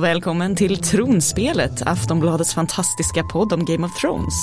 Och 0.00 0.04
välkommen 0.04 0.56
till 0.56 0.76
Tronspelet, 0.76 1.82
Aftonbladets 1.86 2.54
fantastiska 2.54 3.24
podd 3.24 3.52
om 3.52 3.64
Game 3.64 3.86
of 3.86 4.00
Thrones. 4.00 4.34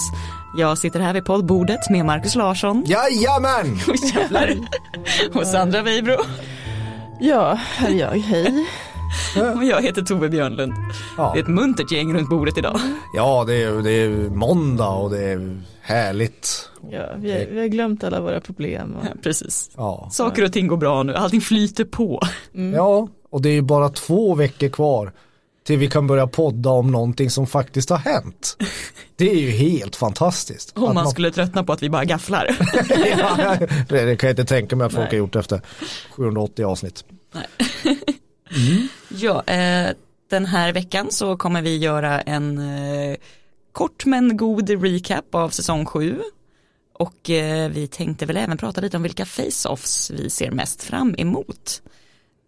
Jag 0.57 0.77
sitter 0.77 0.99
här 0.99 1.13
vid 1.13 1.25
poddbordet 1.25 1.89
med 1.89 2.05
Markus 2.05 2.35
Larsson. 2.35 2.83
Jajamän! 2.87 3.79
Och 3.88 3.95
jävlar. 4.15 4.55
Och 5.33 5.47
Sandra 5.47 5.81
Weibro. 5.81 6.17
Ja, 7.20 7.53
här 7.53 7.89
är 7.89 7.99
jag, 7.99 8.09
hej. 8.09 8.67
Och 9.55 9.63
jag 9.63 9.81
heter 9.81 10.01
Tove 10.01 10.29
Björnlund. 10.29 10.73
Ja. 11.17 11.31
Det 11.34 11.39
är 11.39 11.43
ett 11.43 11.49
muntert 11.49 11.91
gäng 11.91 12.13
runt 12.13 12.29
bordet 12.29 12.57
idag. 12.57 12.79
Ja, 13.13 13.43
det 13.48 13.63
är, 13.63 13.81
det 13.81 13.91
är 13.91 14.09
måndag 14.29 14.89
och 14.89 15.09
det 15.09 15.23
är 15.23 15.62
härligt. 15.81 16.70
Ja, 16.91 17.05
vi, 17.17 17.31
har, 17.31 17.45
vi 17.51 17.59
har 17.59 17.67
glömt 17.67 18.03
alla 18.03 18.21
våra 18.21 18.41
problem. 18.41 18.95
Och... 18.95 19.05
Ja, 19.05 19.09
precis. 19.23 19.71
Ja. 19.77 20.09
Saker 20.12 20.43
och 20.43 20.53
ting 20.53 20.67
går 20.67 20.77
bra 20.77 21.03
nu, 21.03 21.15
allting 21.15 21.41
flyter 21.41 21.85
på. 21.85 22.21
ja, 22.76 23.07
och 23.29 23.41
det 23.41 23.49
är 23.49 23.53
ju 23.53 23.62
bara 23.62 23.89
två 23.89 24.35
veckor 24.35 24.70
kvar 24.70 25.12
till 25.67 25.80
vi 25.80 25.88
kan 25.89 26.07
börja 26.07 26.27
podda 26.27 26.70
om 26.70 26.91
någonting 26.91 27.30
som 27.30 27.48
faktiskt 27.48 27.89
har 27.89 27.98
hänt. 27.98 28.57
Det 29.16 29.31
är 29.31 29.35
ju 29.35 29.49
helt 29.49 29.95
fantastiskt. 29.95 30.77
Om 30.77 30.84
Att 30.84 30.93
man 30.93 31.07
skulle 31.07 31.31
tröttna 31.31 31.63
på 31.63 31.73
att 31.73 31.84
vi 31.84 31.90
bara 31.90 32.05
gafflar. 32.05 32.57
ja, 33.17 33.57
det 33.90 34.05
det 34.05 34.16
kan 34.16 34.27
jag 34.27 34.31
inte 34.31 34.45
tänka 34.45 34.76
mig 34.76 34.85
att 34.85 34.93
folk 34.93 35.03
Nej. 35.03 35.12
har 35.12 35.17
gjort 35.17 35.35
efter 35.35 35.62
780 36.12 36.66
avsnitt. 36.66 37.05
Ja, 39.09 39.43
eh, 39.43 39.90
den 40.29 40.45
här 40.45 40.73
veckan 40.73 41.12
så 41.12 41.38
kommer 41.38 41.62
vi 41.62 41.77
göra 41.77 42.21
en 42.21 42.57
eh, 42.57 43.15
kort 43.71 44.05
men 44.05 44.38
god 44.38 44.70
recap 44.70 45.35
av 45.35 45.49
säsong 45.49 45.85
7. 45.85 46.21
Och 46.93 47.29
eh, 47.29 47.70
vi 47.70 47.88
tänkte 47.88 48.26
väl 48.26 48.38
även 48.38 48.57
prata 48.57 48.82
lite 48.82 48.98
om 48.98 49.04
vilka 49.04 49.26
face-offs 49.26 50.12
vi 50.18 50.29
ser 50.29 50.51
mest 50.51 50.84
fram 50.84 51.15
emot. 51.18 51.82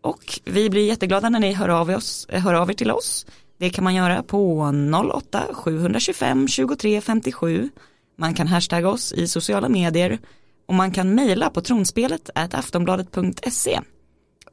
Och 0.01 0.39
vi 0.45 0.69
blir 0.69 0.85
jätteglada 0.85 1.29
när 1.29 1.39
ni 1.39 1.53
hör 1.53 1.69
av, 1.69 1.89
oss, 1.89 2.27
hör 2.29 2.53
av 2.53 2.69
er 2.69 2.73
till 2.73 2.91
oss. 2.91 3.25
Det 3.57 3.69
kan 3.69 3.83
man 3.83 3.95
göra 3.95 4.23
på 4.23 4.61
08-725 4.61 6.47
23 6.47 7.01
57. 7.01 7.69
Man 8.17 8.33
kan 8.33 8.47
hashtagga 8.47 8.89
oss 8.89 9.13
i 9.13 9.27
sociala 9.27 9.69
medier 9.69 10.19
och 10.65 10.73
man 10.73 10.91
kan 10.91 11.15
mejla 11.15 11.49
på 11.49 11.61
tronspelet 11.61 12.29
aftonbladet.se. 12.33 13.79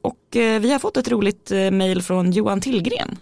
Och 0.01 0.35
eh, 0.35 0.59
vi 0.59 0.71
har 0.71 0.79
fått 0.79 0.97
ett 0.97 1.07
roligt 1.07 1.51
eh, 1.51 1.71
mejl 1.71 2.01
från 2.01 2.31
Johan 2.31 2.61
Tillgren. 2.61 3.17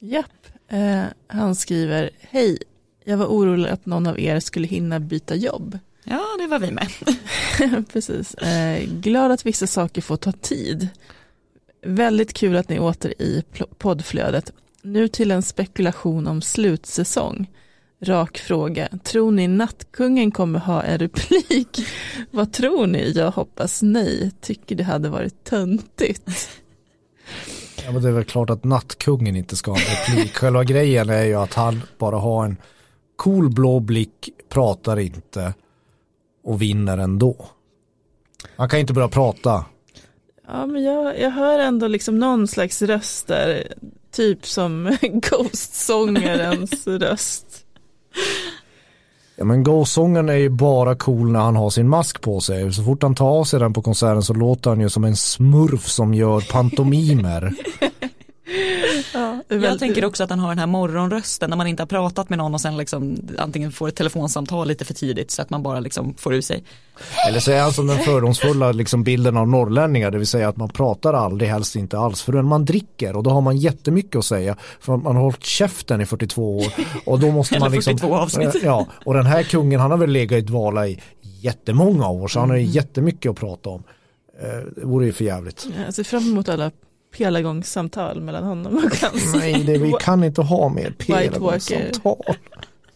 Japp, 0.00 0.46
eh, 0.68 1.02
han 1.26 1.54
skriver, 1.54 2.10
hej, 2.20 2.58
jag 3.04 3.16
var 3.16 3.26
orolig 3.26 3.70
att 3.70 3.86
någon 3.86 4.06
av 4.06 4.20
er 4.20 4.40
skulle 4.40 4.66
hinna 4.66 5.00
byta 5.00 5.34
jobb. 5.34 5.78
Ja, 6.04 6.24
det 6.38 6.46
var 6.46 6.58
vi 6.58 6.70
med. 6.70 6.88
Precis, 7.92 8.34
eh, 8.34 8.84
glad 8.84 9.30
att 9.30 9.46
vissa 9.46 9.66
saker 9.66 10.02
får 10.02 10.16
ta 10.16 10.32
tid. 10.32 10.88
Väldigt 11.82 12.32
kul 12.32 12.56
att 12.56 12.68
ni 12.68 12.76
är 12.76 12.82
åter 12.82 13.22
i 13.22 13.44
poddflödet. 13.78 14.52
Nu 14.82 15.08
till 15.08 15.30
en 15.30 15.42
spekulation 15.42 16.26
om 16.26 16.42
slutsäsong. 16.42 17.50
Rak 18.00 18.38
fråga, 18.38 18.88
tror 19.04 19.30
ni 19.30 19.48
Nattkungen 19.48 20.30
kommer 20.30 20.58
ha 20.58 20.82
en 20.82 20.98
replik? 20.98 21.86
Vad 22.30 22.52
tror 22.52 22.86
ni? 22.86 23.12
Jag 23.12 23.30
hoppas 23.30 23.82
nej, 23.82 24.30
tycker 24.40 24.74
det 24.76 24.84
hade 24.84 25.08
varit 25.08 25.44
töntigt. 25.44 26.50
Ja, 27.84 27.92
men 27.92 28.02
det 28.02 28.08
är 28.08 28.12
väl 28.12 28.24
klart 28.24 28.50
att 28.50 28.64
nattkungen 28.64 29.36
inte 29.36 29.56
ska 29.56 29.70
ha 29.70 29.78
en 29.78 29.84
replik. 29.84 30.34
Själva 30.34 30.64
grejen 30.64 31.10
är 31.10 31.24
ju 31.24 31.34
att 31.34 31.54
han 31.54 31.82
bara 31.98 32.16
har 32.16 32.44
en 32.44 32.56
cool 33.16 33.50
blå 33.50 33.80
blick, 33.80 34.30
pratar 34.48 34.98
inte 34.98 35.54
och 36.44 36.62
vinner 36.62 36.98
ändå. 36.98 37.46
Han 38.56 38.68
kan 38.68 38.80
inte 38.80 38.92
börja 38.92 39.08
prata. 39.08 39.64
Ja, 40.50 40.66
men 40.66 40.82
jag, 40.82 41.20
jag 41.20 41.30
hör 41.30 41.58
ändå 41.58 41.86
liksom 41.86 42.18
någon 42.18 42.48
slags 42.48 42.82
röst 42.82 43.26
där, 43.26 43.72
typ 44.12 44.46
som 44.46 44.96
Ghost-sångarens 45.00 46.86
röst. 46.86 47.64
Ja 49.36 49.44
men 49.44 49.62
Go-sången 49.62 50.28
är 50.28 50.34
ju 50.34 50.48
bara 50.48 50.94
cool 50.94 51.32
när 51.32 51.40
han 51.40 51.56
har 51.56 51.70
sin 51.70 51.88
mask 51.88 52.20
på 52.20 52.40
sig. 52.40 52.72
Så 52.72 52.84
fort 52.84 53.02
han 53.02 53.14
tar 53.14 53.26
av 53.26 53.44
sig 53.44 53.60
den 53.60 53.72
på 53.72 53.82
konserten 53.82 54.22
så 54.22 54.34
låter 54.34 54.70
han 54.70 54.80
ju 54.80 54.88
som 54.88 55.04
en 55.04 55.16
smurf 55.16 55.88
som 55.88 56.14
gör 56.14 56.40
pantomimer. 56.52 57.54
Ja, 59.14 59.38
Jag 59.48 59.78
tänker 59.78 60.04
också 60.04 60.24
att 60.24 60.30
han 60.30 60.38
har 60.38 60.48
den 60.48 60.58
här 60.58 60.66
morgonrösten 60.66 61.50
när 61.50 61.56
man 61.56 61.66
inte 61.66 61.82
har 61.82 61.86
pratat 61.86 62.28
med 62.28 62.38
någon 62.38 62.54
och 62.54 62.60
sen 62.60 62.76
liksom 62.76 63.16
antingen 63.38 63.72
får 63.72 63.88
ett 63.88 63.96
telefonsamtal 63.96 64.68
lite 64.68 64.84
för 64.84 64.94
tidigt 64.94 65.30
så 65.30 65.42
att 65.42 65.50
man 65.50 65.62
bara 65.62 65.80
liksom 65.80 66.14
får 66.14 66.34
ur 66.34 66.40
sig. 66.40 66.64
Eller 67.28 67.40
så 67.40 67.50
är 67.50 67.60
han 67.62 67.72
som 67.72 67.86
den 67.86 67.98
fördomsfulla 67.98 68.72
liksom 68.72 69.02
bilden 69.04 69.36
av 69.36 69.48
norrlänningar, 69.48 70.10
det 70.10 70.18
vill 70.18 70.26
säga 70.26 70.48
att 70.48 70.56
man 70.56 70.68
pratar 70.68 71.14
aldrig, 71.14 71.50
helst 71.50 71.76
inte 71.76 71.98
alls, 71.98 72.22
förrän 72.22 72.44
man 72.46 72.64
dricker 72.64 73.16
och 73.16 73.22
då 73.22 73.30
har 73.30 73.40
man 73.40 73.56
jättemycket 73.58 74.16
att 74.16 74.24
säga 74.24 74.56
för 74.80 74.96
man 74.96 75.16
har 75.16 75.22
hållit 75.22 75.44
käften 75.44 76.00
i 76.00 76.06
42 76.06 76.58
år 76.58 76.66
och 77.06 77.18
då 77.20 77.30
måste 77.30 77.58
man 77.58 77.72
liksom 77.72 77.98
42 77.98 78.16
avsnitt. 78.16 78.56
Ja, 78.62 78.86
och 79.04 79.14
den 79.14 79.26
här 79.26 79.42
kungen 79.42 79.80
han 79.80 79.90
har 79.90 79.98
väl 79.98 80.10
legat 80.10 80.38
i 80.38 80.40
dvala 80.40 80.88
i 80.88 81.00
jättemånga 81.40 82.08
år 82.08 82.28
så 82.28 82.40
han 82.40 82.48
har 82.50 82.56
Mm. 82.56 82.66
ju 82.68 82.72
jättemycket 82.74 83.30
att 83.30 83.36
prata 83.36 83.70
om. 83.70 83.82
Eh, 84.42 84.48
Det 84.76 84.84
vore 84.84 85.06
ju 85.06 85.12
för 85.12 85.24
jävligt. 85.24 85.66
Jag 85.84 85.94
ser 85.94 86.04
fram 86.04 86.22
emot 86.30 86.48
alla 86.48 86.70
pelagångssamtal 87.16 88.20
mellan 88.20 88.44
honom 88.44 88.76
och 88.76 88.82
hans 89.02 89.34
Nej, 89.36 89.64
det, 89.64 89.78
vi 89.78 89.94
kan 90.00 90.24
inte 90.24 90.42
ha 90.42 90.68
mer 90.68 90.90
pelagångssamtal. 90.90 92.16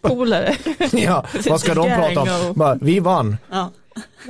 polare. 0.02 0.56
Ja, 0.92 1.24
vad 1.48 1.60
ska 1.60 1.74
de 1.74 1.88
prata 1.88 2.20
om? 2.48 2.52
Bara, 2.54 2.74
vi 2.80 3.00
vann. 3.00 3.36
Ja. 3.50 3.70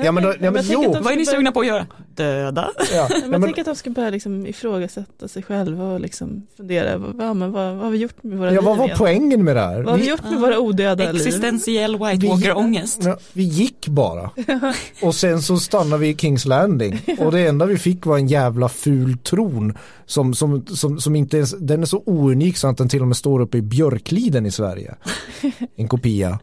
Ja 0.03 0.13
men, 0.13 0.23
då, 0.23 0.29
ja, 0.31 0.35
men 0.41 0.55
jag 0.55 0.67
tänker 0.67 0.85
jo. 0.85 0.93
Vad 1.03 1.13
är 1.13 1.17
ni 1.17 1.27
sugna 1.27 1.53
på 1.53 1.61
att 1.61 1.67
göra? 1.67 1.87
Döda? 2.15 2.71
Ja, 2.79 2.85
Ja, 2.95 3.07
ja, 3.11 3.17
men 3.23 3.33
jag 3.33 3.43
tänker 3.43 3.61
att 3.63 3.67
de 3.67 3.75
ska 3.77 3.91
börja 3.91 4.11
liksom 4.11 4.47
ifrågasätta 4.47 5.29
sig 5.29 5.43
själva 5.43 5.85
och 5.85 6.01
liksom 6.01 6.47
fundera, 6.57 6.99
vad, 6.99 7.15
ja, 7.29 7.35
men 7.35 7.53
vad, 7.53 7.75
vad 7.75 7.85
har 7.85 7.91
vi 7.91 7.99
gjort 7.99 8.23
med 8.23 8.39
våra 8.39 8.49
ja, 8.49 8.53
liv 8.61 8.61
vad 8.65 8.77
var 8.79 8.85
egentligen? 8.85 8.99
poängen 9.21 9.45
med 9.45 9.57
det 9.57 9.61
här? 9.63 9.83
Vad 9.83 9.87
har 9.91 9.97
vi 9.99 10.03
Vi- 10.05 10.11
gjort 10.11 10.25
med 10.31 10.41
våra 10.41 10.59
odöda 10.59 11.13
liv? 11.13 11.27
Existentiell 11.27 11.93
White 11.99 12.27
Walker-ångest. 12.27 13.01
Ja, 13.05 13.17
vi 13.33 13.43
gick 13.43 13.89
bara. 13.89 14.31
Och 15.03 15.15
sen 15.15 15.43
så 15.43 15.57
stannade 15.59 16.01
vi 16.03 16.09
i 16.09 16.17
Kings 16.17 16.45
Landing. 16.45 17.01
Och 17.19 17.33
det 17.33 17.47
enda 17.47 17.67
vi 17.67 17.79
fick 17.79 18.07
var 18.07 18.19
en 18.19 18.27
jävla 18.29 18.69
ful 18.69 19.19
tron. 19.19 19.79
Som, 20.07 20.35
som, 20.35 20.67
som, 20.67 21.01
som 21.01 21.17
inte 21.17 21.37
ens, 21.37 21.55
den 21.59 21.83
är 21.83 21.87
så 21.87 22.03
ounik 22.07 22.57
så 22.57 22.69
att 22.69 22.77
den 22.79 22.89
till 22.89 23.01
och 23.01 23.09
med 23.09 23.17
står 23.17 23.41
uppe 23.41 23.59
i 23.59 23.63
Björkliden 23.63 24.47
i 24.47 24.51
Sverige. 24.51 24.95
En 25.77 25.89
kopia. 25.89 26.39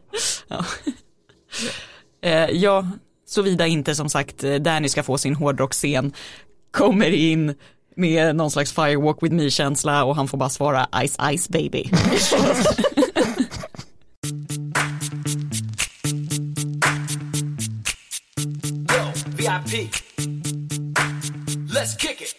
Eh, 2.21 2.49
ja, 2.51 2.87
såvida 3.29 3.67
inte 3.67 3.95
som 3.95 4.09
sagt 4.09 4.43
eh, 4.43 4.55
Danny 4.55 4.89
ska 4.89 5.03
få 5.03 5.17
sin 5.17 5.35
hårdrocksscen 5.35 6.13
kommer 6.71 7.11
in 7.11 7.55
med 7.95 8.35
någon 8.35 8.51
slags 8.51 8.71
firewalk 8.71 9.23
with 9.23 9.35
me-känsla 9.35 10.03
och 10.03 10.15
han 10.15 10.27
får 10.27 10.37
bara 10.37 10.49
svara 10.49 10.87
ice 11.05 11.17
ice 11.37 11.49
baby. 11.49 11.89
Yo, 18.89 19.11
VIP. 19.37 19.91
Let's 21.73 21.97
kick 21.97 22.21
it. 22.21 22.35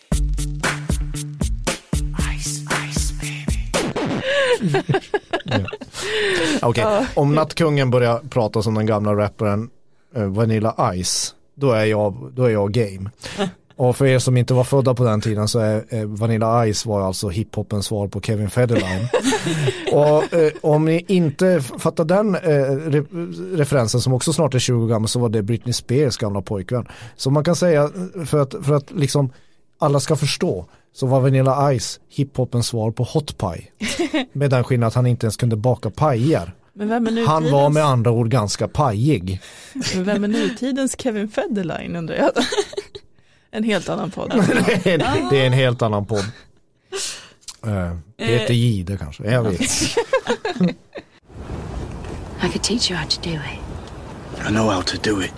Ice, 2.39 2.65
ice, 2.93 3.13
baby. 3.21 3.59
Okej, 6.63 7.07
om 7.15 7.35
nattkungen 7.35 7.91
börjar 7.91 8.19
prata 8.31 8.63
som 8.63 8.75
den 8.75 8.87
gamla 8.87 9.15
rapparen 9.15 9.71
Vanilla 10.15 10.95
Ice, 11.03 11.35
då 11.55 11.73
är 11.73 11.85
jag, 11.85 12.33
då 12.35 12.45
är 12.45 12.51
jag 12.51 12.73
game. 12.73 13.11
Och 13.81 13.97
för 13.97 14.07
er 14.07 14.19
som 14.19 14.37
inte 14.37 14.55
var 14.55 14.65
födda 14.65 14.95
på 14.95 15.05
den 15.05 15.21
tiden 15.21 15.49
så 15.49 15.59
är 15.59 15.85
eh, 15.89 16.05
Vanilla 16.05 16.73
Ice 16.73 16.87
var 16.87 17.01
alltså 17.01 17.29
hiphopens 17.29 17.87
svar 17.87 18.09
på 18.09 18.21
Kevin 18.21 18.51
Federline. 18.51 19.09
och 19.93 20.35
eh, 20.35 20.53
om 20.61 20.85
ni 20.85 21.05
inte 21.09 21.61
fattar 21.61 22.05
den 22.05 22.35
eh, 22.35 22.41
re 22.41 23.05
referensen 23.57 24.01
som 24.01 24.13
också 24.13 24.33
snart 24.33 24.55
är 24.55 24.59
20 24.59 24.85
år 24.85 24.89
gammal 24.89 25.09
så 25.09 25.19
var 25.19 25.29
det 25.29 25.43
Britney 25.43 25.73
Spears 25.73 26.17
gamla 26.17 26.43
pojkvän. 26.43 26.89
Så 27.17 27.31
man 27.31 27.45
kan 27.45 27.57
säga 27.57 27.83
eh, 27.83 28.25
för 28.25 28.39
att, 28.39 28.55
för 28.63 28.75
att 28.75 28.91
liksom 28.91 29.33
alla 29.79 30.01
ska 30.01 30.17
förstå 30.17 30.67
så 30.93 31.07
var 31.07 31.21
Vanilla 31.21 31.79
Ice 31.79 32.01
hiphopens 32.09 32.67
svar 32.67 32.91
på 32.91 33.03
Hot 33.05 33.39
Pie. 33.39 33.65
Med 34.33 34.51
den 34.51 34.65
skillnaden 34.65 34.89
att 34.89 34.95
han 34.95 35.07
inte 35.07 35.27
ens 35.27 35.37
kunde 35.37 35.57
baka 35.57 35.91
pajer. 35.91 36.55
Men 36.73 36.89
vem 36.89 37.07
är, 37.07 37.27
Han 37.27 37.51
var 37.51 37.71
med 37.71 37.85
andra 37.85 38.11
ord 38.11 38.31
ganska 38.31 38.69
pajig. 38.69 39.41
men 39.95 40.05
vem 40.05 40.25
är 40.25 40.29
nutidens 40.29 40.97
Kevin 40.99 41.29
Federline 41.29 41.97
undrar 41.97 42.17
jag? 42.17 42.31
En 43.53 43.65
helt 43.65 43.89
annan 43.89 44.11
podd. 44.11 44.31
det, 44.85 44.87
är, 44.87 45.31
det 45.31 45.41
är 45.43 45.47
en 45.47 45.53
helt 45.53 45.83
annan 45.83 46.07
podd. 46.07 46.25
Uh, 47.67 47.97
Peter 48.17 48.55
Jihde 48.55 48.97
kanske, 48.97 49.31
jag 49.31 49.43
vet. 49.43 49.61
I 52.43 52.49
could 52.53 52.63
teach 52.63 52.91
you 52.91 52.99
how 53.01 53.09
to 53.09 53.21
do 53.23 53.31
it. 53.31 53.61
I 54.47 54.49
know 54.49 54.71
how 54.71 54.83
to 54.83 54.97
do 55.03 55.23
it. 55.23 55.33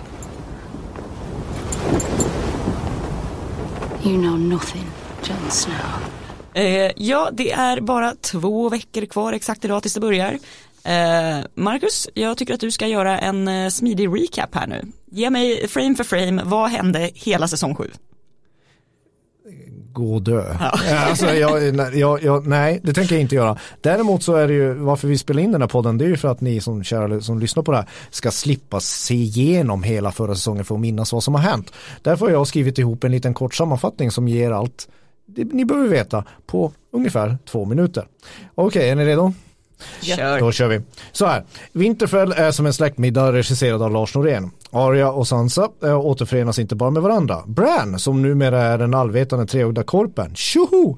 You 4.05 4.17
know 4.17 4.38
nothing, 4.38 4.87
Jon 5.23 5.50
Snow. 5.50 5.76
Eh, 6.55 6.90
ja, 6.96 7.31
det 7.32 7.52
är 7.52 7.81
bara 7.81 8.14
två 8.20 8.69
veckor 8.69 9.06
kvar 9.06 9.32
exakt 9.32 9.64
idag 9.64 9.82
tills 9.82 9.94
det 9.94 10.00
börjar. 10.00 10.38
Eh, 10.84 11.46
Marcus, 11.55 12.08
jag 12.14 12.38
tycker 12.38 12.55
att 12.55 12.61
du 12.61 12.70
ska 12.70 12.87
göra 12.87 13.19
en 13.19 13.49
eh, 13.49 13.69
smidig 13.69 14.08
recap 14.08 14.55
här 14.55 14.67
nu. 14.67 14.82
Ge 15.11 15.31
mig 15.31 15.69
frame 15.69 15.94
för 15.94 16.05
frame, 16.05 16.43
vad 16.44 16.70
hände 16.70 17.11
hela 17.14 17.49
säsong 17.49 17.75
7? 17.75 17.90
gå 19.93 20.14
och 20.14 20.23
dö. 20.23 20.55
Alltså, 21.08 21.34
jag, 21.34 21.75
nej, 21.75 21.99
jag, 21.99 22.23
jag, 22.23 22.46
nej, 22.46 22.81
det 22.82 22.93
tänker 22.93 23.14
jag 23.14 23.23
inte 23.23 23.34
göra. 23.34 23.56
Däremot 23.81 24.23
så 24.23 24.34
är 24.34 24.49
det 24.49 24.55
ju 24.55 24.75
varför 24.75 25.08
vi 25.08 25.19
spelar 25.19 25.43
in 25.43 25.52
den 25.52 25.61
här 25.61 25.69
podden, 25.69 25.99
det 25.99 26.05
är 26.05 26.08
ju 26.08 26.17
för 26.17 26.29
att 26.29 26.40
ni 26.40 26.61
som, 26.61 26.84
kära, 26.84 27.20
som 27.20 27.38
lyssnar 27.38 27.62
på 27.62 27.73
det 27.73 27.79
här 27.79 27.88
ska 28.11 28.31
slippa 28.31 28.81
se 28.81 29.14
igenom 29.14 29.82
hela 29.82 30.12
förra 30.12 30.34
säsongen 30.34 30.64
för 30.64 30.75
att 30.75 30.81
minnas 30.81 31.12
vad 31.12 31.25
som 31.25 31.34
har 31.34 31.43
hänt. 31.43 31.73
Därför 32.02 32.26
har 32.26 32.32
jag 32.32 32.46
skrivit 32.46 32.79
ihop 32.79 33.05
en 33.05 33.12
liten 33.12 33.34
kort 33.34 33.55
sammanfattning 33.55 34.11
som 34.11 34.29
ger 34.29 34.50
allt 34.50 34.88
det 35.26 35.44
ni 35.44 35.64
behöver 35.64 35.88
veta 35.88 36.25
på 36.46 36.73
ungefär 36.93 37.38
två 37.50 37.64
minuter. 37.64 38.06
Okej, 38.55 38.90
är 38.90 38.94
ni 38.94 39.05
redo? 39.05 39.32
Kör. 40.02 40.40
Då 40.40 40.52
kör 40.52 40.69
vi. 40.69 40.81
Så 41.12 41.26
här, 41.26 41.44
Winterfell 41.73 42.32
är 42.32 42.50
som 42.50 42.67
en 42.67 42.73
släktmiddag 42.73 43.32
regisserad 43.32 43.82
av 43.82 43.90
Lars 43.90 44.14
Norén. 44.14 44.50
Arya 44.70 45.11
och 45.11 45.29
Sansa 45.29 45.69
äh, 45.82 46.00
återförenas 46.00 46.58
inte 46.58 46.75
bara 46.75 46.90
med 46.90 47.02
varandra. 47.02 47.43
Bran, 47.46 47.99
som 47.99 48.23
numera 48.23 48.62
är 48.62 48.79
den 48.79 48.94
allvetande 48.94 49.46
treögda 49.46 49.82
korpen, 49.82 50.34
tjoho! 50.34 50.96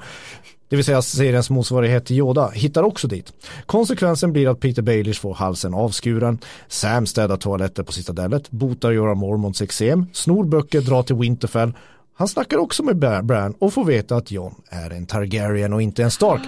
Det 0.68 0.76
vill 0.76 0.84
säga 0.84 1.02
seriens 1.02 1.50
motsvarighet 1.50 2.06
till 2.06 2.16
Yoda, 2.16 2.48
hittar 2.48 2.82
också 2.82 3.08
dit. 3.08 3.32
Konsekvensen 3.66 4.32
blir 4.32 4.50
att 4.50 4.60
Peter 4.60 4.82
Baelish 4.82 5.20
får 5.20 5.34
halsen 5.34 5.74
avskuren, 5.74 6.38
Sam 6.68 7.06
städar 7.06 7.36
toaletter 7.36 7.82
på 7.82 7.92
Citadellet, 7.92 8.50
botar 8.50 8.90
Jorah 8.90 9.14
Mormonts 9.14 9.62
eksem, 9.62 10.06
snor 10.12 10.44
böcker, 10.44 10.80
drar 10.80 11.02
till 11.02 11.16
Winterfell. 11.16 11.72
Han 12.16 12.28
snackar 12.28 12.58
också 12.58 12.82
med 12.82 12.96
Bran 13.24 13.54
och 13.58 13.72
får 13.72 13.84
veta 13.84 14.16
att 14.16 14.30
Jon 14.30 14.54
är 14.70 14.90
en 14.90 15.06
Targaryen 15.06 15.72
och 15.72 15.82
inte 15.82 16.02
en 16.02 16.10
Stark. 16.10 16.42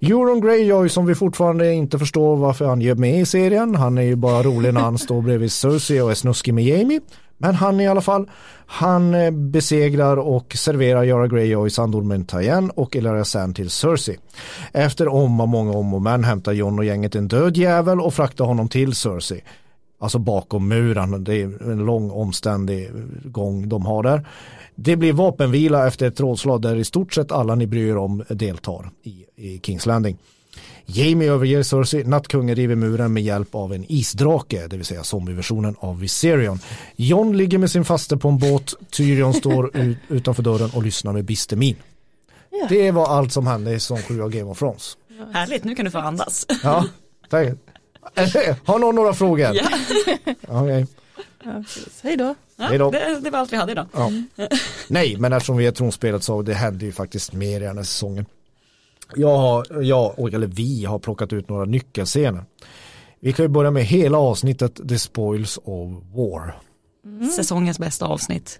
Euron 0.00 0.40
Greyjoy 0.40 0.88
som 0.88 1.06
vi 1.06 1.14
fortfarande 1.14 1.72
inte 1.72 1.98
förstår 1.98 2.36
varför 2.36 2.66
han 2.66 2.80
gör 2.80 2.94
med 2.94 3.20
i 3.20 3.26
serien. 3.26 3.74
Han 3.74 3.98
är 3.98 4.02
ju 4.02 4.16
bara 4.16 4.42
rolig 4.42 4.74
när 4.74 4.80
han 4.80 4.98
står 4.98 5.22
bredvid 5.22 5.52
Cersei 5.52 6.00
och 6.00 6.10
är 6.10 6.14
snuskig 6.14 6.54
med 6.54 6.64
Jamie. 6.64 7.00
Men 7.38 7.54
han 7.54 7.80
i 7.80 7.88
alla 7.88 8.00
fall, 8.00 8.30
han 8.66 9.14
eh, 9.14 9.30
besegrar 9.30 10.16
och 10.16 10.56
serverar 10.56 11.04
Yara 11.04 11.26
Greyjoy 11.26 11.70
sandormen 11.70 12.24
Tyen 12.24 12.70
och 12.70 12.96
Ilaria 12.96 13.24
Sand 13.24 13.56
till 13.56 13.70
Cersei. 13.70 14.18
Efter 14.72 15.08
om 15.08 15.40
och 15.40 15.48
många 15.48 15.72
om 15.72 15.94
och 15.94 16.02
men 16.02 16.24
hämtar 16.24 16.52
Jon 16.52 16.78
och 16.78 16.84
gänget 16.84 17.14
en 17.14 17.28
död 17.28 17.56
jävel 17.56 18.00
och 18.00 18.14
fraktar 18.14 18.44
honom 18.44 18.68
till 18.68 18.94
Cersei. 18.94 19.42
Alltså 20.00 20.18
bakom 20.18 20.68
muren, 20.68 21.24
det 21.24 21.42
är 21.42 21.70
en 21.70 21.78
lång 21.78 22.10
omständig 22.10 22.90
gång 23.24 23.68
de 23.68 23.86
har 23.86 24.02
där. 24.02 24.26
Det 24.80 24.96
blir 24.96 25.12
vapenvila 25.12 25.86
efter 25.86 26.06
ett 26.06 26.20
rådslag 26.20 26.62
där 26.62 26.76
i 26.76 26.84
stort 26.84 27.14
sett 27.14 27.32
alla 27.32 27.54
ni 27.54 27.66
bryr 27.66 27.90
er 27.90 27.96
om 27.96 28.24
deltar 28.28 28.90
i, 29.02 29.24
i 29.36 29.60
Kings 29.62 29.86
Landing. 29.86 30.18
Jamie 30.86 31.32
överger 31.32 31.62
Cersei, 31.62 32.04
nattkungen 32.04 32.56
river 32.56 32.74
muren 32.74 33.12
med 33.12 33.22
hjälp 33.22 33.54
av 33.54 33.72
en 33.74 33.84
isdrake, 33.88 34.66
det 34.66 34.76
vill 34.76 34.86
säga 34.86 35.04
zombieversionen 35.04 35.76
av 35.78 36.00
Viserion. 36.00 36.60
Jon 36.96 37.36
ligger 37.36 37.58
med 37.58 37.70
sin 37.70 37.84
faste 37.84 38.16
på 38.16 38.28
en 38.28 38.38
båt, 38.38 38.74
Tyrion 38.90 39.34
står 39.34 39.76
ut, 39.76 39.98
utanför 40.08 40.42
dörren 40.42 40.70
och 40.74 40.82
lyssnar 40.82 41.12
med 41.12 41.24
bister 41.24 41.56
min. 41.56 41.76
Ja. 42.50 42.66
Det 42.68 42.90
var 42.90 43.06
allt 43.06 43.32
som 43.32 43.46
hände 43.46 43.72
i 43.72 43.80
säsong 43.80 44.02
7 44.02 44.22
av 44.22 44.30
Game 44.30 44.50
of 44.50 44.58
Thrones. 44.58 44.96
Härligt, 45.32 45.64
nu 45.64 45.74
kan 45.74 45.84
du 45.84 45.90
få 45.90 45.98
andas. 45.98 46.46
Ja, 46.62 46.84
tack. 47.30 47.48
Har 48.64 48.78
någon 48.78 48.94
några 48.94 49.14
frågor? 49.14 49.54
Ja, 49.54 49.68
Okej. 50.48 50.86
Ja. 51.44 51.64
Hej 52.02 52.16
då. 52.16 52.34
Då. 52.58 52.90
det, 52.90 53.20
det 53.20 53.30
var 53.30 53.38
allt 53.38 53.52
vi 53.52 53.56
hade 53.56 53.72
idag. 53.72 53.86
Ja. 53.92 54.10
Nej, 54.88 55.16
men 55.18 55.32
eftersom 55.32 55.56
vi 55.56 55.66
är 55.66 55.72
tronspelet 55.72 56.22
så 56.22 56.42
det 56.42 56.54
hände 56.54 56.84
ju 56.84 56.92
faktiskt 56.92 57.32
mer 57.32 57.60
i 57.60 57.64
den 57.64 57.76
här 57.76 57.84
säsongen. 57.84 58.26
Jag 59.16 59.36
har, 59.36 59.82
jag, 59.82 60.34
eller 60.34 60.46
vi 60.46 60.84
har 60.84 60.98
plockat 60.98 61.32
ut 61.32 61.48
några 61.48 61.64
nyckelscener. 61.64 62.44
Vi 63.20 63.32
kan 63.32 63.44
ju 63.44 63.48
börja 63.48 63.70
med 63.70 63.84
hela 63.84 64.18
avsnittet 64.18 64.88
The 64.88 64.98
Spoils 64.98 65.58
of 65.64 65.90
War. 66.14 66.60
Säsongens 67.36 67.78
bästa 67.78 68.06
avsnitt. 68.06 68.58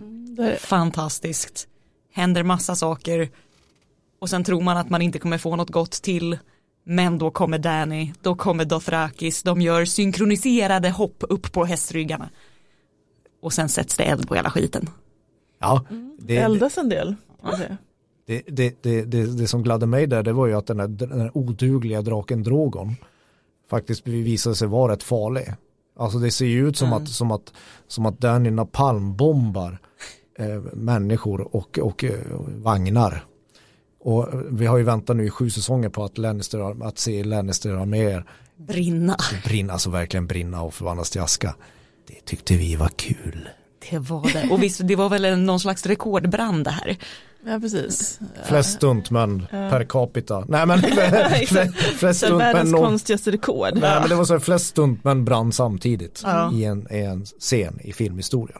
Fantastiskt. 0.58 1.68
Händer 2.12 2.42
massa 2.42 2.74
saker. 2.74 3.28
Och 4.18 4.30
sen 4.30 4.44
tror 4.44 4.60
man 4.60 4.76
att 4.76 4.90
man 4.90 5.02
inte 5.02 5.18
kommer 5.18 5.38
få 5.38 5.56
något 5.56 5.70
gott 5.70 5.92
till. 5.92 6.38
Men 6.84 7.18
då 7.18 7.30
kommer 7.30 7.58
Danny, 7.58 8.12
då 8.22 8.34
kommer 8.34 8.64
Dothrakis, 8.64 9.42
de 9.42 9.60
gör 9.60 9.84
synkroniserade 9.84 10.90
hopp 10.90 11.24
upp 11.28 11.52
på 11.52 11.64
hästryggarna. 11.64 12.30
Och 13.40 13.52
sen 13.52 13.69
sätts 13.69 13.96
det 13.96 14.05
eld 14.05 14.29
på 14.29 14.35
hela 14.35 14.50
skiten. 14.50 14.90
Ja, 15.58 15.85
det, 16.19 16.37
eldas 16.37 16.79
en 16.79 16.88
del. 16.88 17.14
det, 18.26 18.43
det, 18.46 18.82
det, 18.82 19.05
det, 19.05 19.26
det 19.26 19.46
som 19.46 19.62
gladde 19.62 19.87
mig 19.87 20.06
där 20.06 20.23
det 20.23 20.32
var 20.32 20.46
ju 20.46 20.55
att 20.55 20.67
den 20.67 20.81
här, 20.81 20.88
den 20.88 21.20
här 21.20 21.37
odugliga 21.37 22.02
draken 22.02 22.43
Drogon 22.43 22.96
faktiskt 23.70 24.06
visade 24.06 24.56
sig 24.56 24.69
vara 24.69 24.93
rätt 24.93 25.02
farlig. 25.02 25.55
Alltså 25.99 26.19
det 26.19 26.31
ser 26.31 26.46
ju 26.46 26.69
ut 26.69 26.76
som, 26.76 26.93
att, 26.93 27.08
som, 27.08 27.31
att, 27.31 27.52
som 27.87 28.06
att 28.06 28.20
Danny 28.20 28.50
napalmbombar 28.50 29.79
eh, 30.38 30.62
människor 30.73 31.56
och, 31.56 31.79
och 31.79 32.05
eh, 32.05 32.20
vagnar. 32.56 33.25
Och 34.00 34.29
vi 34.50 34.67
har 34.67 34.79
ju 34.79 34.85
väntat 34.85 35.17
nu 35.17 35.26
i 35.26 35.31
sju 35.31 35.50
säsonger 35.50 35.88
på 35.88 36.05
att, 36.05 36.19
Lannister, 36.19 36.87
att 36.87 36.99
se 36.99 37.25
Lannister-arméer 37.25 38.25
Brinna. 38.56 39.17
brinna, 39.44 39.73
alltså 39.73 39.90
verkligen 39.90 40.26
brinna 40.26 40.62
och 40.62 40.75
förvandlas 40.75 41.11
till 41.11 41.20
aska. 41.20 41.55
Det 42.08 42.25
tyckte 42.25 42.56
vi 42.56 42.76
var 42.76 42.88
kul. 42.88 43.49
Det 43.90 43.99
var 43.99 44.32
det. 44.32 44.49
Och 44.50 44.62
visst, 44.62 44.81
det 44.84 44.96
var 44.96 45.08
väl 45.08 45.38
någon 45.38 45.60
slags 45.60 45.87
rekordbrand 45.87 46.64
det 46.64 46.70
här. 46.70 46.96
Ja, 47.46 47.60
precis. 47.60 48.20
Flest 48.44 48.75
stuntmän 48.75 49.46
per 49.50 49.84
capita. 49.84 50.44
Nej 50.49 50.66
men 50.66 50.82
flest, 51.99 52.19
stuntmän 52.19 52.38
världens 52.38 52.72
någon, 52.72 52.81
konstigaste 52.84 53.31
rekord. 53.31 53.70
Nej 53.75 54.00
men 54.00 54.08
det 54.08 54.14
var 54.14 54.25
så 54.25 54.32
här, 54.32 54.40
flest 54.40 54.66
stuntmän 54.66 55.25
brann 55.25 55.52
samtidigt 55.52 56.22
Ja. 56.25 56.52
i, 56.52 56.64
en, 56.64 56.87
i 56.90 56.99
en 56.99 57.25
scen 57.26 57.78
i 57.81 57.93
filmhistorien. 57.93 58.58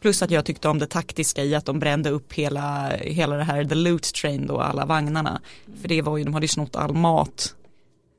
Plus 0.00 0.22
att 0.22 0.30
jag 0.30 0.44
tyckte 0.44 0.68
om 0.68 0.78
det 0.78 0.86
taktiska 0.86 1.44
i 1.44 1.54
att 1.54 1.64
de 1.64 1.78
brände 1.78 2.10
upp 2.10 2.32
hela, 2.32 2.88
hela 3.00 3.36
det 3.36 3.44
här 3.44 3.64
The 3.64 3.74
Loot 3.74 4.14
Train 4.14 4.46
då, 4.46 4.60
alla 4.60 4.86
vagnarna. 4.86 5.40
För 5.80 5.88
det 5.88 6.02
var 6.02 6.16
ju, 6.18 6.24
de 6.24 6.34
hade 6.34 6.44
ju 6.44 6.48
snott 6.48 6.76
all 6.76 6.94
mat 6.94 7.54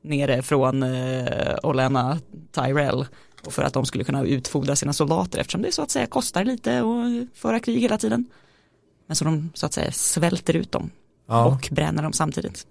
nere 0.04 0.42
från 0.42 0.82
eh, 0.82 1.54
Olenna 1.62 2.18
Tyrell. 2.52 3.06
Och 3.46 3.52
för 3.52 3.62
att 3.62 3.72
de 3.72 3.86
skulle 3.86 4.04
kunna 4.04 4.24
utfodra 4.24 4.76
sina 4.76 4.92
soldater 4.92 5.38
eftersom 5.38 5.62
det 5.62 5.72
så 5.72 5.82
att 5.82 5.90
säga 5.90 6.06
kostar 6.06 6.44
lite 6.44 6.78
att 6.80 7.38
föra 7.38 7.60
krig 7.60 7.80
hela 7.80 7.98
tiden. 7.98 8.24
Men 9.06 9.16
så 9.16 9.24
de 9.24 9.50
så 9.54 9.66
att 9.66 9.72
säga 9.72 9.92
svälter 9.92 10.56
ut 10.56 10.72
dem 10.72 10.90
Ja, 11.28 11.44
och 11.46 11.68
bränner 11.72 12.02
dem 12.02 12.12
samtidigt. 12.12 12.66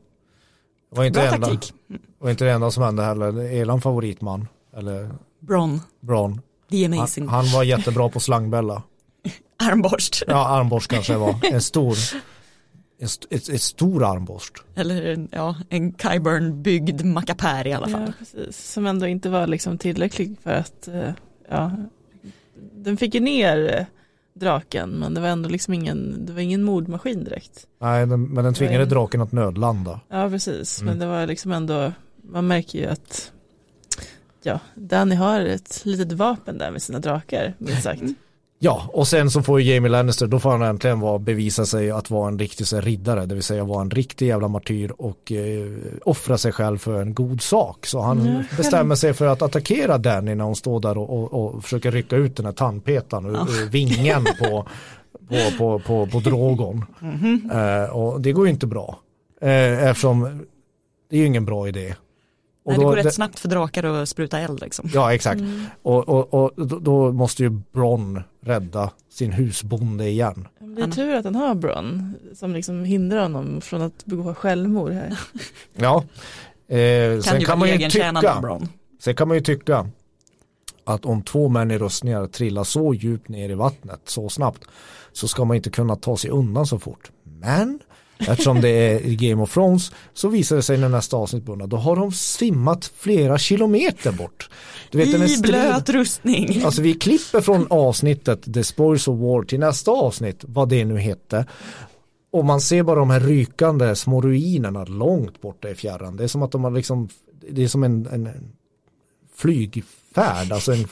det 0.92 0.98
var 0.98 1.04
inte 1.06 1.20
Bra 1.20 1.34
enda, 1.34 1.48
taktik. 1.48 1.74
var 2.20 2.30
inte 2.30 2.46
det 2.46 2.52
enda 2.52 2.72
som 2.72 2.84
hände 2.84 3.04
heller. 3.04 3.40
Elan 3.40 3.82
favoritman, 3.82 4.48
eller 4.78 5.10
Bron, 5.40 5.82
Bron. 6.00 6.42
the 6.70 6.84
Han, 6.84 6.94
amazing. 6.94 7.28
han 7.28 7.52
var 7.52 7.64
jättebra 7.64 8.10
på 8.10 8.20
slangbella. 8.20 8.84
Armborst. 9.64 10.24
Ja, 10.28 10.48
armborst 10.48 10.92
kanske 10.92 11.14
det 11.14 11.20
var. 11.20 11.36
En 11.44 11.62
stor, 11.62 11.96
en 13.00 13.06
st 13.06 13.28
ett, 13.30 13.50
ett 13.50 13.62
stor 13.62 14.04
armborst. 14.04 14.54
Eller 14.76 15.06
en- 15.06 15.28
ja, 15.32 15.56
en 15.70 15.94
Kyburn 15.98 16.62
byggd 16.62 17.06
mackapär 17.06 17.68
i 17.68 17.74
alla 17.74 17.88
fall. 17.88 18.02
Ja, 18.08 18.14
precis. 18.20 18.72
Som 18.72 18.86
ändå 18.88 19.08
inte 19.08 19.30
var 19.30 19.48
liksom 19.48 19.78
tillräcklig 19.78 20.36
för 20.44 20.52
att, 20.54 20.88
eh, 20.88 21.10
ja, 21.50 21.72
den 22.76 22.98
fick 22.98 23.14
ju 23.16 23.20
ner 23.20 23.76
eh, 23.80 23.86
draken 24.40 24.90
men 24.90 25.14
det 25.14 25.22
var 25.22 25.28
ändå 25.28 25.50
liksom 25.50 25.74
ingen, 25.74 26.26
det 26.26 26.34
var 26.34 26.40
ingen 26.40 26.64
mordmaskin 26.64 27.24
direkt. 27.24 27.68
Nej, 27.82 28.06
den, 28.08 28.24
men 28.24 28.44
den 28.44 28.54
tvingade 28.54 28.78
Nej. 28.78 28.88
draken 28.90 29.22
att 29.22 29.32
nödlanda. 29.32 30.00
Ja, 30.10 30.30
precis. 30.30 30.82
Mm. 30.82 30.92
Men 30.92 31.00
det 31.00 31.06
var 31.06 31.28
liksom 31.28 31.52
ändå, 31.52 31.92
man 32.22 32.48
märker 32.48 32.80
ju 32.80 32.86
att 32.86 33.32
ja, 34.44 34.60
Danny 34.76 35.16
har 35.16 35.42
ett 35.42 35.82
litet 35.86 36.12
vapen 36.12 36.58
där 36.58 36.72
med 36.72 36.82
sina 36.82 37.00
drakar, 37.00 37.54
minst 37.58 37.84
sagt. 37.84 38.02
Ja, 38.60 38.90
och 38.94 39.08
sen 39.08 39.30
så 39.32 39.42
får 39.42 39.62
ju 39.62 39.74
Jamie 39.74 39.92
Lannister, 39.92 40.28
då 40.28 40.40
får 40.40 40.50
han 40.50 40.62
äntligen 40.62 41.00
vara, 41.00 41.20
bevisa 41.20 41.66
sig 41.66 41.92
att 41.92 42.10
vara 42.10 42.28
en 42.28 42.40
riktig 42.40 42.68
så 42.68 42.76
här, 42.76 42.84
riddare, 42.84 43.26
det 43.26 43.36
vill 43.36 43.44
säga 43.44 43.64
vara 43.64 43.82
en 43.82 43.92
riktig 43.92 44.28
jävla 44.28 44.48
martyr 44.48 44.92
och 44.98 45.32
eh, 45.32 45.68
offra 46.06 46.38
sig 46.38 46.52
själv 46.52 46.78
för 46.78 47.02
en 47.02 47.14
god 47.14 47.42
sak. 47.42 47.86
Så 47.86 48.00
han 48.02 48.22
själv- 48.26 48.58
bestämmer 48.58 48.96
sig 48.96 49.14
för 49.14 49.26
att 49.28 49.42
attackera 49.42 49.98
Danny 49.98 50.36
när 50.36 50.46
hon 50.46 50.56
står 50.56 50.80
där 50.80 50.98
och, 50.98 51.10
och, 51.34 51.56
och 51.56 51.64
försöker 51.64 51.92
rycka 51.92 52.16
ut 52.16 52.36
den 52.36 52.46
här 52.46 52.54
tandpetaren 52.54 53.26
ur, 53.26 53.32
ur 53.32 53.70
vingen 53.70 54.24
på, 54.40 54.66
på, 55.30 55.58
på, 55.58 55.80
på, 55.80 56.08
på 56.08 56.20
Drogon. 56.20 56.86
Mhm. 57.00 57.52
Eh, 57.54 57.84
och 57.96 58.22
det 58.22 58.32
går 58.32 58.46
ju 58.46 58.52
inte 58.52 58.68
bra, 58.68 59.00
eh, 59.42 59.88
eftersom 59.88 60.46
det 61.10 61.16
är 61.16 61.20
ju 61.20 61.26
ingen 61.26 61.46
bra 61.46 61.68
idé. 61.68 61.96
Och 62.66 62.72
Nej, 62.72 62.78
det 62.78 62.84
då- 62.84 62.90
går 62.90 62.96
rätt 62.96 63.14
snabbt 63.14 63.40
för 63.40 63.50
drakar 63.50 63.84
att 63.84 64.10
spruta 64.10 64.40
eld 64.40 64.62
liksom. 64.62 64.90
Ja, 64.94 65.14
exakt. 65.14 65.42
Mm. 65.42 65.66
Och, 65.82 66.10
och, 66.10 66.34
och 66.34 66.68
då- 66.68 66.80
då 66.80 67.12
måste 67.12 67.44
ju 67.44 67.50
Bronn 67.50 68.24
rädda 68.42 68.92
sin 69.10 69.32
husbonde 69.32 70.08
igen. 70.10 70.48
Det 70.60 70.82
är 70.82 70.88
tur 70.92 71.16
att 71.16 71.26
han 71.26 71.36
har 71.36 71.56
Bron 71.56 72.14
som 72.34 72.54
liksom 72.54 72.84
hindrar 72.84 73.22
honom 73.22 73.62
från 73.62 73.82
att 73.82 74.06
begå 74.06 74.34
självmord 74.34 74.92
här. 74.92 75.20
Ja. 75.76 76.04
Eh, 76.68 77.14
Kan 77.14 77.24
sen, 77.24 77.40
ju 77.40 77.46
kan 77.46 77.60
man 77.60 77.70
ju 77.70 77.90
tycka, 77.90 78.40
Bron. 78.42 78.68
sen 79.00 79.16
kan 79.16 79.28
man 79.28 79.38
ju 79.38 79.44
tycka 79.44 79.90
att 80.86 81.06
om 81.06 81.22
två 81.24 81.50
män 81.50 81.72
i 81.72 81.78
rustningar 81.78 82.28
trillar 82.28 82.64
så 82.64 82.94
djupt 82.94 83.30
ner 83.30 83.50
i 83.50 83.54
vattnet 83.54 84.02
så 84.06 84.30
snabbt 84.30 84.62
så 85.12 85.28
ska 85.28 85.46
man 85.46 85.58
inte 85.58 85.70
kunna 85.70 85.96
ta 85.96 86.18
sig 86.18 86.30
undan 86.30 86.66
så 86.68 86.80
fort. 86.80 87.12
Men 87.24 87.80
eftersom 88.20 88.62
det 88.62 88.70
är 88.70 89.00
Game 89.30 89.44
of 89.44 89.54
Thrones 89.54 89.92
så 90.14 90.28
visar 90.28 90.56
det 90.56 90.62
sig 90.62 90.78
när 90.78 90.90
nästa 90.90 91.18
avsnitt 91.18 91.44
börjar 91.44 91.68
då 91.68 91.78
har 91.78 91.96
de 91.96 92.12
simmat 92.12 92.92
flera 92.98 93.38
kilometer 93.38 94.12
bort. 94.12 94.50
Du 94.92 94.98
vet, 94.98 95.12
den 95.12 95.24
I 95.24 95.30
striden- 95.30 95.42
blöt 95.72 95.90
rustning. 95.90 96.62
Alltså 96.66 96.82
vi 96.82 96.94
klipper 96.94 97.42
från 97.42 97.68
avsnittet 97.70 98.54
The 98.54 98.64
Spoils 98.64 99.08
of 99.08 99.20
War 99.20 99.44
till 99.44 99.60
nästa 99.60 99.92
avsnitt, 99.92 100.38
vad 100.48 100.70
det 100.70 100.86
nu 100.86 100.98
hette. 100.98 101.46
Och 102.32 102.46
man 102.46 102.62
ser 102.62 102.84
bara 102.84 103.00
de 103.00 103.10
här 103.10 103.20
rykande 103.20 103.96
små 103.96 104.22
ruinerna 104.22 104.84
långt 104.86 105.42
borta 105.42 105.70
i 105.70 105.76
fjärran. 105.76 106.18
Det 106.18 106.24
är 106.24 106.28
som 106.28 106.44
att 106.44 106.52
de 106.52 106.64
har 106.64 106.72
liksom, 106.72 107.10
det 107.50 107.64
är 107.64 107.68
som 107.68 107.84
en, 107.84 108.08
en 108.12 108.28
en 108.28 108.52
flygfärd. 109.36 110.52
Alltså 110.52 110.72
en, 110.74 110.88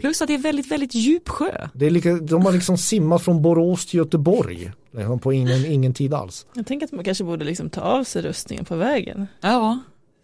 Plus 0.00 0.22
att 0.22 0.28
det 0.28 0.34
är 0.34 0.38
väldigt, 0.38 0.70
väldigt 0.70 0.94
djup 0.94 1.28
sjö. 1.28 1.68
det 1.74 1.86
är 1.86 1.90
lika, 1.90 2.14
de 2.14 2.44
har 2.44 2.52
liksom 2.52 2.78
simmat 2.78 3.22
från 3.22 3.42
Borås 3.42 3.86
till 3.86 3.98
Göteborg. 3.98 4.72
Liksom 4.92 5.18
på 5.18 5.32
ingen, 5.32 5.66
ingen 5.66 5.94
tid 5.94 6.14
alls. 6.14 6.46
Jag 6.54 6.66
tänker 6.66 6.86
att 6.86 6.92
man 6.92 7.04
kanske 7.04 7.24
borde 7.24 7.44
liksom 7.44 7.70
ta 7.70 7.80
av 7.80 8.04
sig 8.04 8.22
rustningen 8.22 8.64
på 8.64 8.76
vägen. 8.76 9.26
Ja, 9.40 9.78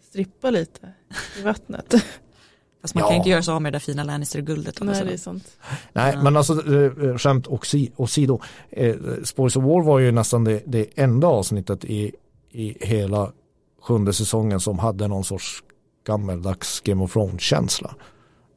Strippa 0.09 0.49
lite 0.49 0.93
i 1.39 1.41
vattnet. 1.41 1.93
fast 2.81 2.95
man 2.95 3.01
Ja. 3.01 3.07
kan 3.07 3.17
inte 3.17 3.29
göra 3.29 3.41
sig 3.43 3.53
av 3.53 3.61
med 3.61 3.73
det 3.73 3.75
där 3.75 3.79
fina 3.79 4.03
Lannister-guldet. 4.03 4.81
Nej, 4.81 5.03
det 5.05 5.13
är 5.13 5.17
sånt. 5.17 5.57
Nej, 5.93 6.17
men 6.23 6.37
alltså 6.37 6.73
eh, 6.75 7.17
skämt 7.17 7.47
åsi- 7.47 7.91
åsido. 7.95 8.39
Eh, 8.69 8.95
Spoils 9.23 9.55
of 9.55 9.63
War 9.63 9.83
var 9.83 9.99
ju 9.99 10.11
nästan 10.11 10.43
det, 10.43 10.61
det 10.65 10.85
enda 10.95 11.27
avsnittet 11.27 11.85
i, 11.85 12.11
i 12.51 12.77
hela 12.87 13.31
sjunde 13.81 14.13
säsongen 14.13 14.59
som 14.59 14.79
hade 14.79 15.07
någon 15.07 15.23
sorts 15.23 15.63
gammeldags 16.05 16.79
Game 16.79 17.03
of 17.03 17.13
Thrones-känsla. 17.13 17.95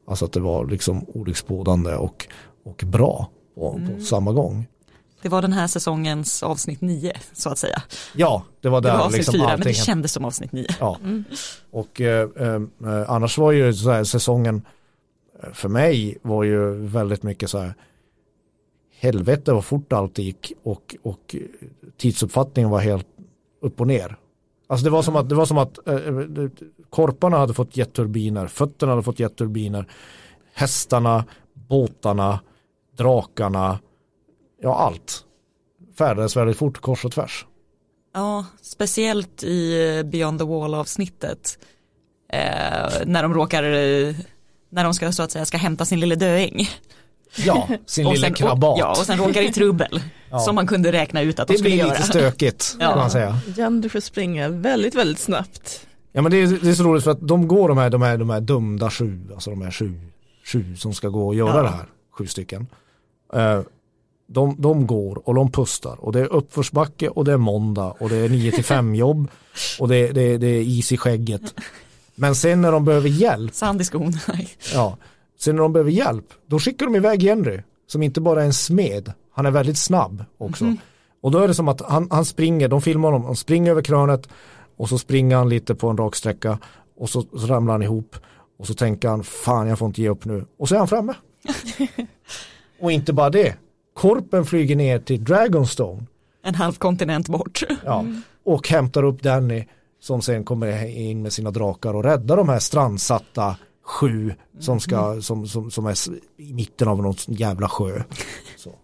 Alltså 0.07 0.25
att 0.25 0.33
det 0.33 0.41
var 0.41 0.67
liksom 0.67 1.05
olycksbådande 1.09 1.95
och, 1.95 2.27
och 2.65 2.83
bra 2.87 3.31
på, 3.55 3.81
på 3.97 4.05
samma 4.05 4.33
gång. 4.33 4.67
Det 5.23 5.29
var 5.29 5.43
den 5.43 5.53
här 5.53 5.67
säsongens 5.67 6.43
avsnitt 6.43 6.81
9 6.81 7.13
så 7.33 7.51
att 7.51 7.59
säga. 7.59 7.83
Ja, 8.15 8.43
det 8.61 8.69
var 8.69 8.81
Det 8.81 8.89
där 8.89 8.97
var 8.97 9.05
avsnitt 9.05 9.19
liksom 9.19 9.33
4 9.35 9.43
men 9.43 9.51
allting 9.51 9.67
det 9.73 9.75
kändes 9.75 10.13
som 10.13 10.25
avsnitt 10.25 10.53
9. 10.53 10.67
Ja, 10.81 10.99
och 11.71 12.01
eh, 12.01 12.29
eh, 12.37 12.55
eh, 12.85 13.11
annars 13.11 13.39
var 13.39 13.53
ju 13.53 13.75
så 13.75 13.91
här, 13.91 14.05
säsongen 14.05 14.63
eh, 15.43 15.53
för 15.53 15.69
mig 15.69 16.19
var 16.23 16.45
ju 16.45 16.73
väldigt 16.75 17.23
mycket 17.23 17.51
så 17.51 17.59
här 17.59 17.75
helvete 18.99 19.53
vad 19.53 19.65
fort 19.65 19.93
allt 19.93 20.19
gick 20.19 20.53
och, 20.63 20.97
och 21.03 21.35
eh, 21.35 21.41
tidsuppfattningen 21.97 22.71
var 22.71 22.81
helt 22.81 23.07
upp 23.61 23.81
och 23.81 23.87
ner. 23.87 24.17
Alltså 24.73 24.85
det 24.85 24.91
var 24.91 25.03
som 25.03 25.17
att, 25.17 25.29
det 25.29 25.35
var 25.35 25.47
som 25.47 25.59
att 25.59 25.89
eh, 25.89 25.95
eh 25.95 26.51
korparna 26.91 27.39
hade 27.39 27.55
fått 27.55 27.77
jetturbiner, 27.77 28.47
fötterna 28.47 28.93
hade 28.93 29.03
fått 29.03 29.21
jetturbiner, 29.21 29.87
hästarna, 30.55 31.25
båtarna, 31.55 32.41
drakarna, 32.97 33.79
ja 34.61 34.75
allt 34.79 35.25
färdades 35.99 36.37
väldigt 36.37 36.57
fort 36.57 36.79
kors 36.79 37.05
och 37.05 37.13
tvärs. 37.13 37.47
Ja, 38.15 38.45
speciellt 38.63 39.43
i 39.43 39.89
eh, 39.99 40.03
Beyond 40.03 40.39
the 40.39 40.45
Wall 40.45 40.75
avsnittet. 40.75 41.59
Eh, 42.29 42.91
när 43.07 43.23
de 43.23 43.35
råkar, 43.35 43.63
eh, 43.63 44.15
när 44.69 44.85
de 44.85 44.95
ska 44.95 45.13
så 45.13 45.23
att 45.23 45.31
säga 45.31 45.45
ska 45.45 45.57
hämta 45.57 45.85
sin 45.85 46.01
lille 46.01 46.15
döing. 46.15 46.69
Ja, 47.37 47.69
sin 47.87 48.09
lilla 48.09 48.27
sen, 48.27 48.35
krabat. 48.35 48.73
och, 48.75 48.79
ja, 48.79 48.91
och 48.91 48.97
sen 49.07 49.19
råkar 49.19 49.43
i 49.43 49.53
trubbel. 49.53 50.03
Som 50.45 50.55
man 50.55 50.67
kunde 50.67 50.93
räkna 50.93 51.21
ut 51.23 51.39
att 51.41 51.49
de 51.49 51.53
Det 51.55 51.59
skulle 51.59 51.71
blir 51.75 51.79
göra. 51.85 51.91
lite 51.93 52.03
stökigt 52.03 52.77
Ja. 52.81 52.89
kan 52.89 52.99
man 52.99 53.11
säga. 53.11 53.39
Jan, 53.57 53.81
du 53.81 53.89
får 53.89 54.01
springa 54.01 54.49
väldigt, 54.49 54.95
väldigt 54.95 55.19
snabbt. 55.19 55.87
Ja 56.13 56.23
men 56.23 56.33
det 56.33 56.37
är, 56.43 56.47
det 56.63 56.71
är 56.71 56.75
så 56.75 56.83
roligt 56.85 57.05
för 57.05 57.11
att 57.11 57.29
de 57.29 57.49
går 57.49 57.69
de 57.69 57.79
här, 57.79 57.91
de 57.91 58.03
här, 58.03 58.17
de 58.19 58.31
här 58.31 58.41
dömda 58.41 58.91
sju, 58.91 59.21
alltså 59.35 59.51
de 59.51 59.63
här 59.63 59.71
sju, 59.71 60.01
sju 60.53 60.77
som 60.77 60.95
ska 60.95 61.09
gå 61.09 61.27
och 61.27 61.35
göra 61.35 61.57
Ja. 61.57 61.63
det 61.63 61.69
här, 61.69 61.87
sju 62.19 62.27
stycken. 62.27 62.67
Eh, 63.35 63.61
de, 64.29 64.57
de 64.59 64.87
går 64.87 65.29
och 65.29 65.35
de 65.35 65.53
pustar 65.53 65.97
och 66.05 66.13
det 66.13 66.21
är 66.21 66.27
uppförsbacke 66.33 67.09
och 67.09 67.25
det 67.25 67.33
är 67.33 67.37
måndag 67.37 67.95
och 68.01 68.09
det 68.09 68.17
är 68.17 68.29
9 68.29 68.53
till 68.53 68.65
5 68.65 68.95
jobb 69.05 69.29
och 69.79 69.89
det, 69.89 70.09
det, 70.13 70.39
det 70.39 70.47
är 70.47 70.61
is 70.63 70.93
i 70.93 70.97
skägget. 70.97 71.55
Men 72.15 72.35
sen 72.35 72.63
när 72.63 72.73
de 72.73 72.85
behöver 72.85 73.09
hjälp, 73.09 73.55
Sand 73.55 73.81
i 73.81 73.85
skon. 73.85 74.13
Ja, 74.75 74.97
sen 75.43 75.57
när 75.57 75.63
de 75.63 75.73
behöver 75.73 75.91
hjälp, 75.91 76.27
då 76.47 76.59
skickar 76.59 76.87
de 76.87 76.97
iväg 76.97 77.23
Henry 77.23 77.61
som 77.87 78.03
inte 78.03 78.21
bara 78.21 78.43
är 78.43 78.47
en 78.47 78.53
smed, 78.53 79.13
han 79.33 79.47
är 79.47 79.51
väldigt 79.51 79.79
snabb 79.79 80.25
också. 80.39 80.77
Och 81.23 81.31
då 81.31 81.39
är 81.39 81.49
det 81.49 81.55
som 81.55 81.69
att 81.69 81.81
han, 81.81 82.09
han 82.11 82.25
springer, 82.25 82.69
de 82.69 82.83
filmar 82.83 83.13
honom, 83.13 83.27
han 83.27 83.37
springer 83.37 83.71
över 83.71 83.83
krönet 83.83 84.29
och 84.77 84.89
så 84.89 84.99
springer 84.99 85.37
han 85.37 85.49
lite 85.49 85.75
på 85.75 85.89
en 85.89 85.97
rak 85.97 86.17
sträcka 86.17 86.59
och 86.97 87.11
så, 87.11 87.23
så 87.23 87.47
ramlar 87.47 87.75
han 87.75 87.83
ihop 87.83 88.17
och 88.59 88.67
så 88.67 88.75
tänker 88.75 89.09
han 89.09 89.25
fan 89.25 89.69
jag 89.69 89.79
får 89.79 89.87
inte 89.87 90.03
ge 90.03 90.09
upp 90.09 90.25
nu 90.25 90.45
och 90.59 90.69
så 90.69 90.75
är 90.75 90.79
han 90.79 90.89
framme. 90.89 91.15
och 92.81 92.93
inte 92.93 93.13
bara 93.13 93.31
det, 93.31 93.57
korpen 93.95 94.45
flyger 94.45 94.77
ner 94.77 94.99
till 94.99 95.25
Dragonstone 95.25 96.07
En 96.43 96.55
halv 96.55 96.73
kontinent 96.73 97.29
bort. 97.29 97.63
ja, 97.85 98.05
och 98.45 98.69
hämtar 98.69 99.03
upp 99.03 99.23
Danny 99.23 99.65
som 100.01 100.23
sen 100.23 100.45
kommer 100.45 100.87
in 100.87 101.23
med 101.23 101.33
sina 101.33 101.51
drakar 101.51 101.95
och 101.95 102.05
räddar 102.05 102.37
de 102.37 102.49
här 102.49 102.59
strandsatta 102.59 103.57
sju 103.85 104.35
som, 104.59 104.81
ska, 104.81 105.21
som, 105.21 105.47
som, 105.47 105.71
som 105.71 105.87
är 105.87 105.97
i 106.37 106.53
mitten 106.55 106.89
av 106.89 107.03
någon 107.03 107.15
jävla 107.27 107.69
sjö. 107.69 108.03
Så. 108.57 108.75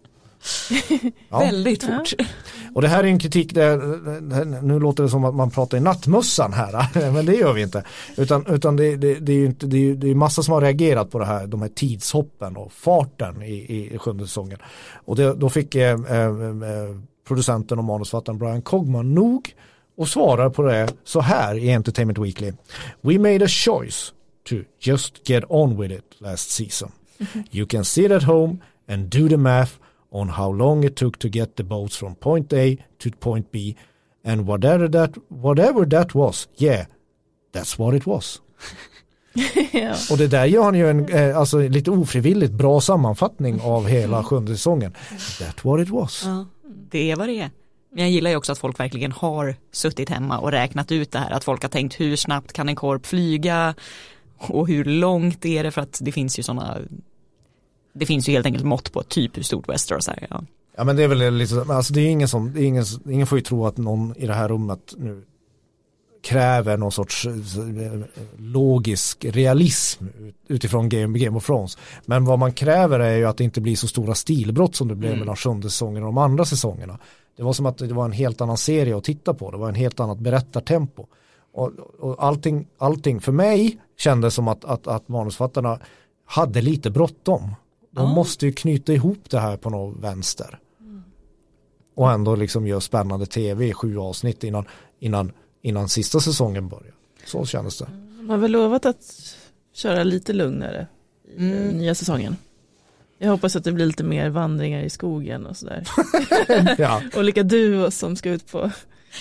Ja. 1.29 1.39
Väldigt 1.39 1.83
fort. 1.83 2.13
Och 2.75 2.81
det 2.81 2.87
här 2.87 3.03
är 3.03 3.07
en 3.07 3.19
kritik 3.19 3.53
där, 3.53 4.61
nu 4.61 4.79
låter 4.79 5.03
det 5.03 5.09
som 5.09 5.25
att 5.25 5.35
man 5.35 5.49
pratar 5.49 5.77
i 5.77 5.81
nattmössan 5.81 6.53
här, 6.53 7.11
men 7.11 7.25
det 7.25 7.35
gör 7.35 7.53
vi 7.53 7.61
inte. 7.61 7.83
Utan, 8.17 8.45
utan 8.47 8.75
det, 8.75 8.95
det, 8.95 9.15
det 9.15 9.31
är 9.31 9.37
ju 9.37 9.45
inte, 9.45 9.65
det 9.65 9.77
är, 9.77 9.95
det 9.95 10.09
är 10.09 10.15
massa 10.15 10.43
som 10.43 10.53
har 10.53 10.61
reagerat 10.61 11.11
på 11.11 11.19
det 11.19 11.25
här, 11.25 11.47
de 11.47 11.61
här 11.61 11.69
tidshoppen 11.69 12.57
och 12.57 12.71
farten 12.71 13.41
i, 13.43 13.89
i 13.93 13.97
sjunde 13.97 14.27
säsongen. 14.27 14.59
Och 15.05 15.15
det, 15.15 15.33
då 15.33 15.49
fick 15.49 15.75
eh, 15.75 15.99
eh, 16.09 16.19
eh, 16.19 16.95
producenten 17.27 17.79
och 17.79 17.85
manusfattaren 17.85 18.39
Brian 18.39 18.61
Cogman 18.61 19.13
nog 19.13 19.55
och 19.97 20.07
svarar 20.07 20.49
på 20.49 20.61
det 20.61 20.87
så 21.03 21.21
här 21.21 21.55
i 21.55 21.71
Entertainment 21.71 22.17
Weekly. 22.17 22.53
We 23.01 23.19
made 23.19 23.45
a 23.45 23.47
choice 23.47 24.13
to 24.49 24.65
just 24.79 25.23
get 25.23 25.43
on 25.49 25.77
with 25.77 25.91
it 25.91 26.15
last 26.19 26.51
season. 26.51 26.91
You 27.51 27.65
can 27.65 27.83
sit 27.83 28.11
at 28.11 28.23
home 28.23 28.59
and 28.87 29.09
do 29.09 29.27
the 29.27 29.37
math 29.37 29.79
on 30.11 30.29
how 30.29 30.51
long 30.51 30.83
it 30.83 30.95
took 30.95 31.19
to 31.19 31.29
get 31.29 31.55
the 31.55 31.63
boats 31.63 31.97
from 31.97 32.15
point 32.15 32.53
A 32.53 32.77
to 32.99 33.11
point 33.11 33.51
B 33.51 33.75
and 34.23 34.47
whatever 34.47 34.87
that 34.87 35.17
whatever 35.29 35.85
that 35.85 36.15
was, 36.15 36.47
yeah, 36.55 36.85
that's 37.51 37.77
what 37.77 37.95
it 37.95 38.05
was. 38.05 38.41
ja. 39.71 39.95
Och 40.11 40.17
det 40.17 40.27
där 40.27 40.45
gör 40.45 40.63
han 40.63 40.75
ju 40.75 40.89
en 40.89 41.09
eh, 41.09 41.37
alltså, 41.37 41.59
lite 41.59 41.91
ofrivilligt 41.91 42.53
bra 42.53 42.81
sammanfattning 42.81 43.61
av 43.61 43.87
hela 43.87 44.23
sjunde 44.23 44.51
säsongen. 44.51 44.93
That 45.39 45.65
what 45.65 45.81
it 45.81 45.89
was. 45.89 46.23
Ja, 46.25 46.45
det 46.91 47.11
är 47.11 47.15
vad 47.15 47.27
det 47.27 47.39
är. 47.39 47.51
Men 47.91 48.03
jag 48.03 48.11
gillar 48.11 48.29
ju 48.29 48.35
också 48.35 48.51
att 48.51 48.57
folk 48.57 48.79
verkligen 48.79 49.11
har 49.11 49.55
suttit 49.71 50.09
hemma 50.09 50.39
och 50.39 50.51
räknat 50.51 50.91
ut 50.91 51.11
det 51.11 51.19
här. 51.19 51.31
Att 51.31 51.43
folk 51.43 51.61
har 51.61 51.69
tänkt 51.69 51.99
hur 51.99 52.15
snabbt 52.15 52.53
kan 52.53 52.69
en 52.69 52.75
korp 52.75 53.05
flyga 53.05 53.75
och 54.39 54.67
hur 54.67 54.85
långt 54.85 55.45
är 55.45 55.63
det 55.63 55.71
för 55.71 55.81
att 55.81 55.99
det 56.01 56.11
finns 56.11 56.39
ju 56.39 56.43
sådana 56.43 56.77
det 57.93 58.05
finns 58.05 58.29
ju 58.29 58.33
helt 58.33 58.45
enkelt 58.45 58.65
mått 58.65 58.91
på 58.93 59.03
typ 59.03 59.37
hur 59.37 59.43
stort 59.43 59.69
Westeros 59.69 60.07
är. 60.07 60.27
Ja. 60.29 60.43
Ja 60.75 60.83
men 60.83 60.95
det 60.95 61.03
är 61.03 61.07
väl 61.07 61.33
lite 61.33 61.65
alltså 61.69 61.93
det 61.93 62.01
är 62.01 62.07
ingen 62.09 62.27
som, 62.27 62.53
det 62.53 62.61
är 62.61 62.65
ingen, 62.65 62.85
ingen 63.09 63.27
får 63.27 63.37
ju 63.37 63.43
tro 63.43 63.65
att 63.65 63.77
någon 63.77 64.13
i 64.17 64.27
det 64.27 64.33
här 64.33 64.49
rummet 64.49 64.93
nu 64.97 65.23
kräver 66.23 66.77
någon 66.77 66.91
sorts 66.91 67.25
eh, 67.25 67.31
logisk 68.37 69.25
realism 69.25 70.05
ut- 70.19 70.35
utifrån 70.47 70.89
Game, 70.89 71.19
Game 71.19 71.37
of 71.37 71.45
Thrones. 71.45 71.77
Men 72.05 72.25
vad 72.25 72.39
man 72.39 72.51
kräver 72.53 72.99
är 72.99 73.17
ju 73.17 73.25
att 73.25 73.37
det 73.37 73.43
inte 73.43 73.61
blir 73.61 73.75
så 73.75 73.87
stora 73.87 74.15
stilbrott 74.15 74.75
som 74.75 74.87
det 74.87 74.95
blev 74.95 75.17
mellan 75.17 75.35
sjunde 75.35 75.69
säsongen 75.69 76.03
och 76.03 76.07
de 76.07 76.17
andra 76.17 76.45
säsongerna. 76.45 76.99
Det 77.37 77.43
var 77.43 77.53
som 77.53 77.65
att 77.65 77.77
det 77.77 77.93
var 77.93 78.05
en 78.05 78.11
helt 78.11 78.41
annan 78.41 78.57
serie 78.57 78.97
att 78.97 79.03
titta 79.03 79.33
på, 79.33 79.51
det 79.51 79.57
var 79.57 79.69
en 79.69 79.75
helt 79.75 79.99
annat 79.99 80.19
berättartempo. 80.19 81.05
Och, 81.51 81.71
och 81.99 82.23
allting, 82.23 82.67
allting 82.77 83.21
för 83.21 83.31
mig 83.31 83.77
kändes 83.97 84.33
som 84.35 84.47
att, 84.47 84.65
att, 84.65 84.87
att 84.87 85.07
manusfattarna 85.07 85.79
hade 86.25 86.61
lite 86.61 86.89
bråttom. 86.89 87.55
De 87.91 88.09
måste 88.09 88.45
ju 88.45 88.51
knyta 88.51 88.93
ihop 88.93 89.29
det 89.29 89.39
här 89.39 89.57
på 89.57 89.69
något 89.69 89.97
vänster. 90.03 90.59
Och 91.95 92.11
ändå 92.11 92.35
liksom 92.35 92.67
gör 92.67 92.79
spännande 92.79 93.25
tv 93.25 93.67
i 93.67 93.73
sju 93.73 93.97
avsnitt 93.97 94.43
innan, 94.43 94.65
innan, 94.99 95.31
innan 95.61 95.89
sista 95.89 96.19
säsongen 96.19 96.67
börjar. 96.69 96.93
Så 97.25 97.45
kändes 97.45 97.77
det. 97.77 97.87
De 98.17 98.29
har 98.29 98.37
väl 98.37 98.51
lovat 98.51 98.85
att 98.85 99.01
köra 99.73 100.03
lite 100.03 100.33
lugnare 100.33 100.87
i 101.37 101.37
Mm. 101.37 101.67
nya 101.67 101.95
säsongen. 101.95 102.35
Jag 103.17 103.29
hoppas 103.31 103.55
att 103.55 103.63
det 103.63 103.71
blir 103.71 103.85
lite 103.85 104.03
mer 104.03 104.29
vandringar 104.29 104.81
i 104.81 104.89
skogen 104.89 105.45
och 105.45 105.57
sådär. 105.57 105.87
Ja, 106.77 107.01
Olika 107.17 107.43
duos 107.43 107.97
som 107.97 108.15
ska 108.15 108.29
ut 108.29 108.51
på 108.51 108.71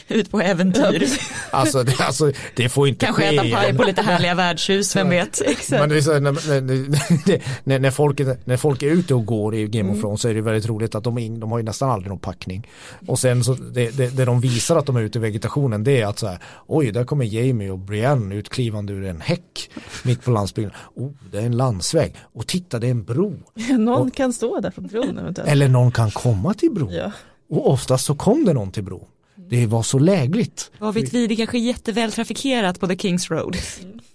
Ut 0.09 0.31
på 0.31 0.41
äventyr. 0.41 1.09
alltså, 1.51 1.83
det, 1.85 2.01
alltså, 2.01 2.33
det 2.57 2.69
får 2.69 2.89
inte 2.89 3.07
Kanske 3.07 3.23
ske. 3.31 3.37
äta 3.37 3.57
paj 3.57 3.75
på 3.77 3.83
lite 3.85 4.03
härliga 4.03 4.35
värdshus, 4.35 4.97
vem 4.97 5.09
vet. 5.09 5.41
Men 5.71 5.89
det 5.89 5.97
är 5.97 6.01
så, 6.01 6.21
när, 6.21 6.61
när, 6.61 7.43
när, 7.69 7.79
när, 7.79 7.91
folk, 7.91 8.21
är- 8.21 8.37
när 8.45 8.57
folk 8.57 8.83
är 8.83 8.91
ute 8.91 9.15
och 9.15 9.27
går 9.27 9.55
i 9.55 9.67
Game 9.67 9.93
of 9.93 10.01
Thrones 10.01 10.21
så 10.21 10.29
är 10.29 10.35
det 10.35 10.41
väldigt 10.41 10.67
roligt 10.69 10.95
att 10.95 11.05
de, 11.05 11.19
in- 11.19 11.41
de 11.41 11.51
har 11.51 11.59
ju 11.59 11.65
nästan 11.65 11.91
aldrig 11.91 12.09
någon 12.11 12.19
packning. 12.19 12.69
Och 13.07 13.19
sen 13.19 13.45
så 13.45 13.55
det, 13.55 13.97
det, 13.97 14.17
det 14.17 14.25
de 14.25 14.41
visar 14.41 14.77
att 14.77 14.87
de 14.87 14.97
är 14.97 15.01
ute 15.01 15.19
i 15.19 15.21
vegetationen 15.21 15.85
det 15.85 16.01
är 16.01 16.07
att 16.07 16.19
så 16.19 16.27
här, 16.27 16.39
oj 16.67 16.93
där 16.93 17.05
kommer 17.05 17.25
Jamie 17.25 17.71
och 17.71 17.79
Brienne 17.79 18.35
utklivande 18.35 18.93
ur 18.93 19.05
en 19.05 19.21
häck 19.21 19.71
mitt 20.03 20.25
på 20.25 20.31
landsbygden. 20.31 20.73
Oh, 20.95 21.11
det 21.33 21.39
är 21.39 21.43
en 21.47 21.57
landsväg. 21.57 22.15
Och 22.23 22.47
titta 22.47 22.79
det 22.79 22.87
är 22.87 22.91
en 22.91 23.05
bro. 23.05 23.37
Någon 23.79 24.11
kan 24.11 24.33
stå 24.33 24.61
där 24.61 24.71
på 24.71 24.81
bron 24.81 25.19
eventuellt. 25.19 25.51
Eller 25.51 25.69
någon 25.69 25.93
kan 25.93 26.11
komma 26.11 26.55
till 26.55 26.71
bron. 26.71 26.93
Ja. 26.93 27.13
Och 27.51 27.71
oftast 27.71 28.05
så 28.05 28.15
kom 28.15 28.45
det 28.45 28.53
någon 28.53 28.71
till 28.73 28.85
bron. 28.85 29.05
Det 29.51 29.67
var 29.67 29.83
så 29.83 29.99
lägligt. 29.99 30.71
Vad 30.79 30.95
vet 30.95 31.13
vi, 31.15 31.27
det 31.27 31.37
kanske 31.37 31.59
är 31.59 31.61
jätteväl 31.61 32.13
trafikerat 32.13 32.81
på 32.81 32.87
The 32.87 32.97
Kings 32.99 33.31
Road. 33.31 33.57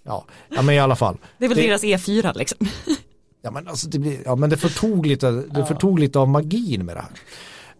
Ja, 0.05 0.25
ja 0.55 0.61
men 0.61 0.75
i 0.75 0.79
alla 0.79 0.95
fall. 0.95 1.17
Det 1.37 1.45
är 1.45 1.49
väl 1.49 1.57
Det- 1.57 1.67
deras 1.67 1.83
E4 1.83 2.37
liksom. 2.37 2.57
Ja 3.41 3.51
men 3.51 3.67
alltså 3.67 3.87
det 3.89 3.99
blir, 3.99 4.17
ja 4.25 4.35
men 4.35 4.49
det 4.49 4.57
förtog 4.57 5.05
lite, 5.05 5.31
det 5.31 5.65
förtog 5.65 5.99
lite 5.99 6.19
av 6.19 6.27
magin 6.29 6.85
med 6.85 6.95
det 6.97 7.03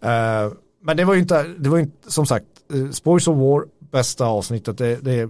här. 0.02 0.46
Eh, 0.46 0.52
Men 0.82 0.98
det 0.98 1.06
var 1.06 1.14
ju 1.14 1.20
inte, 1.20 1.44
det 1.44 1.70
var 1.70 1.78
ju 1.78 1.84
inte, 1.84 2.12
som 2.12 2.26
sagt, 2.26 2.46
eh, 2.74 2.90
Spoils 2.92 3.28
of 3.28 3.38
War, 3.38 3.66
bästa 3.92 4.26
avsnittet, 4.26 4.78
det, 4.78 4.96
det 4.96 5.12
är 5.14 5.30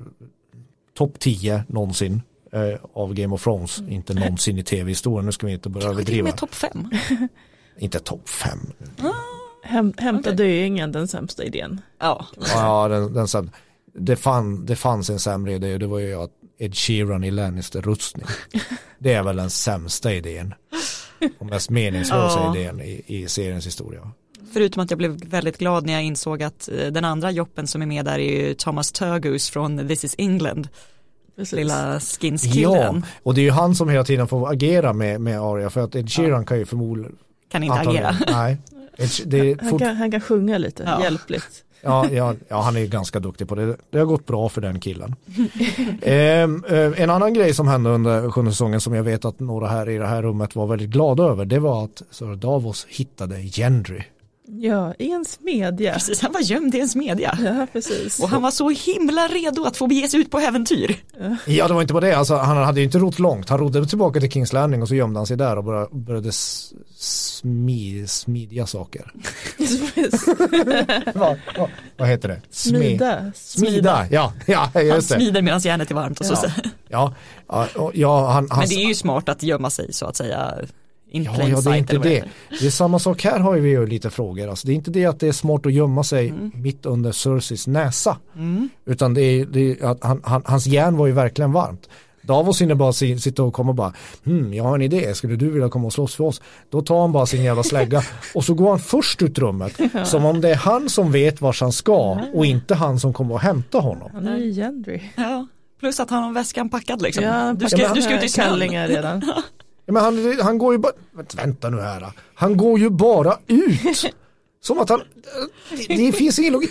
topp 0.98 1.20
10 1.20 1.64
någonsin 1.68 2.22
eh, 2.54 2.80
av 2.94 3.14
Game 3.14 3.34
of 3.36 3.44
Thrones, 3.44 3.80
inte 3.90 4.14
någonsin 4.14 4.58
i 4.58 4.64
tv-historien, 4.64 5.26
nu 5.26 5.32
ska 5.32 5.48
vi 5.48 5.54
inte 5.54 5.70
börja 5.70 5.88
Till 5.88 5.94
överdriva. 5.94 6.24
med 6.24 6.38
topp 6.38 6.54
fem. 6.56 6.90
Inte 7.80 8.00
topp 8.00 8.30
5. 8.30 8.60
Häm, 9.64 9.94
hämta 9.98 10.32
döingen, 10.32 10.92
den 10.92 11.08
sämsta 11.08 11.44
idén. 11.44 11.82
Ja, 12.00 12.26
Ja, 12.54 12.88
den, 12.88 13.14
den 13.14 13.28
sen, 13.28 13.52
det, 13.96 14.16
fann, 14.16 14.66
det 14.66 14.76
fanns 14.76 15.10
en 15.10 15.20
sämre 15.20 15.54
idé 15.54 15.74
och 15.74 15.80
det 15.80 15.88
var 15.88 16.00
ju 16.00 16.14
att 16.14 16.32
Ed 16.58 16.76
Sheeran 16.76 17.24
i 17.24 17.32
Lannister-rustning. 17.32 18.26
Det 19.00 19.14
är 19.14 19.24
väl 19.24 19.36
den 19.36 19.50
sämsta 19.50 20.14
idén. 20.14 20.54
Och 21.40 21.46
mest 21.46 21.70
meningslösa 21.70 22.40
Ja. 22.40 22.56
idén 22.58 22.82
i, 22.82 23.04
i 23.08 23.28
seriens 23.28 23.68
historia. 23.68 24.12
förutom 24.54 24.84
att 24.84 24.92
jag 24.92 24.98
blev 24.98 25.12
väldigt 25.30 25.58
glad 25.58 25.86
när 25.86 25.94
jag 25.94 26.04
insåg 26.04 26.44
att 26.44 26.70
eh, 26.80 26.88
den 26.92 27.06
andra 27.06 27.32
joppen 27.32 27.68
som 27.68 27.82
är 27.82 27.86
med 27.86 28.06
där 28.06 28.20
är 28.20 28.48
ju 28.48 28.54
Thomas 28.54 28.92
Turgoose 28.92 29.52
från 29.52 29.88
This 29.88 30.04
is 30.04 30.16
England, 30.18 30.68
Precis. 31.36 31.54
lilla 31.54 31.94
Ja, 31.94 32.00
skinskillen. 32.00 33.06
och 33.24 33.34
det 33.34 33.42
är 33.42 33.44
ju 33.44 33.52
han 33.52 33.76
som 33.76 33.90
hela 33.90 34.04
tiden 34.04 34.28
får 34.28 34.52
agera 34.52 34.94
med, 34.94 35.22
med 35.22 35.42
Arya 35.42 35.70
för 35.70 35.82
att 35.82 35.96
Ed 35.96 36.12
Sheeran 36.12 36.46
kan 36.46 36.58
ju 36.58 36.66
förmodligen 36.66 37.16
Kan 37.52 37.64
inte 37.64 37.76
agera. 37.80 38.16
Nej. 38.28 38.58
Det 39.26 39.40
är 39.52 39.58
Han 39.62 39.70
fort, 39.70 39.82
kan, 39.82 39.96
han 39.96 40.12
kan 40.12 40.22
sjunga 40.22 40.58
lite, 40.58 40.84
Ja. 40.84 41.04
hjälpligt. 41.04 41.64
ja, 41.82 42.10
ja, 42.12 42.36
ja, 42.48 42.62
han 42.62 42.78
är 42.78 42.86
ganska 42.86 43.20
duktig 43.20 43.48
på 43.48 43.56
det. 43.56 43.76
Det 43.90 43.98
har 44.00 44.06
gått 44.06 44.26
bra 44.26 44.50
för 44.50 44.62
den 44.62 44.80
killen. 44.80 45.16
Ehm, 46.02 46.64
eh, 46.70 47.02
en 47.02 47.10
annan 47.10 47.34
grej 47.34 47.54
som 47.54 47.68
hände 47.68 47.90
under 47.90 48.30
sjunde 48.32 48.52
säsongen 48.52 48.82
som 48.82 48.94
jag 48.94 49.04
vet 49.04 49.26
att 49.26 49.40
några 49.40 49.68
här 49.68 49.90
i 49.90 49.98
det 49.98 50.08
här 50.08 50.22
rummet 50.22 50.56
var 50.56 50.68
väldigt 50.68 50.90
glada 50.90 51.24
över 51.24 51.46
det 51.46 51.60
var 51.60 51.84
att 51.84 52.02
Sir 52.12 52.36
Davos 52.36 52.86
hittade 52.90 53.42
Gendry. 53.42 54.04
Ja, 54.48 54.94
i 55.00 55.12
en 55.12 55.26
smedja. 55.26 55.94
Precis, 55.94 56.22
han 56.22 56.32
var 56.32 56.40
gömd 56.42 56.76
i 56.76 56.80
en 56.80 56.90
smedja. 56.90 57.38
Ja, 57.44 57.68
precis. 57.74 58.20
Och 58.20 58.30
han 58.30 58.42
var 58.42 58.52
så 58.52 58.70
himla 58.70 59.28
redo 59.28 59.64
att 59.64 59.78
få 59.78 59.88
bege 59.88 60.08
sig 60.08 60.20
ut 60.20 60.32
på 60.32 60.40
äventyr. 60.40 60.96
Ja 61.46 61.68
det 61.68 61.74
var 61.74 61.82
inte 61.82 61.94
bara 61.94 62.06
det, 62.06 62.14
alltså, 62.18 62.36
han 62.36 62.58
hade 62.58 62.80
ju 62.80 62.86
inte 62.86 62.98
rott 62.98 63.20
långt. 63.20 63.50
Han 63.50 63.60
rodde 63.60 63.86
tillbaka 63.86 64.20
till 64.20 64.32
Kings 64.32 64.54
Landing 64.54 64.82
och 64.82 64.88
så 64.88 64.96
gömde 64.96 65.20
han 65.20 65.28
sig 65.28 65.38
där 65.38 65.58
och 65.58 65.64
började, 65.64 65.88
började 65.92 66.30
s- 66.30 66.74
smi, 66.96 68.06
smidja 68.08 68.68
saker. 68.68 69.12
vad, 71.14 71.40
vad, 71.58 71.70
vad 71.98 72.08
heter 72.08 72.28
det? 72.30 72.42
Smida. 72.50 73.32
Smida, 73.36 74.08
ja, 74.12 74.34
ja 74.48 74.70
Han 74.74 74.86
just 74.88 75.10
det. 75.10 75.16
smider 75.16 75.42
medan 75.42 75.60
järnet 75.60 75.92
är 75.92 75.96
varmt 75.96 76.20
och 76.20 76.26
så. 76.26 76.34
Ja, 76.34 76.50
ja, 76.90 77.14
ja, 77.48 77.68
och- 77.82 77.92
ja 77.96 78.28
han, 78.32 78.48
han, 78.50 78.60
Men 78.60 78.70
det 78.70 78.76
är 78.76 78.88
ju 78.88 78.96
smart 78.96 79.30
att 79.30 79.44
gömma 79.44 79.70
sig 79.70 79.94
så 79.94 80.06
att 80.06 80.16
säga. 80.16 80.54
In 81.14 81.24
Ja, 81.24 81.32
ja, 81.48 81.62
det 81.62 81.70
är 81.70 81.76
inte 81.76 81.98
det. 81.98 82.24
Det 82.60 82.66
är 82.66 82.70
samma 82.70 83.00
sak 83.00 83.24
här 83.24 83.40
har 83.40 83.54
vi 83.54 83.70
ju 83.70 83.86
lite 83.88 84.10
frågor. 84.10 84.48
Alltså, 84.50 84.68
det 84.68 84.74
är 84.74 84.76
inte 84.76 84.92
det 84.92 85.06
att 85.06 85.20
det 85.20 85.28
är 85.28 85.32
smart 85.32 85.66
att 85.66 85.74
gömma 85.74 86.04
sig 86.04 86.30
Mm. 86.30 86.52
mitt 86.56 86.86
under 86.86 87.12
Cerseis 87.12 87.68
näsa. 87.68 88.18
Utan 88.86 89.14
det 89.14 89.22
är, 89.22 89.46
det 89.46 89.60
är 89.72 89.86
att 89.86 90.04
han, 90.04 90.22
han, 90.24 90.42
hans 90.46 90.68
järn 90.68 90.98
var 90.98 91.08
ju 91.08 91.14
verkligen 91.14 91.52
varmt. 91.52 91.90
Davos 92.22 92.62
hinner 92.62 92.76
bara 92.76 92.94
si- 92.94 93.20
sitta 93.20 93.44
och 93.44 93.54
komma 93.54 93.70
och 93.70 93.76
bara, 93.76 93.94
hmm, 94.26 94.54
jag 94.54 94.64
har 94.64 94.76
en 94.76 94.82
idé, 94.82 95.14
skulle 95.16 95.36
du 95.36 95.50
vilja 95.50 95.70
komma 95.70 95.86
och 95.86 95.94
slåss 95.94 96.16
för 96.16 96.24
oss? 96.24 96.42
Då 96.70 96.82
tar 96.82 97.02
han 97.02 97.12
bara 97.12 97.26
sin 97.26 97.44
jävla 97.44 97.64
slägga 97.64 98.04
och 98.36 98.44
så 98.44 98.54
går 98.54 98.70
han 98.70 98.80
först 98.80 99.22
ut 99.22 99.40
rummet. 99.40 99.80
Som 100.06 100.26
om 100.26 100.42
det 100.42 100.50
är 100.50 100.56
han 100.56 100.90
som 100.90 101.12
vet 101.12 101.42
vart 101.42 101.62
han 101.62 101.72
ska 101.72 102.20
och 102.34 102.46
inte 102.46 102.76
han 102.76 103.00
som 103.00 103.14
kommer 103.14 103.36
att 103.36 103.42
hämta 103.42 103.80
honom. 103.80 104.10
Han 104.14 104.28
är 104.28 104.38
ju 104.38 104.52
Gendry. 104.52 105.02
Ja, 105.16 105.48
plus 105.80 106.00
att 106.00 106.10
han 106.10 106.24
har 106.24 106.32
väskan 106.34 106.70
packad 106.70 107.02
liksom. 107.02 107.24
Ja, 107.24 107.54
du, 107.54 107.70
ska, 107.70 107.94
du 107.94 108.02
ska 108.02 108.18
ut 108.18 108.24
i 108.24 108.30
kallingar 108.30 108.88
redan. 108.88 109.22
Ja, 109.86 109.94
men 109.94 110.04
han, 110.04 110.38
han 110.42 110.58
går 110.58 110.74
ju 110.74 110.78
bara, 110.78 110.94
vänta, 111.36 111.70
nu 111.70 111.82
här. 111.82 112.12
Han 112.36 112.58
går 112.58 112.80
ju 112.80 112.90
bara 112.90 113.38
ut. 113.48 113.82
Som 114.62 114.80
att 114.80 114.90
han, 114.90 115.02
det, 115.88 115.96
det 115.96 116.12
finns 116.12 116.40
ingen 116.40 116.54
logik. 116.54 116.70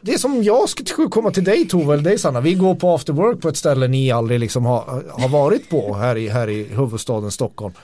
Det 0.00 0.14
är 0.14 0.18
som 0.18 0.42
jag 0.42 0.68
skulle 0.68 1.08
komma 1.08 1.30
till 1.30 1.44
dig 1.44 1.68
Tove, 1.68 1.94
eller 1.94 2.04
dig 2.04 2.18
Sanna. 2.18 2.40
Vi 2.40 2.54
går 2.54 2.74
på 2.74 2.94
after 2.94 3.12
work 3.12 3.40
på 3.40 3.48
ett 3.48 3.56
ställe 3.56 3.88
ni 3.88 4.10
aldrig 4.10 4.40
liksom 4.40 4.64
har, 4.66 5.04
har 5.10 5.28
varit 5.28 5.70
på 5.70 5.94
här 5.94 6.16
i, 6.16 6.28
här 6.28 6.48
i 6.48 6.62
huvudstaden 6.64 7.30
Stockholm. 7.30 7.74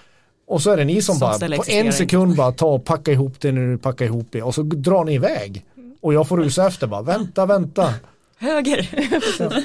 Och 0.46 0.62
så 0.62 0.70
är 0.70 0.76
det 0.76 0.84
ni 0.84 1.02
som, 1.02 1.14
Som 1.14 1.20
bara 1.20 1.56
på 1.56 1.64
en 1.68 1.92
sekund 1.92 2.36
bara 2.36 2.52
tar 2.52 2.66
och 2.66 2.84
packar 2.84 3.12
ihop 3.12 3.40
det 3.40 3.52
när 3.52 3.66
du 3.72 3.78
packar 3.78 4.04
ihop 4.04 4.26
det 4.30 4.42
och 4.42 4.54
så 4.54 4.62
drar 4.62 5.04
ni 5.04 5.14
iväg. 5.14 5.64
Och 6.00 6.14
jag 6.14 6.28
får 6.28 6.36
rusa 6.36 6.66
efter 6.66 6.86
bara, 6.86 7.02
vänta, 7.02 7.46
vänta. 7.46 7.94
Höger. 8.38 8.88
Det 8.92 9.44
är, 9.44 9.64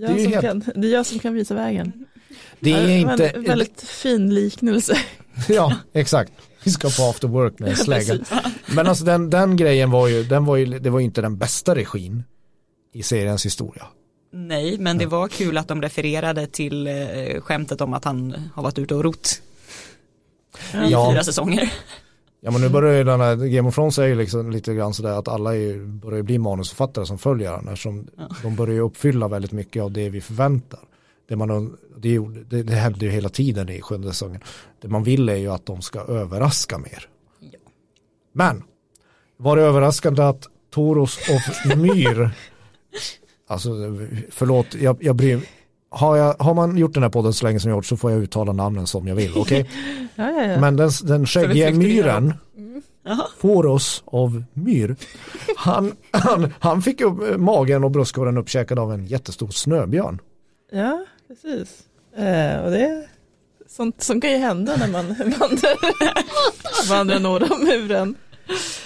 jag 0.00 0.16
Det 0.16 0.20
är 0.20 0.24
som 0.24 0.32
helt- 0.32 0.40
kan, 0.40 0.64
det 0.82 0.88
är 0.88 0.92
jag 0.92 1.06
som 1.06 1.18
kan 1.18 1.34
visa 1.34 1.54
vägen. 1.54 2.04
Det 2.60 2.72
är 2.72 2.88
Ja, 2.88 3.10
inte, 3.12 3.32
men 3.34 3.44
väldigt 3.44 3.82
fin 3.82 4.34
liknelse. 4.34 4.98
Ja, 5.48 5.76
exakt. 5.92 6.32
Vi 6.64 6.70
ska 6.70 6.88
på 6.88 7.02
after 7.10 7.28
work 7.28 7.58
med 7.58 7.70
en 7.70 7.76
slägga. 7.76 8.04
Precis. 8.16 8.28
Men 8.74 8.86
alltså 8.86 9.04
den, 9.04 9.30
den 9.30 9.56
grejen 9.56 9.90
var 9.90 10.08
ju, 10.08 10.24
den 10.24 10.44
var 10.44 10.56
ju, 10.56 10.78
det 10.78 10.90
var 10.90 10.98
ju 10.98 11.04
inte 11.04 11.20
den 11.20 11.38
bästa 11.38 11.74
regin 11.74 12.24
i 12.92 13.02
seriens 13.02 13.46
historia. 13.46 13.86
Nej, 14.32 14.78
men 14.78 14.98
det 14.98 15.06
var 15.06 15.28
kul 15.28 15.58
att 15.58 15.68
de 15.68 15.82
refererade 15.82 16.46
till 16.46 16.86
eh, 16.86 17.40
skämtet 17.40 17.80
om 17.80 17.94
att 17.94 18.04
han 18.04 18.34
har 18.54 18.62
varit 18.62 18.78
ute 18.78 18.94
och 18.94 19.04
rott 19.04 19.42
i 20.74 20.90
Ja. 20.90 21.10
fyra 21.12 21.24
säsonger. 21.24 21.72
Ja 22.40 22.50
men 22.50 22.60
nu 22.60 22.68
börjar 22.68 22.94
ju 22.98 23.04
den 23.04 23.20
här, 23.20 23.36
Game 23.36 23.68
of 23.68 23.74
Thrones 23.74 23.98
är 23.98 24.06
ju 24.06 24.14
liksom 24.14 24.50
lite 24.50 24.74
grann 24.74 24.94
sådär 24.94 25.10
att 25.18 25.28
alla 25.28 25.56
är, 25.56 25.86
börjar 25.86 26.22
bli 26.22 26.38
manusförfattare 26.38 27.06
som 27.06 27.18
följer 27.18 27.50
den 27.52 27.68
eftersom 27.68 28.08
de 28.42 28.56
börjar 28.56 28.74
ju 28.74 28.80
uppfylla 28.80 29.28
väldigt 29.28 29.52
mycket 29.52 29.82
av 29.82 29.92
det 29.92 30.08
vi 30.10 30.20
förväntar. 30.20 30.80
Det, 31.28 31.36
man, 31.36 31.76
det, 31.96 32.08
gjorde- 32.12 32.44
det, 32.44 32.62
det 32.62 32.74
hände 32.74 33.04
ju 33.04 33.10
hela 33.10 33.28
tiden 33.28 33.68
i 33.68 33.80
sjunde 33.82 34.08
säsongen. 34.08 34.40
Det 34.80 34.88
man 34.88 35.02
vill 35.02 35.28
är 35.28 35.36
ju 35.36 35.48
att 35.48 35.66
de 35.66 35.82
ska 35.82 36.00
överraska 36.00 36.78
mer. 36.78 37.08
Ja. 37.40 37.58
Men 38.32 38.62
var 39.36 39.56
det 39.56 39.62
överraskande 39.62 40.22
att 40.22 40.46
Toros 40.70 41.18
och 41.28 41.76
Myr, 41.78 42.30
alltså 43.46 43.70
förlåt, 44.30 44.74
jag, 44.74 44.96
jag 45.00 45.16
bryr 45.16 45.40
har, 45.90 46.16
jag, 46.16 46.34
har 46.38 46.54
man 46.54 46.76
gjort 46.76 46.94
den 46.94 47.02
här 47.02 47.10
podden 47.10 47.32
så 47.32 47.46
länge 47.46 47.60
som 47.60 47.70
jag 47.70 47.76
gjort 47.76 47.86
så 47.86 47.96
får 47.96 48.10
jag 48.10 48.20
uttala 48.22 48.52
namnen 48.52 48.86
som 48.86 49.08
jag 49.08 49.14
vill, 49.14 49.32
okej? 49.36 49.70
Ja, 50.14 50.30
ja, 50.30 50.44
ja. 50.44 50.60
Men 50.60 50.76
den, 50.76 50.90
den 51.02 51.26
skäggiga 51.26 51.70
myren. 51.70 52.34
Foros 53.38 54.02
av 54.06 54.44
myr, 54.52 54.96
han, 55.56 55.96
han, 56.10 56.52
han 56.60 56.82
fick 56.82 57.00
upp 57.00 57.38
magen 57.40 57.84
och 57.84 57.90
bröstkorgen 57.90 58.38
uppkäkad 58.38 58.78
av 58.78 58.92
en 58.92 59.06
jättestor 59.06 59.48
snöbjörn. 59.48 60.20
ja 60.72 61.04
precis. 61.28 61.82
Eh, 62.16 62.64
och 62.64 62.70
det 62.70 62.80
är 62.80 63.08
sånt 63.68 64.02
som 64.02 64.20
kan 64.20 64.30
ju 64.30 64.36
hända 64.36 64.76
när 64.76 64.88
man 64.88 65.06
vandrar, 65.18 66.88
vandrar 66.88 67.18
norr 67.18 67.52
om 67.52 67.64
muren. 67.64 68.14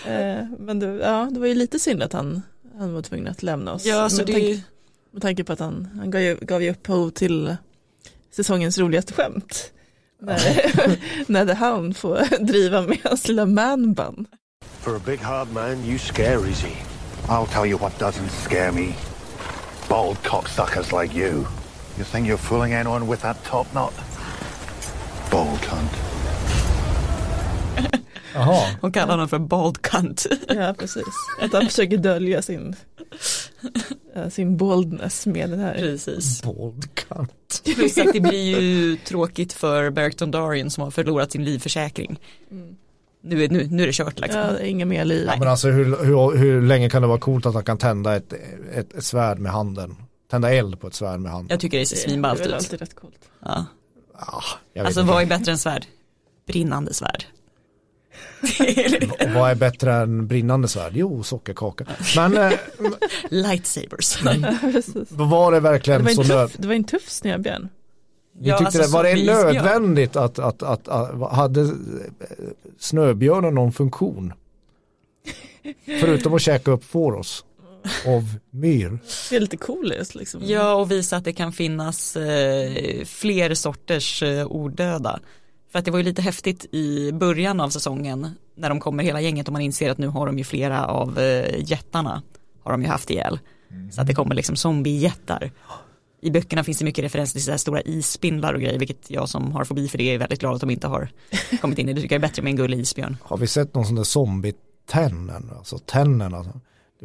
Eh, 0.07 0.47
men 0.59 0.79
det, 0.79 0.87
ja, 0.87 1.29
det 1.31 1.41
var 1.41 1.47
ju 1.47 1.55
lite 1.55 1.79
synd 1.79 2.03
att 2.03 2.13
han, 2.13 2.43
han 2.79 2.95
var 2.95 3.03
tvungen 3.03 3.29
att 3.29 3.43
lämna 3.43 3.73
oss. 3.73 3.85
Ja, 3.85 4.09
så 4.09 4.17
med, 4.17 4.27
det 4.27 4.33
tanke, 4.33 4.63
med 5.11 5.23
tanke 5.23 5.45
på 5.45 5.53
att 5.53 5.59
han, 5.59 5.89
han 5.97 6.11
gav, 6.11 6.21
ju, 6.21 6.37
gav 6.41 6.63
ju 6.63 6.71
upphov 6.71 7.11
till 7.11 7.57
säsongens 8.31 8.79
roligaste 8.79 9.13
skämt. 9.13 9.73
När, 10.21 10.39
när 11.27 11.47
The 11.47 11.55
Hound 11.55 11.97
får 11.97 12.45
driva 12.45 12.83
med 12.83 12.99
hans 13.05 13.29
lilla 13.29 13.47
manbun. 13.47 14.27
For 14.81 14.97
a 14.97 15.01
big 15.07 15.21
hard 15.21 15.53
man, 15.53 15.85
you 15.85 15.99
scare 15.99 16.49
easy. 16.49 16.77
I'll 17.29 17.47
tell 17.47 17.67
you 17.67 17.79
what 17.79 17.99
doesn't 18.01 18.31
scare 18.31 18.73
me. 18.73 18.95
Bald 19.89 20.23
cocksuckers 20.23 21.03
like 21.03 21.19
you. 21.19 21.45
You 21.99 22.05
think 22.05 22.29
you're 22.29 22.37
fooling 22.37 22.73
anyone 22.73 23.07
with 23.07 23.23
that 23.23 23.45
top 23.45 23.67
knot? 23.73 23.93
Bald 25.31 25.61
cunt. 25.61 25.91
Jaha, 28.35 28.77
Hon 28.81 28.93
kallar 28.93 29.11
honom 29.13 29.29
för 29.29 29.39
bald 29.39 29.83
cunt. 29.83 30.27
Ja, 30.49 30.75
precis. 30.79 31.05
Att 31.41 31.53
han 31.53 31.67
försöker 31.67 31.97
dölja 31.97 32.43
sin, 32.43 32.77
eh, 34.15 34.29
sin 34.29 34.57
boldness 34.57 35.27
med 35.27 35.51
den 35.51 35.61
här. 35.61 35.75
Precis. 35.75 36.43
bold 36.43 36.95
cunt. 36.95 37.63
Plus 37.75 37.99
att 37.99 38.13
det 38.13 38.21
blir 38.21 38.59
ju 38.59 38.97
tråkigt 38.97 39.53
för 39.53 39.91
Berkton 39.91 40.31
Darien 40.31 40.71
som 40.71 40.85
har 40.85 40.91
förlorat 40.91 41.33
sin 41.33 41.45
livförsäkring. 41.45 42.21
Nu, 43.25 43.45
är, 43.45 43.49
nu, 43.49 43.67
nu 43.71 43.83
är 43.83 43.87
det 43.87 43.93
kört 43.93 44.21
liksom. 44.21 44.41
Ja, 44.41 44.61
inga 44.61 44.87
mer 44.87 45.05
liv. 45.05 45.31
Men 45.39 45.49
alltså 45.49 45.69
hur, 45.69 46.05
hur, 46.05 46.37
hur 46.37 46.63
länge 46.63 46.91
kan 46.91 47.03
det 47.03 47.09
vara 47.09 47.21
coolt 47.21 47.47
att 47.47 47.55
han 47.55 47.65
kan 47.65 47.79
tända 47.79 48.17
ett, 48.17 48.33
ett, 48.75 48.95
ett 48.95 49.05
svärd 49.05 49.39
med 49.39 49.53
handen? 49.53 49.97
Tända 50.33 50.51
eld 50.55 50.81
på 50.81 50.87
ett 50.87 50.95
svärd 50.95 51.21
med 51.21 51.33
handen? 51.33 51.47
Jag 51.51 51.61
tycker 51.61 51.79
det 51.79 51.87
ser 51.87 51.97
Det 51.97 52.03
är 52.03 52.09
svinballt 52.09 52.47
ut. 52.47 52.53
alltid 52.53 52.81
rätt 52.81 52.95
coolt. 52.97 53.29
Ja. 53.41 53.65
Ah, 54.15 54.43
jag 54.73 54.83
vet 54.83 54.87
Alltså 54.87 55.01
inte. 55.01 55.13
vad 55.13 55.23
är 55.23 55.27
bättre 55.27 55.53
än 55.53 55.59
svärd? 55.59 55.87
Brinnande 56.47 56.95
svärd. 56.95 57.25
Och 59.21 59.31
vad 59.35 59.51
är 59.51 59.55
bättre 59.55 59.93
än 59.95 60.27
brinnande 60.27 60.69
svärd? 60.69 60.93
Jo, 60.95 61.23
sockerkaka. 61.23 61.87
Men 62.17 62.37
eh, 62.37 62.53
Lightsabers. 63.29 64.23
Var 65.11 65.51
det 65.53 65.57
Det 65.57 65.61
verkligen 65.61 66.05
var, 66.05 66.11
så 66.11 66.25
tuff, 66.25 66.53
det 66.57 66.67
var 66.69 66.75
en 66.75 66.85
tuff 66.85 67.09
snöbjörn. 67.11 67.69
Ni 68.39 68.49
Ja, 68.49 68.59
tyckte 68.59 68.67
alltså, 68.79 68.83
det, 68.83 68.89
var 68.89 69.05
det 69.05 69.25
nödvändigt 69.27 70.17
att, 70.17 70.39
att, 70.39 70.63
att, 70.63 70.89
att, 70.89 71.33
hade 71.33 71.61
eh, 71.61 71.69
snöbjörnen 72.79 73.55
någon 73.55 73.73
funktion? 73.73 74.33
Förutom 76.01 76.35
att 76.35 76.43
käka 76.43 76.71
upp 76.71 76.85
Foros 76.85 77.45
av 78.07 78.39
myr. 78.51 78.99
Det 79.31 79.37
är 79.37 79.41
lite 79.41 79.57
coolest 79.57 80.15
liksom. 80.15 80.41
Ja 80.45 80.75
och 80.75 80.91
visa 80.91 81.17
att 81.17 81.25
det 81.25 81.33
kan 81.33 81.53
finnas 81.53 82.17
eh, 82.17 83.05
fler 83.05 83.55
sorters 83.55 84.23
eh, 84.23 84.47
odöda. 84.47 85.21
För 85.73 85.79
att 85.79 85.85
det 85.85 85.91
var 85.91 85.99
ju 85.99 86.05
lite 86.05 86.23
häftigt 86.23 86.75
i 86.75 87.13
början 87.13 87.61
av 87.61 87.71
säsongen 87.71 88.31
när 88.57 88.69
de 88.69 88.81
kommer 88.81 89.05
hela 89.05 89.21
gänget 89.21 89.47
och 89.47 89.53
man 89.53 89.63
inser 89.63 89.91
att 89.91 89.99
nu 89.99 90.07
har 90.07 90.27
de 90.27 90.39
ju 90.39 90.45
flera 90.45 90.87
av 90.87 91.19
eh, 91.19 91.71
jättarna 91.71 92.23
har 92.63 92.73
de 92.73 92.83
ju 92.83 92.89
haft 92.89 93.11
ihjäl. 93.11 93.39
Så 93.93 94.01
att 94.01 94.07
det 94.07 94.15
kommer 94.15 94.35
liksom 94.35 94.57
zombiejättar. 94.57 95.51
I 96.23 96.31
böckerna 96.31 96.65
finns 96.65 96.79
det 96.79 96.85
mycket 96.85 97.05
referenser 97.05 97.33
till 97.33 97.45
så 97.45 97.51
här 97.51 97.59
stora 97.59 97.81
isspindlar 97.81 98.55
och 98.55 98.61
grejer, 98.61 98.79
vilket 98.79 99.11
jag 99.11 99.29
som 99.29 99.53
har 99.53 99.65
fobi 99.65 99.89
för 99.89 99.99
det 99.99 100.05
är 100.05 100.19
väldigt 100.19 100.41
glad 100.41 100.55
att 100.55 100.61
de 100.61 100.71
inte 100.71 100.87
har 100.87 101.09
kommit 101.61 101.79
in 101.79 101.89
i. 101.89 101.93
Det 101.93 102.01
tycker 102.01 102.15
jag 102.15 102.25
är 102.25 102.29
bättre 102.29 102.43
med 102.43 102.51
en 102.51 102.57
gullig 102.57 102.79
isbjörn. 102.79 103.17
Har 103.23 103.37
vi 103.37 103.47
sett 103.47 103.75
någon 103.75 103.87
sån 103.87 103.95
där 103.95 104.05
zombie-tännen? 104.05 105.51
Alltså 105.59 105.79
tännen 105.79 106.35
alltså. 106.35 106.61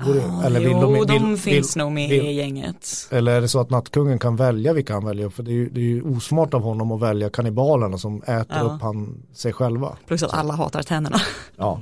Borde- 0.05 0.45
eller 0.45 0.59
vill 0.59 0.69
jo, 0.71 0.91
vill- 0.91 1.07
de 1.07 1.29
vill- 1.29 1.37
finns 1.37 1.75
nog 1.75 1.91
med 1.91 2.09
vill- 2.09 2.25
i 2.25 2.31
gänget. 2.33 3.07
Eller 3.11 3.31
är 3.31 3.41
det 3.41 3.47
så 3.47 3.59
att 3.59 3.69
nattkungen 3.69 4.19
kan 4.19 4.35
välja 4.35 4.73
vilka 4.73 4.93
han 4.93 5.05
väljer? 5.05 5.29
För 5.29 5.43
det 5.43 5.51
är 5.51 5.53
ju, 5.53 5.69
det 5.69 5.79
är 5.79 5.83
ju 5.85 6.01
osmart 6.01 6.53
av 6.53 6.61
honom 6.61 6.91
att 6.91 7.01
välja 7.01 7.29
kannibalerna 7.29 7.97
som 7.97 8.21
äter 8.23 8.45
Ja. 8.57 8.61
upp 8.61 8.81
han, 8.81 9.23
sig 9.33 9.53
själva. 9.53 9.97
Plus 10.07 10.23
att 10.23 10.33
alla 10.33 10.53
hatar 10.53 10.83
tänderna. 10.83 11.21
Ja. 11.57 11.81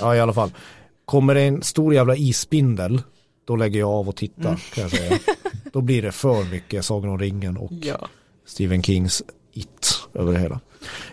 ja, 0.00 0.14
i 0.16 0.20
alla 0.20 0.32
fall. 0.32 0.50
Kommer 1.04 1.34
det 1.34 1.42
en 1.42 1.62
stor 1.62 1.94
jävla 1.94 2.16
isspindel, 2.16 3.02
då 3.44 3.56
lägger 3.56 3.80
jag 3.80 3.88
av 3.90 4.08
och 4.08 4.16
tittar 4.16 4.42
Mm. 4.48 4.58
kan 4.74 4.82
jag 4.82 4.90
säga. 4.90 5.18
Då 5.72 5.80
blir 5.80 6.02
det 6.02 6.12
för 6.12 6.44
mycket 6.50 6.84
Sagan 6.84 7.10
om 7.10 7.18
ringen 7.18 7.56
och 7.56 7.72
Ja. 7.72 7.96
Stephen 8.46 8.82
Kings 8.82 9.22
It 9.52 10.00
över 10.14 10.32
det 10.32 10.38
hela. 10.38 10.60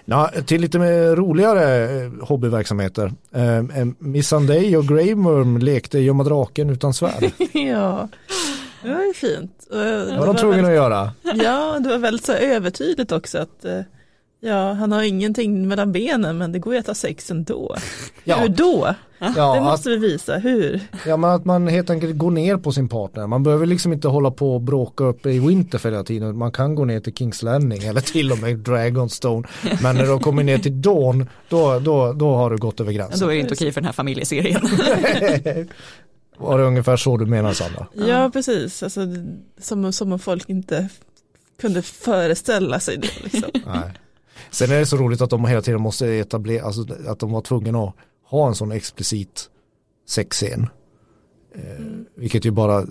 Ja, 0.06 0.32
till 0.46 0.62
lite 0.62 0.80
mer 0.80 1.16
roligare 1.16 1.84
eh, 2.04 2.12
hobbyverksamheter. 2.22 3.12
Eh, 3.32 3.58
eh, 3.58 3.88
Miss 4.00 4.28
Sunday 4.28 4.78
och 4.78 4.88
Grey 4.88 5.14
Worm 5.14 5.58
lekte 5.58 6.00
gömma 6.00 6.24
draken 6.24 6.70
utan 6.70 6.94
svärd. 6.94 7.32
ja, 7.54 8.08
det 8.84 8.94
var 8.94 9.04
ju 9.04 9.14
fint. 9.14 9.68
Och 9.70 9.78
Det 9.78 10.18
var 10.20 10.26
de 10.26 10.36
tvungna 10.36 10.68
att 10.68 10.74
göra. 10.74 11.12
Ja, 11.22 11.80
det 11.80 11.90
var 11.90 11.98
väldigt 11.98 12.26
så 12.26 12.34
övertydligt 12.34 13.12
också 13.12 13.38
att 13.38 13.66
eh, 13.66 13.80
ja, 14.40 14.74
han 14.74 14.92
har 14.92 15.04
ingenting 15.04 15.68
mellan 15.68 15.92
benen 15.92 16.38
men 16.38 16.52
det 16.52 16.60
går 16.60 16.74
ju 16.74 16.80
att 16.80 16.88
ha 16.88 16.96
sex 16.96 17.32
ändå. 17.32 17.76
Ja. 18.24 18.38
Hur 18.38 18.50
då? 18.50 18.96
Ja, 19.20 19.30
det 19.36 19.44
att, 19.44 19.64
måste 19.64 19.90
vi 19.90 19.98
visa, 19.98 20.38
hur? 20.38 20.82
ja, 21.06 21.18
men 21.18 21.30
att 21.30 21.46
man 21.46 21.68
helt 21.68 21.90
enkelt 21.90 22.18
går 22.18 22.32
ner 22.32 22.58
på 22.58 22.72
sin 22.72 22.90
partner. 22.90 23.28
Man 23.28 23.44
behöver 23.44 23.66
liksom 23.66 23.94
inte 23.94 24.08
hålla 24.08 24.32
på 24.32 24.56
och 24.56 24.62
bråka 24.62 25.04
uppe 25.04 25.30
i 25.30 25.40
Winterfell 25.40 25.92
hela 25.92 26.04
tiden. 26.04 26.38
Man 26.38 26.52
kan 26.52 26.76
gå 26.76 26.86
ner 26.86 27.00
till 27.00 27.14
Kings 27.14 27.44
Landing 27.44 27.84
eller 27.84 28.02
till 28.02 28.32
och 28.32 28.40
med 28.40 28.58
Dragonstone. 28.58 29.48
Men 29.82 29.96
när 29.96 30.06
du 30.06 30.20
kommer 30.20 30.44
ner 30.44 30.58
till 30.58 30.82
Dawn, 30.82 31.30
då, 31.50 31.80
då, 31.80 32.14
då 32.14 32.36
har 32.36 32.50
du 32.50 32.58
gått 32.58 32.80
över 32.80 32.92
gränsen. 32.92 33.20
Då 33.20 33.26
är 33.26 33.36
det 33.36 33.40
inte 33.40 33.54
okej 33.54 33.72
för 33.72 33.82
den 33.82 33.86
här 33.86 33.94
familjeserien. 33.94 34.62
Var 36.38 36.58
det 36.58 36.64
ungefär 36.64 36.98
så 36.98 37.18
du 37.18 37.26
menar 37.26 37.54
Sandra? 37.54 37.88
Ja, 37.94 38.30
precis. 38.34 38.84
Alltså, 38.84 39.02
som, 39.58 39.94
som 39.94 40.14
om 40.14 40.20
folk 40.20 40.50
inte 40.50 40.90
kunde 41.62 41.82
föreställa 41.82 42.80
sig 42.80 42.98
det. 42.98 43.24
Liksom. 43.24 43.52
Nej. 43.54 43.92
Sen 44.52 44.72
är 44.72 44.80
det 44.80 44.86
så 44.86 44.98
roligt 44.98 45.22
att 45.22 45.30
de 45.30 45.46
hela 45.46 45.62
tiden 45.62 45.82
måste 45.82 46.08
etablera, 46.08 46.66
alltså 46.66 46.86
att 47.08 47.20
de 47.20 47.32
var 47.32 47.42
tvungna 47.42 47.84
att 47.84 47.94
ha 48.24 48.48
en 48.48 48.56
sån 48.56 48.72
explicit 48.72 49.50
sexscen. 50.08 50.68
Eh, 51.56 51.86
vilket 52.16 52.46
ju 52.46 52.52
bara 52.52 52.86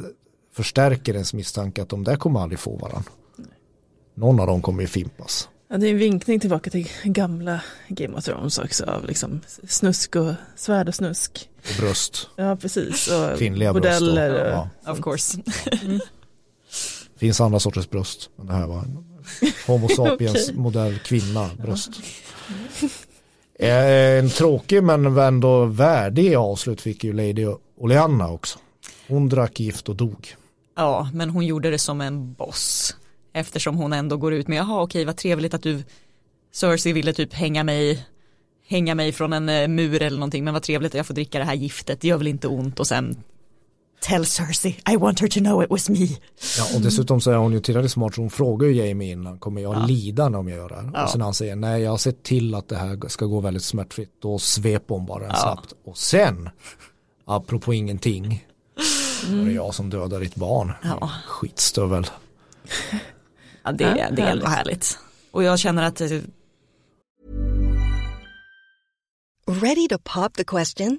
förstärker 0.55 1.13
ens 1.15 1.35
misstanke 1.35 1.83
att 1.83 1.89
de 1.89 2.05
där 2.05 2.17
kommer 2.17 2.41
aldrig 2.41 2.59
få 2.59 2.77
varandra. 2.77 3.11
Någon 4.15 4.41
av 4.41 4.47
dem 4.47 4.63
kommer 4.63 4.81
ju 4.81 4.87
fimpas. 4.87 5.49
Ja, 5.69 5.77
det 5.77 5.87
är 5.87 5.91
en 5.91 5.99
vinkning 5.99 6.41
tillbaka 6.41 6.71
till 6.71 6.89
gamla 7.05 7.61
Game 7.89 8.17
of 8.19 8.25
Thrones 8.25 8.59
också 8.59 8.85
av 8.85 9.05
liksom 9.05 9.41
snusk 9.69 10.17
och 10.17 10.33
svärd 10.57 10.89
och 10.89 10.95
snusk. 10.95 11.51
Och 11.59 11.81
bröst. 11.83 12.29
Ja, 12.37 12.57
precis. 12.57 13.09
Och 13.13 13.39
Kvinnliga 13.39 13.73
bröst. 13.73 14.03
och- 14.03 14.09
Ja. 14.19 14.69
of 14.93 15.01
course. 15.01 15.39
finns 17.17 17.41
andra 17.41 17.61
sorters 17.61 17.91
bröst. 17.91 18.31
Men 18.37 18.47
det 18.47 18.53
här 18.53 18.67
var 18.67 18.79
en 18.79 19.05
Homo 19.67 19.89
sapiens 19.89 20.49
Okej. 20.49 20.55
modell 20.57 20.99
kvinna 20.99 21.51
bröst. 21.63 21.91
Eh, 23.59 24.19
En 24.19 24.29
tråkig 24.31 24.83
men 24.83 25.17
ändå 25.19 25.65
värdig 25.65 26.35
avslut 26.35 26.81
fick 26.81 27.05
ju 27.05 27.13
Lady 27.13 27.47
Oleanna 27.79 28.31
också. 28.31 28.59
Hon 29.09 29.29
drack 29.29 29.61
gift 29.61 29.89
och 29.89 29.97
dog. 29.97 30.35
Ja, 30.77 31.11
men 31.15 31.31
hon 31.31 31.47
gjorde 31.47 31.71
det 31.71 31.79
som 31.79 32.01
en 32.01 32.33
boss. 32.35 32.97
Eftersom 33.33 33.77
hon 33.77 33.93
ändå 33.93 34.17
går 34.17 34.35
ut 34.35 34.49
med, 34.49 34.59
jaha 34.59 34.83
okej 34.83 35.05
vad 35.05 35.17
trevligt 35.17 35.55
att 35.55 35.63
du 35.63 35.83
Cersei 36.53 36.93
ville 36.93 37.13
typ 37.13 37.33
hänga 37.35 37.65
mig 37.65 38.07
hänga 38.69 38.95
mig 38.95 39.13
från 39.13 39.33
en 39.33 39.49
eh, 39.49 39.69
mur 39.69 40.03
eller 40.03 40.19
någonting 40.19 40.45
men 40.45 40.55
vad 40.55 40.63
trevligt 40.63 40.91
att 40.93 40.97
jag 40.97 41.07
får 41.07 41.15
dricka 41.15 41.39
det 41.39 41.45
här 41.45 41.55
giftet, 41.55 42.01
det 42.01 42.09
gör 42.09 42.19
väl 42.19 42.27
inte 42.27 42.49
ont 42.49 42.81
och 42.81 42.87
sen 42.87 43.17
Tell 44.01 44.27
Cersei, 44.27 44.81
I 44.93 44.97
want 44.97 45.21
her 45.21 45.29
to 45.29 45.41
know 45.41 45.63
it 45.65 45.71
was 45.71 45.89
me. 45.89 46.07
Ja, 46.59 46.67
och 46.75 46.81
dessutom 46.81 47.21
så 47.21 47.31
är 47.31 47.37
hon 47.37 47.53
ju 47.53 47.61
tillräckligt 47.61 47.93
smart 47.93 48.15
så 48.15 48.21
hon 48.21 48.31
frågar 48.31 48.69
ju 48.69 48.75
Jamie 48.87 49.13
innan, 49.13 49.39
kommer 49.39 49.61
jag 49.63 49.87
lida 49.89 50.29
när 50.29 50.39
jag 50.39 50.51
gör 50.51 50.69
det 50.69 50.75
här? 50.75 50.91
Ja. 50.95 51.05
Och 51.05 51.11
sen 51.11 51.21
han 51.21 51.35
säger, 51.35 51.57
nej 51.57 51.83
jag 51.83 51.91
har 51.91 51.99
sett 51.99 52.23
till 52.23 52.55
att 52.55 52.69
det 52.69 52.77
här 52.77 53.09
ska 53.09 53.27
gå 53.27 53.41
väldigt 53.41 53.63
smärtfritt. 53.65 54.13
Då 54.23 54.39
sveper 54.39 54.95
hon 54.95 55.07
bara 55.07 55.21
den 55.23 55.31
Ja. 55.35 55.37
snabbt. 55.43 55.73
Och 55.85 55.99
sen, 55.99 56.49
apropå 57.25 57.75
ingenting, 57.75 58.47
då 59.31 59.37
är 59.37 59.45
det 59.45 59.53
jag 59.53 59.75
som 59.75 59.91
dödar 59.91 60.21
ditt 60.21 60.35
barn. 60.35 60.73
Ja. 60.83 61.11
Skitstövel. 61.27 62.07
Ja, 63.65 63.73
det, 63.73 63.85
Ja, 63.85 64.11
det 64.11 64.23
är 64.23 64.31
ändå 64.33 64.47
härligt. 64.47 64.99
Och 65.31 65.43
jag 65.43 65.59
känner 65.59 65.83
att 65.83 66.01
Ready 69.49 69.89
to 69.89 69.99
pop 70.05 70.35
the 70.35 70.45
question? 70.45 70.99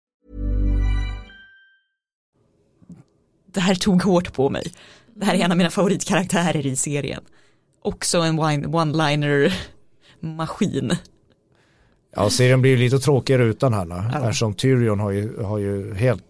Det 3.53 3.59
här 3.59 3.75
tog 3.75 4.03
hårt 4.03 4.33
på 4.33 4.49
mig. 4.49 4.63
Det 5.15 5.25
här 5.25 5.33
är 5.35 5.39
en 5.39 5.51
av 5.51 5.57
mina 5.57 5.69
favoritkaraktärer 5.69 6.65
i 6.65 6.75
serien. 6.75 7.21
Också 7.81 8.17
en 8.17 8.39
one-liner 8.39 9.53
maskin. 10.19 10.91
Ja, 12.15 12.29
serien 12.29 12.61
blir 12.61 12.71
ju 12.71 12.77
lite 12.77 12.99
tråkigare 12.99 13.43
utan 13.43 13.73
henne. 13.73 14.09
Ja. 14.13 14.19
Eftersom 14.19 14.53
Tyrion 14.53 14.99
har 14.99 15.11
ju, 15.11 15.43
har 15.43 15.57
ju 15.57 15.93
helt 15.93 16.23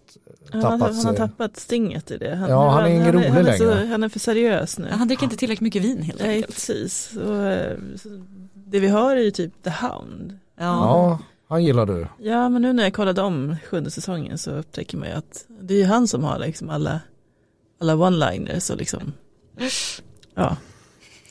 Ja, 0.52 0.58
han, 0.58 0.62
tappat 0.80 0.96
han 0.96 1.04
har 1.06 1.12
sig. 1.12 1.16
tappat 1.16 1.56
stinget 1.56 2.10
i 2.10 2.16
det. 2.18 2.34
Han, 2.36 2.50
Ja, 2.50 2.70
han 2.70 2.84
är 2.84 2.88
ingen 2.88 3.12
rolig 3.12 3.28
han 3.28 3.44
så, 3.58 3.64
längre. 3.64 3.86
Han 3.86 4.02
är 4.02 4.08
för 4.08 4.18
seriös 4.18 4.78
nu. 4.78 4.86
Ja, 4.90 4.96
Han 4.96 5.08
dricker 5.08 5.24
inte 5.24 5.36
tillräckligt 5.36 5.60
mycket 5.64 5.82
vin 5.82 6.02
helt 6.02 6.20
Nej, 6.20 6.36
enkelt. 6.36 6.54
precis. 6.54 7.12
Och, 7.16 7.36
eh, 7.46 7.76
så 7.96 8.08
det 8.54 8.80
vi 8.80 8.88
har 8.88 9.16
är 9.16 9.20
ju 9.22 9.30
typ 9.30 9.62
The 9.64 9.70
Hound. 9.70 10.38
Ja. 10.58 10.64
Ja, 10.64 11.18
han 11.48 11.64
gillar 11.64 11.86
du. 11.86 12.06
Ja, 12.18 12.48
men 12.48 12.62
nu 12.62 12.72
när 12.72 12.82
jag 12.82 12.94
kollade 12.94 13.22
om 13.22 13.56
sjunde 13.70 13.90
säsongen 13.90 14.38
så 14.38 14.50
upptäcker 14.50 14.98
man 14.98 15.08
ju 15.08 15.14
att 15.14 15.44
det 15.60 15.74
är 15.74 15.78
ju 15.78 15.84
han 15.84 16.08
som 16.08 16.24
har 16.24 16.38
liksom 16.38 16.70
alla, 16.70 17.00
alla 17.82 17.94
one-liners 17.94 18.70
och 18.70 18.76
liksom, 18.78 19.12
ja. 20.34 20.56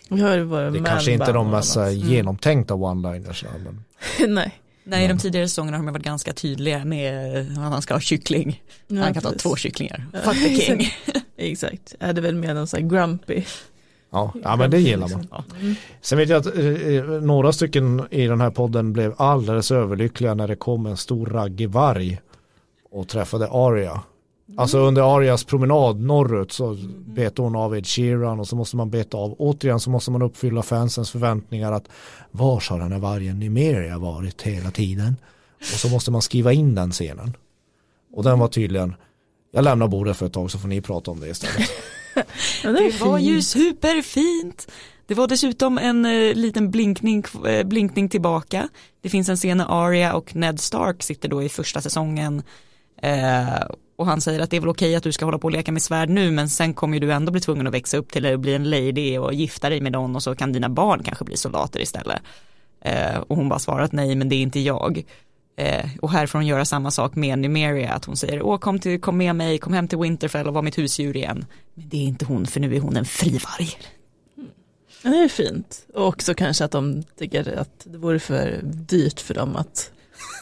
Vi 0.10 0.22
har 0.22 0.40
våra 0.40 0.72
Det 0.72 0.80
är 0.80 0.84
kanske 0.86 1.12
inte 1.12 1.32
de 1.32 1.52
mest 1.52 1.78
annat. 1.78 1.94
genomtänkta 1.94 2.74
one-liners. 2.74 3.46
Men 3.64 3.84
Nej. 4.36 4.58
Nej, 4.84 5.06
i 5.06 5.08
de 5.08 5.18
tidigare 5.18 5.48
säsongerna 5.48 5.78
har 5.78 5.86
de 5.86 5.92
varit 5.94 6.04
ganska 6.06 6.34
tydliga 6.34 6.86
med 6.86 7.38
att 7.52 7.58
han 7.58 7.82
ska 7.82 7.94
ha 7.94 8.02
kyckling. 8.02 8.64
Ja, 8.88 9.02
han 9.02 9.14
kan 9.14 9.24
ta 9.24 9.30
precis. 9.30 9.44
två 9.44 9.56
kycklingar. 9.56 10.06
Ja, 10.14 10.20
Fuck 10.20 10.44
the 10.44 10.56
king. 10.56 10.88
Exakt, 11.38 11.96
är 12.00 12.14
det 12.14 12.22
väl 12.22 12.36
mer 12.36 12.54
någon 12.54 12.68
sån 12.68 12.82
här 12.82 12.90
grumpy. 12.90 13.44
ja, 14.12 14.34
ja, 14.44 14.56
men 14.56 14.72
det 14.72 14.80
gillar 14.80 15.08
man. 15.10 15.28
Ja. 15.32 15.44
Sen 16.02 16.18
vet 16.18 16.30
jag 16.30 16.40
att 16.40 16.58
eh, 16.58 16.66
eh, 16.68 17.04
några 17.06 17.52
stycken 17.54 18.08
i 18.12 18.28
den 18.28 18.42
här 18.42 18.50
podden 18.52 18.94
blev 18.94 19.14
alldeles 19.18 19.72
överlyckliga 19.72 20.34
när 20.34 20.48
det 20.48 20.56
kom 20.56 20.86
en 20.86 20.98
stor 20.98 21.26
raggig 21.26 21.70
varg 21.70 22.20
och 22.92 23.08
träffade 23.08 23.48
Aria. 23.52 24.02
Alltså 24.58 24.78
under 24.78 25.18
Arias 25.18 25.44
promenad 25.44 26.00
norrut 26.02 26.52
så 26.52 26.78
betade 27.06 27.42
hon 27.42 27.56
av 27.56 27.76
Ed 27.78 27.88
Sheeran 27.88 28.40
och 28.40 28.48
så 28.48 28.56
måste 28.56 28.76
man 28.76 28.90
beta 28.90 29.18
av, 29.18 29.36
återigen 29.40 29.80
så 29.80 29.90
måste 29.90 30.12
man 30.12 30.22
uppfylla 30.22 30.62
fansens 30.64 31.12
förväntningar 31.12 31.72
att 31.72 31.90
var 32.32 32.64
har 32.70 32.80
den 32.80 32.92
här 32.92 33.00
vargen 33.00 33.40
Nimeria 33.40 33.98
varit 33.98 34.42
hela 34.42 34.72
tiden? 34.72 35.16
Och 35.60 35.66
så 35.80 35.90
måste 35.90 36.12
man 36.12 36.22
skriva 36.22 36.54
in 36.54 36.76
den 36.76 36.92
scenen. 36.92 37.38
Och 38.14 38.24
den 38.24 38.40
var 38.40 38.48
tydligen, 38.48 38.96
jag 39.52 39.64
lämnar 39.64 39.88
bordet 39.88 40.18
för 40.18 40.26
ett 40.26 40.34
tag 40.34 40.52
så 40.52 40.60
får 40.60 40.68
ni 40.68 40.82
prata 40.82 41.12
om 41.12 41.20
det 41.20 41.28
istället. 41.28 41.70
Det 42.64 42.72
Det 42.72 43.02
var 43.02 43.20
ju 43.20 43.34
fint. 43.34 43.46
superfint. 43.46 44.72
Det 45.08 45.14
var 45.16 45.28
dessutom 45.28 45.78
en 45.78 46.06
eh, 46.06 46.34
liten 46.34 46.72
blinkning, 46.72 47.24
eh, 47.48 47.64
blinkning 47.68 48.10
tillbaka. 48.10 48.70
Det 49.02 49.10
finns 49.10 49.30
en 49.30 49.36
scen 49.38 49.58
när 49.58 49.86
Arya 49.86 50.14
och 50.14 50.36
Ned 50.36 50.60
Stark 50.60 51.04
sitter 51.04 51.30
då 51.30 51.44
i 51.44 51.50
första 51.50 51.82
säsongen. 51.82 52.44
Eh, 53.02 53.46
och 53.96 54.06
han 54.06 54.22
säger 54.22 54.40
att 54.40 54.50
det 54.50 54.58
är 54.58 54.62
väl 54.62 54.70
okej 54.70 54.96
att 54.96 55.04
du 55.04 55.12
ska 55.12 55.26
hålla 55.26 55.38
på 55.38 55.46
och 55.48 55.52
leka 55.52 55.72
med 55.72 55.82
svärd 55.82 56.10
nu 56.10 56.32
men 56.32 56.50
sen 56.50 56.74
kommer 56.74 56.94
ju 56.94 57.00
du 57.00 57.14
ändå 57.14 57.32
bli 57.32 57.42
tvungen 57.42 57.68
att 57.68 57.74
växa 57.74 57.98
upp 57.98 58.12
till 58.12 58.26
att 58.26 58.40
bli 58.40 58.54
en 58.54 58.70
lady 58.70 59.18
och 59.18 59.34
gifta 59.34 59.70
dig 59.70 59.82
med 59.82 59.92
någon 59.92 60.16
och 60.16 60.24
så 60.24 60.36
kan 60.36 60.54
dina 60.54 60.70
barn 60.70 61.04
kanske 61.04 61.26
bli 61.26 61.38
soldater 61.38 61.80
istället. 61.80 62.22
Eh, 62.82 63.18
och 63.18 63.36
hon 63.36 63.50
bara 63.50 63.60
svarar 63.60 63.84
att 63.84 63.92
nej 63.92 64.16
men 64.16 64.30
det 64.30 64.36
är 64.36 64.42
inte 64.42 64.60
jag. 64.60 65.04
Eh, 65.56 65.90
och 66.02 66.12
här 66.12 66.28
får 66.28 66.40
hon 66.40 66.48
göra 66.48 66.66
samma 66.66 66.92
sak 66.92 67.16
med 67.16 67.40
Numeria, 67.40 67.94
att 67.94 68.06
hon 68.06 68.18
säger 68.18 68.42
åh 68.42 68.58
kom, 68.58 68.80
till, 68.80 69.02
kom 69.02 69.18
med 69.18 69.36
mig, 69.36 69.58
kom 69.58 69.74
hem 69.74 69.88
till 69.88 69.98
Winterfell 69.98 70.48
och 70.48 70.54
var 70.54 70.62
mitt 70.62 70.78
husdjur 70.78 71.18
igen. 71.18 71.46
Men 71.74 71.90
det 71.90 71.98
är 71.98 72.04
inte 72.04 72.26
hon 72.26 72.46
för 72.46 72.60
nu 72.60 72.76
är 72.76 72.80
hon 72.80 72.98
en 72.98 73.06
frivarg. 73.06 73.70
Det 75.04 75.08
är 75.08 75.28
fint. 75.28 75.86
Och 75.94 76.08
också 76.08 76.34
kanske 76.34 76.66
att 76.66 76.72
de 76.72 77.04
tycker 77.04 77.60
att 77.60 77.86
det 77.86 77.98
vore 77.98 78.20
för 78.20 78.60
dyrt 78.64 79.20
för 79.20 79.34
dem 79.34 79.56
att 79.56 79.92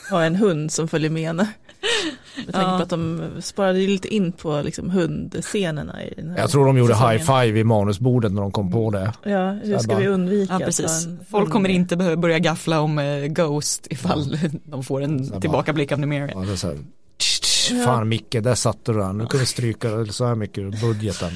ha 0.10 0.24
en 0.24 0.36
hund 0.36 0.72
som 0.72 0.88
följer 0.88 1.10
med 1.10 1.24
henne. 1.24 1.48
Med 2.46 2.54
tanke 2.56 2.70
Ja. 2.72 2.78
på 2.78 2.84
att 2.84 2.90
de 2.90 3.22
sparade 3.42 3.80
lite 3.80 4.08
in 4.16 4.32
på 4.32 4.62
liksom 4.62 4.90
hundscenerna 4.90 6.04
i 6.04 6.14
den 6.18 6.30
här 6.30 6.38
Jag 6.38 6.50
tror 6.50 6.66
de 6.66 6.78
gjorde 6.78 6.94
säsongen. 6.94 7.12
high 7.20 7.26
five 7.42 7.60
i 7.60 7.64
manusbordet 7.64 8.32
när 8.32 8.42
de 8.42 8.52
kom 8.52 8.72
på 8.72 8.92
det. 8.92 9.14
Ja, 9.24 9.52
hur 9.52 9.78
ska 9.78 9.88
bara- 9.88 10.00
vi 10.00 10.08
undvika 10.08 10.54
Ja 10.54 10.66
precis, 10.66 11.06
en 11.06 11.20
folk 11.32 11.52
kommer 11.52 11.70
inte 11.70 11.96
behöva 11.98 12.16
börja 12.16 12.40
gaffla 12.40 12.82
om 12.82 13.00
eh, 13.00 13.26
Ghost 13.28 13.88
ifall 13.90 14.38
de 14.64 14.84
får 14.84 15.02
en 15.02 15.42
tillbakablick 15.42 15.92
av 15.92 16.00
Numeria. 16.00 16.32
Ja, 16.34 16.40
det 16.40 16.52
är 16.52 16.56
så 16.56 16.68
här, 16.68 16.78
tsch, 17.18 17.42
tsch, 17.42 17.84
fan 17.86 18.10
Micke, 18.10 18.36
där 18.42 18.56
satte 18.56 18.92
du 18.92 19.00
den. 19.00 19.18
Nu 19.18 19.26
kan 19.26 19.40
vi 19.40 19.46
stryka 19.46 20.06
så 20.06 20.26
här 20.26 20.36
mycket 20.36 20.58
ur 20.58 20.72
budgeten. 20.82 21.32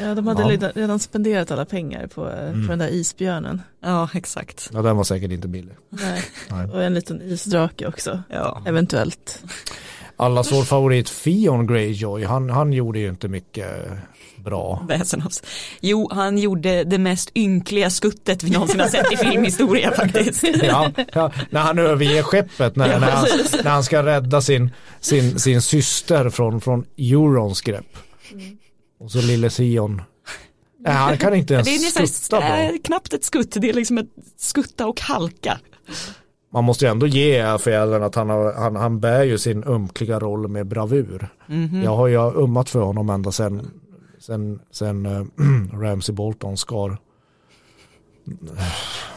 Ja, 0.00 0.14
de 0.14 0.26
hade 0.26 0.42
Ja. 0.42 0.48
redan- 0.48 0.72
redan 0.74 0.98
spenderat 0.98 1.50
alla 1.50 1.64
pengar 1.64 2.06
på, 2.06 2.28
eh, 2.30 2.48
Mm. 2.48 2.66
på 2.66 2.70
den 2.72 2.78
där 2.78 2.88
isbjörnen. 2.88 3.62
Ja 3.84 4.08
exakt. 4.14 4.70
Ja, 4.72 4.82
den 4.82 4.96
var 4.96 5.04
säkert 5.04 5.30
inte 5.30 5.48
billig. 5.48 5.74
Nej. 5.90 6.22
Nej. 6.50 6.66
Och 6.66 6.82
en 6.82 6.94
liten 6.94 7.22
isdrake 7.22 7.86
också, 7.86 8.22
Ja. 8.30 8.62
eventuellt. 8.66 9.42
Allas 10.16 10.52
vår 10.52 10.64
favorit 10.64 11.08
Fion 11.08 11.66
Greyjoy, 11.66 12.24
han, 12.24 12.50
han 12.50 12.72
gjorde 12.72 12.98
ju 12.98 13.08
inte 13.08 13.28
mycket 13.28 13.66
bra. 14.36 14.84
Väsenhavs. 14.88 15.42
Jo, 15.80 16.08
han 16.12 16.38
gjorde 16.38 16.84
det 16.84 16.98
mest 16.98 17.30
ynkliga 17.34 17.90
skuttet 17.90 18.42
vi 18.42 18.50
någonsin 18.50 18.80
har 18.80 18.88
sett 18.88 19.12
i 19.12 19.16
filmhistoria 19.16 19.92
faktiskt. 19.92 20.44
Ja, 20.62 20.90
ja, 21.12 21.32
när 21.50 21.60
han 21.60 21.78
överger 21.78 22.22
skeppet, 22.22 22.76
när, 22.76 22.88
Ja, 22.92 22.98
när, 22.98 23.10
han, 23.10 23.26
när 23.64 23.70
han 23.70 23.84
ska 23.84 24.02
rädda 24.06 24.40
sin, 24.40 24.70
sin, 25.00 25.38
sin 25.38 25.62
syster 25.62 26.30
från, 26.30 26.60
från 26.60 26.84
Eurons 26.98 27.60
grepp. 27.60 27.96
Och 29.00 29.10
så 29.10 29.20
lille 29.20 29.50
Sion. 29.50 30.02
Nej, 30.78 30.92
han 30.94 31.18
kan 31.18 31.34
inte 31.34 31.54
Det 31.54 31.60
är 31.60 31.72
ens 31.72 31.82
nästan 31.82 32.06
skutta 32.08 32.40
bra. 32.40 32.62
äh, 32.62 32.70
knappt 32.84 33.12
ett 33.12 33.24
skutt, 33.24 33.56
det 33.60 33.68
är 33.68 33.72
liksom 33.72 33.98
ett 33.98 34.10
skutta 34.38 34.86
och 34.86 35.00
halka. 35.00 35.58
Man 36.50 36.64
måste 36.64 36.84
ju 36.84 36.90
ändå 36.90 37.06
ge 37.06 37.58
föräldern 37.58 38.02
att 38.02 38.14
han, 38.14 38.30
har, 38.30 38.52
han, 38.52 38.76
han 38.76 39.00
bär 39.00 39.22
ju 39.24 39.38
sin 39.38 39.64
ömkliga 39.64 40.18
roll 40.18 40.48
med 40.48 40.66
bravur. 40.66 41.28
Mhm. 41.46 41.82
Jag 41.82 41.96
har 41.96 42.06
ju 42.06 42.16
ummat 42.34 42.70
för 42.70 42.80
honom 42.80 43.10
ända 43.10 43.32
sen, 43.32 43.70
sen, 44.18 44.60
sen 44.70 45.06
äh, 45.06 45.22
Ramsey 45.80 46.14
Bolton 46.14 46.56
skar 46.56 46.98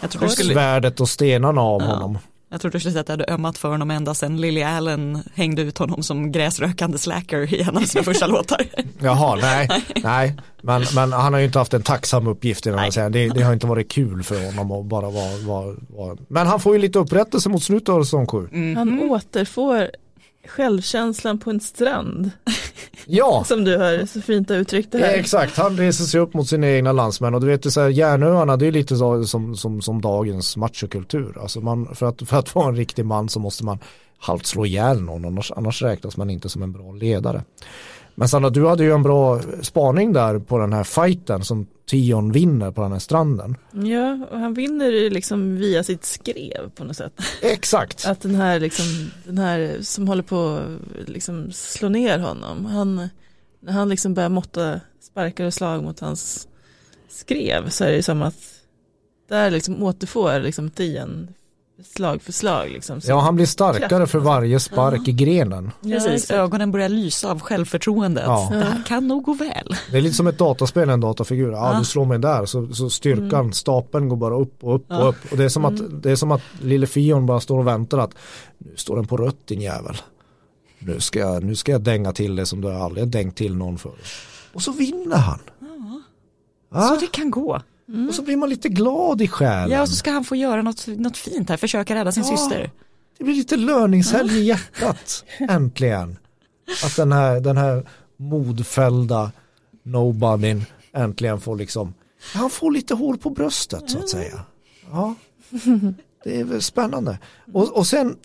skulle, 0.09 0.53
svärdet 0.53 0.99
och 0.99 1.09
stenarna 1.09 1.61
av 1.61 1.81
Ja. 1.81 1.87
honom. 1.87 2.17
Jag 2.49 2.61
trodde 2.61 2.75
du 2.75 2.79
skulle 2.79 2.91
säga 2.91 3.01
att 3.01 3.09
jag 3.09 3.13
hade 3.13 3.33
ömmat 3.33 3.57
för 3.57 3.69
honom 3.69 3.91
ända 3.91 4.13
sedan 4.13 4.41
Lily 4.41 4.61
Allen 4.63 5.23
hängde 5.33 5.61
ut 5.61 5.77
honom 5.77 6.03
som 6.03 6.31
gräsrökande 6.31 6.97
slacker 6.97 7.53
i 7.53 7.61
en 7.61 7.77
av 7.77 7.81
sina 7.81 8.03
första 8.03 8.27
låtar. 8.35 8.61
Jaha, 8.99 9.35
nej, 9.41 9.69
nej. 10.03 10.35
Men, 10.61 10.83
men 10.95 11.13
han 11.13 11.33
har 11.33 11.39
ju 11.39 11.45
inte 11.45 11.59
haft 11.59 11.73
en 11.73 11.83
tacksam 11.83 12.27
uppgift 12.27 12.67
i 12.67 12.69
den 12.69 12.79
här 12.79 12.85
Nej. 12.85 12.91
serien. 12.91 13.11
Det, 13.11 13.29
det 13.29 13.41
har 13.41 13.53
inte 13.53 13.67
varit 13.67 13.91
kul 13.91 14.23
för 14.23 14.45
honom 14.45 14.71
att 14.71 14.85
bara 14.85 15.09
vara, 15.09 15.37
vara, 15.37 15.75
vara. 15.89 16.17
Men 16.27 16.47
han 16.47 16.59
får 16.59 16.73
ju 16.75 16.81
lite 16.81 16.99
upprättelse 16.99 17.49
mot 17.49 17.63
slutet 17.63 17.89
av 17.89 18.03
säsong 18.03 18.27
7. 18.27 18.47
Mhm. 18.51 18.75
Han 18.75 18.99
återfår 18.99 19.89
självkänslan 20.49 21.39
på 21.39 21.49
en 21.49 21.59
strand, 21.59 22.31
Ja, 23.05 23.43
som 23.47 23.63
du 23.63 23.77
har 23.77 24.05
så 24.05 24.21
fint 24.21 24.51
uttryckt 24.51 24.91
det 24.91 24.99
Ja, 24.99 25.05
här. 25.05 25.13
exakt, 25.13 25.57
han 25.57 25.77
reser 25.77 26.03
sig 26.03 26.19
upp 26.19 26.33
mot 26.33 26.47
sina 26.47 26.67
egna 26.67 26.91
landsmän 26.91 27.33
och 27.35 27.41
du 27.41 27.47
vet 27.47 27.73
så 27.73 27.81
här, 27.81 27.89
järnöarna 27.89 28.57
det 28.57 28.67
är 28.67 28.71
lite 28.71 28.95
så, 28.95 29.23
som, 29.23 29.55
som, 29.55 29.81
som 29.81 30.01
dagens 30.01 30.57
machokultur. 30.57 31.37
Alltså 31.41 31.61
man, 31.61 31.95
för, 31.95 32.05
att, 32.05 32.21
för 32.29 32.37
att 32.39 32.55
vara 32.55 32.67
en 32.69 32.75
riktig 32.75 33.05
man 33.05 33.29
så 33.29 33.39
måste 33.39 33.65
man 33.65 33.79
halvt 34.17 34.45
slå 34.45 34.65
ihjäl 34.65 35.01
någon 35.01 35.25
annars, 35.25 35.51
annars 35.55 35.81
räknas 35.81 36.17
man 36.17 36.29
inte 36.29 36.49
som 36.49 36.63
en 36.63 36.71
bra 36.71 36.91
ledare. 36.91 37.43
Men 38.19 38.29
Sandra, 38.29 38.49
du 38.49 38.67
hade 38.67 38.83
ju 38.83 38.91
en 38.91 39.03
bra 39.03 39.41
spaning 39.61 40.13
där 40.13 40.39
på 40.39 40.57
den 40.57 40.73
här 40.73 40.83
fighten 40.83 41.43
som 41.43 41.67
Tion 41.89 42.31
vinner 42.31 42.71
på 42.71 42.81
den 42.81 42.91
här 42.91 42.99
stranden. 42.99 43.55
Ja, 43.71 44.27
och 44.31 44.39
han 44.39 44.53
vinner 44.53 44.91
ju 44.91 45.09
liksom 45.09 45.57
via 45.57 45.83
sitt 45.83 46.05
skrev 46.05 46.69
på 46.75 46.83
något 46.83 46.97
sätt. 46.97 47.13
Exakt. 47.41 48.05
Att 48.05 48.21
den 48.21 48.35
här, 48.35 48.59
liksom, 48.59 49.11
den 49.23 49.37
här 49.37 49.77
som 49.81 50.07
håller 50.07 50.23
på 50.23 50.59
att 51.01 51.09
liksom 51.09 51.51
slå 51.51 51.89
ner 51.89 52.19
honom, 52.19 52.65
han, 52.65 53.09
när 53.59 53.73
han 53.73 53.89
liksom 53.89 54.13
börjar 54.13 54.29
måtta 54.29 54.79
sparkar 55.01 55.45
och 55.45 55.53
slag 55.53 55.83
mot 55.83 55.99
hans 55.99 56.47
skrev 57.09 57.69
så 57.69 57.83
är 57.83 57.89
det 57.89 57.95
ju 57.95 58.01
som 58.01 58.21
att 58.21 58.63
där 59.29 59.51
liksom 59.51 59.83
återfår 59.83 60.39
liksom 60.39 60.69
Tian 60.69 61.27
slag 61.83 62.21
för 62.21 62.31
slag. 62.31 62.69
Liksom. 62.69 63.01
Så- 63.01 63.09
Ja, 63.11 63.19
han 63.19 63.35
blir 63.35 63.45
starkare 63.45 64.07
för 64.07 64.19
varje 64.19 64.59
spark 64.59 65.07
i 65.07 65.11
grenen. 65.11 65.71
Ja, 65.81 65.99
Precis, 65.99 66.31
ögonen 66.31 66.71
börjar 66.71 66.89
lysa 66.89 67.31
av 67.31 67.39
självförtroendet. 67.39 68.23
Ja. 68.27 68.47
Det 68.51 68.57
här 68.63 68.83
kan 68.87 69.07
nog 69.07 69.23
gå 69.23 69.33
väl. 69.33 69.75
Det 69.91 69.97
är 69.97 70.01
lite 70.01 70.15
som 70.15 70.27
ett 70.27 70.37
dataspel, 70.37 70.89
en 70.89 70.99
datafigur. 70.99 71.51
Ja, 71.51 71.73
Ja. 71.73 71.79
du 71.79 71.85
slår 71.85 72.05
mig 72.05 72.19
där 72.19 72.45
så, 72.45 72.67
så 72.73 72.89
styrkan, 72.89 73.53
stapeln 73.53 74.09
går 74.09 74.17
bara 74.17 74.35
upp 74.35 74.63
och 74.63 74.75
upp 74.75 74.85
Ja. 74.87 75.03
och 75.03 75.09
upp. 75.09 75.31
Och 75.31 75.37
det 75.37 75.43
är 75.43 75.49
som 75.49 75.65
att, 75.65 76.03
det 76.03 76.11
är 76.11 76.15
som 76.15 76.31
att 76.31 76.41
lille 76.61 76.87
Fion 76.87 77.25
bara 77.25 77.39
står 77.39 77.59
och 77.59 77.67
väntar 77.67 77.97
att 77.97 78.13
nu 78.57 78.71
står 78.75 78.95
den 78.95 79.07
på 79.07 79.17
rött 79.17 79.47
din 79.47 79.61
jävel. 79.61 79.97
Nu 80.79 80.99
ska, 80.99 81.19
jag, 81.19 81.43
nu 81.43 81.55
ska 81.55 81.71
jag 81.71 81.81
dänga 81.81 82.11
till 82.11 82.35
det 82.35 82.45
som 82.45 82.61
du 82.61 82.71
aldrig 82.71 83.03
har 83.05 83.11
dängt 83.11 83.35
till 83.35 83.55
någon 83.55 83.77
för. 83.77 83.91
Och 84.53 84.61
så 84.61 84.71
vinner 84.71 85.17
han. 85.17 85.39
Så 86.71 86.77
Ja. 86.77 86.97
det 86.99 87.07
kan 87.11 87.31
gå. 87.31 87.61
Och 88.09 88.15
så 88.15 88.21
blir 88.21 88.37
man 88.37 88.49
lite 88.49 88.69
glad 88.69 89.21
i 89.21 89.27
själen. 89.27 89.69
Ja, 89.71 89.81
och 89.81 89.89
så 89.89 89.95
ska 89.95 90.11
han 90.11 90.23
få 90.23 90.35
göra 90.35 90.61
något, 90.61 90.87
något 90.87 91.17
fint 91.17 91.49
här, 91.49 91.57
försöka 91.57 91.95
rädda 91.95 92.11
sin 92.11 92.23
Ja. 92.23 92.37
syster. 92.37 92.71
Det 93.17 93.23
blir 93.23 93.35
lite 93.35 93.57
löningshelg 93.57 94.37
i 94.39 94.43
hjärtat. 94.43 95.25
Äntligen. 95.39 96.17
Att 96.83 96.95
den 96.95 97.11
här, 97.11 97.39
den 97.39 97.57
här 97.57 97.85
modfällda 98.17 99.31
nobodyn 99.83 100.65
äntligen 100.93 101.39
får 101.41 101.55
liksom, 101.55 101.93
han 102.33 102.49
får 102.49 102.71
lite 102.71 102.93
hår 102.93 103.15
på 103.15 103.29
bröstet 103.29 103.89
så 103.89 103.97
att 103.99 104.09
säga. 104.09 104.41
Ja, 104.91 105.15
det 106.23 106.39
är 106.39 106.43
väl 106.43 106.61
spännande. 106.61 107.19
Och, 107.53 107.77
och 107.77 107.87
sen, 107.87 108.17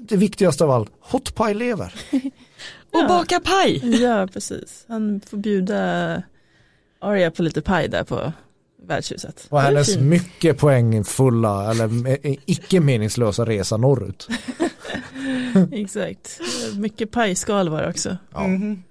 det 0.00 0.16
viktigaste 0.16 0.64
av 0.64 0.70
allt, 0.70 0.90
hot 1.00 1.34
pie 1.34 1.54
lever. 1.54 1.94
Och 2.92 3.08
baka 3.08 3.40
paj. 3.40 4.02
Ja, 4.02 4.26
precis. 4.32 4.84
Han 4.88 5.20
får 5.30 5.36
bjuda 5.36 6.22
Arya 7.00 7.30
på 7.30 7.42
lite 7.42 7.62
paj 7.62 7.88
där 7.88 8.04
på 8.04 8.32
värdshuset. 8.86 9.46
Och 9.50 9.58
Det 9.58 9.62
är 9.62 9.66
hennes 9.72 9.94
fint. 9.94 10.02
mycket 10.06 10.58
poängfulla 10.58 11.70
eller 11.70 11.88
me- 11.88 12.38
icke 12.46 12.80
meningslösa 12.80 13.46
resa 13.46 13.76
norrut. 13.76 14.28
Exakt. 15.72 16.40
Mycket 16.76 17.10
pajskal 17.10 17.68
var 17.68 17.82
det 17.82 17.88
också. 17.90 18.16
Ja. 18.34 18.46
Mhm. 18.46 18.82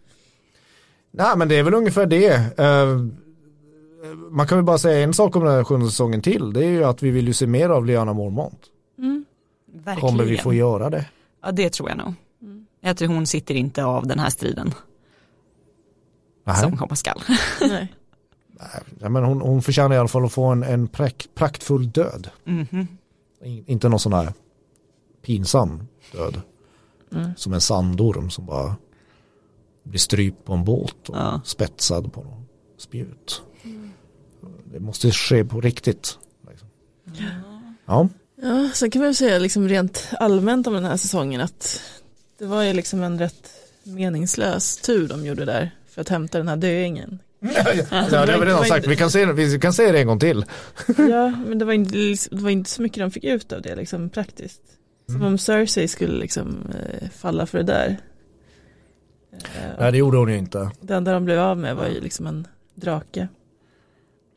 Nej 1.12 1.38
men 1.38 1.48
det 1.48 1.56
är 1.56 1.64
väl 1.64 1.74
ungefär 1.74 2.06
det. 2.06 2.60
Eh, 2.60 2.98
man 4.32 4.48
kan 4.48 4.58
väl 4.58 4.66
bara 4.66 4.78
säga 4.78 5.04
en 5.04 5.14
sak 5.14 5.36
om 5.36 5.44
den 5.44 5.54
här 5.54 5.64
sjunde 5.64 5.86
säsongen 5.90 6.22
till. 6.22 6.54
Det 6.54 6.66
är 6.66 6.70
ju 6.70 6.84
att 6.84 7.04
vi 7.04 7.10
vill 7.12 7.28
ju 7.28 7.34
se 7.34 7.48
mer 7.48 7.70
av 7.70 7.86
Liana 7.86 8.14
Mormont. 8.14 8.60
Mm. 8.98 9.26
Kommer 10.00 10.24
vi 10.24 10.38
få 10.38 10.54
göra 10.54 10.90
det? 10.90 11.06
Ja, 11.44 11.52
det 11.52 11.70
tror 11.70 11.90
jag 11.90 11.98
nog. 11.98 12.14
Jag 12.82 12.98
tror 12.98 13.08
hon 13.08 13.26
sitter 13.26 13.56
inte 13.56 13.84
av 13.84 14.08
den 14.08 14.20
här 14.20 14.30
striden 14.30 14.74
Nej. 16.46 16.56
som 16.62 16.78
komma 16.78 16.96
skall. 16.96 17.22
Nej. 17.62 17.94
Ja, 19.00 19.10
men 19.10 19.24
hon, 19.24 19.42
hon 19.42 19.62
förtjänar 19.62 19.96
i 19.96 20.00
alla 20.00 20.08
fall 20.08 20.26
att 20.26 20.32
få 20.32 20.44
en, 20.46 20.64
en 20.64 20.88
prak, 20.88 21.28
praktfull 21.36 21.92
död. 21.92 22.30
Mhm. 22.44 22.88
In, 23.44 23.64
inte 23.68 23.90
någon 23.90 24.00
sån 24.00 24.14
här 24.14 24.34
pinsam 25.22 25.84
död. 26.12 26.42
Mm. 27.12 27.32
Som 27.38 27.54
en 27.54 27.62
sandorm 27.62 28.30
som 28.30 28.46
bara 28.46 28.76
blir 29.84 30.00
strypt 30.00 30.46
på 30.46 30.54
en 30.54 30.64
båt 30.66 31.10
och 31.10 31.16
Ja. 31.18 31.42
spetsad 31.46 32.14
på 32.14 32.24
någon 32.24 32.46
spjut. 32.78 33.42
Det 34.72 34.80
måste 34.80 35.12
ske 35.12 35.46
på 35.46 35.62
riktigt. 35.62 36.18
Liksom. 36.50 36.68
Ja. 37.86 38.08
Ja, 38.42 38.70
sen 38.74 38.92
kan 38.92 39.02
man 39.02 39.16
säga 39.16 39.40
liksom 39.40 39.68
rent 39.68 40.08
allmänt 40.20 40.68
om 40.68 40.74
den 40.74 40.86
här 40.86 40.98
säsongen 40.98 41.42
att 41.42 41.82
det 42.38 42.46
var 42.46 42.64
ju 42.64 42.74
liksom 42.74 43.04
en 43.04 43.20
rätt 43.20 43.50
meningslös 43.84 44.78
tur 44.78 45.08
de 45.08 45.26
gjorde 45.26 45.46
där 45.46 45.72
för 45.88 46.02
att 46.02 46.10
hämta 46.10 46.38
den 46.38 46.48
här 46.48 46.56
döingen. 46.58 47.20
Ja, 47.42 48.26
det 48.26 48.32
har 48.32 48.40
vi 48.40 48.46
redan 48.46 48.66
sagt. 48.66 48.88
Vi 48.88 48.96
kan, 48.96 49.12
se, 49.12 49.26
vi 49.34 49.60
kan 49.60 49.74
säga 49.74 49.92
det 49.92 50.00
en 50.00 50.08
gång 50.08 50.20
till. 50.20 50.46
Ja, 50.98 51.34
men 51.48 51.60
det 51.60 51.66
var, 51.66 51.74
inte, 51.74 51.96
det 52.32 52.42
var 52.42 52.50
inte 52.50 52.70
så 52.70 52.82
mycket 52.82 53.00
de 53.00 53.12
fick 53.12 53.24
ut 53.24 53.52
av 53.54 53.62
det 53.62 53.76
liksom 53.76 54.10
praktiskt. 54.10 54.62
Som 55.06 55.16
Mm. 55.16 55.28
om 55.28 55.38
Cersei 55.38 55.88
skulle 55.88 56.20
liksom 56.20 56.58
eh, 56.74 57.10
falla 57.10 57.46
för 57.46 57.58
det 57.58 57.64
där. 57.64 57.98
Eh, 59.34 59.40
Nej, 59.80 59.92
det 59.92 59.98
gjorde 59.98 60.18
hon 60.18 60.30
ju 60.30 60.38
inte. 60.38 60.72
det 60.82 60.96
enda 60.96 61.14
de 61.14 61.26
blev 61.26 61.40
av 61.40 61.58
med 61.58 61.76
var 61.76 61.88
ju 61.88 62.02
liksom 62.02 62.28
en 62.28 62.48
drake. 62.76 63.28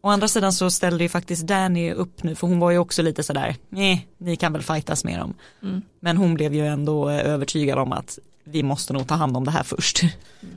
Å 0.02 0.08
andra 0.08 0.28
sidan 0.28 0.52
så 0.52 0.70
ställde 0.70 1.04
ju 1.04 1.08
faktiskt 1.08 1.46
Danny 1.46 1.92
upp 1.92 2.22
nu 2.22 2.34
för 2.34 2.46
hon 2.46 2.58
var 2.60 2.70
ju 2.70 2.78
också 2.78 3.02
lite 3.02 3.22
sådär, 3.22 3.56
nej, 3.68 4.08
ni 4.18 4.36
kan 4.36 4.52
väl 4.52 4.62
fightas 4.62 5.04
med 5.04 5.18
dem. 5.18 5.34
Mm. 5.62 5.82
Men 6.00 6.16
hon 6.16 6.34
blev 6.34 6.54
ju 6.54 6.66
ändå 6.66 7.08
eh, 7.10 7.26
övertygad 7.32 7.78
om 7.78 7.92
att 7.92 8.18
vi 8.44 8.62
måste 8.62 8.92
nog 8.92 9.06
ta 9.06 9.14
hand 9.14 9.36
om 9.36 9.44
det 9.44 9.50
här 9.50 9.62
först. 9.62 10.02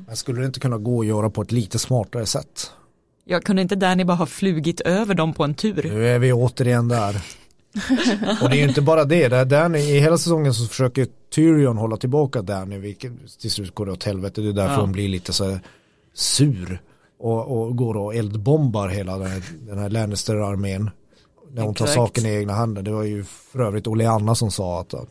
Men 0.08 0.16
skulle 0.16 0.40
det 0.40 0.46
inte 0.46 0.60
kunna 0.60 0.78
gå 0.78 1.02
att 1.02 1.08
göra 1.08 1.30
på 1.30 1.42
ett 1.42 1.52
lite 1.52 1.80
smartare 1.80 2.26
sätt? 2.26 2.72
Jag 3.26 3.44
kunde 3.44 3.62
inte 3.62 3.76
Danny 3.76 4.04
bara 4.04 4.18
ha 4.18 4.26
flugit 4.26 4.82
över 4.82 5.16
dem 5.16 5.34
på 5.34 5.44
en 5.44 5.54
tur? 5.54 5.84
Nu 5.84 6.08
är 6.08 6.20
vi 6.20 6.34
återigen 6.34 6.88
där. 6.88 7.22
Och 8.42 8.50
det 8.50 8.56
är 8.56 8.60
ju 8.62 8.68
inte 8.68 8.82
bara 8.82 9.06
det, 9.06 9.28
det 9.28 9.38
är 9.38 9.46
Danny, 9.46 9.80
i 9.80 10.00
hela 10.00 10.18
säsongen 10.18 10.54
så 10.54 10.68
försöker 10.68 11.08
Tyrion 11.36 11.78
hålla 11.78 11.98
tillbaka 11.98 12.42
Danny, 12.42 12.78
vilket 12.78 13.12
till 13.42 13.52
slut 13.52 13.76
går 13.76 13.86
det 13.86 13.92
åt 13.92 14.04
helvete, 14.04 14.42
det 14.42 14.50
är 14.50 14.54
därför 14.54 14.74
Ja. 14.74 14.80
hon 14.82 14.92
blir 14.92 15.10
lite 15.10 15.34
så 15.34 15.60
sur 16.14 16.82
och, 17.20 17.62
och 17.62 17.76
går 17.78 17.98
och 17.98 18.16
eldbombar 18.16 18.88
hela 18.90 19.18
den 19.18 19.28
här, 19.28 19.44
den 19.68 19.78
här 19.78 19.90
Lannister-armén. 19.90 20.90
När 21.52 21.62
hon 21.64 21.74
tar 21.74 21.86
Exakt. 21.86 21.96
saken 21.96 22.26
i 22.26 22.30
egna 22.36 22.54
händer, 22.54 22.82
det 22.82 22.92
var 22.92 23.04
ju 23.04 23.24
för 23.24 23.60
övrigt 23.60 23.88
Oleanna 23.88 24.36
som 24.36 24.52
sa 24.52 24.82
att, 24.82 24.94
att 24.94 25.10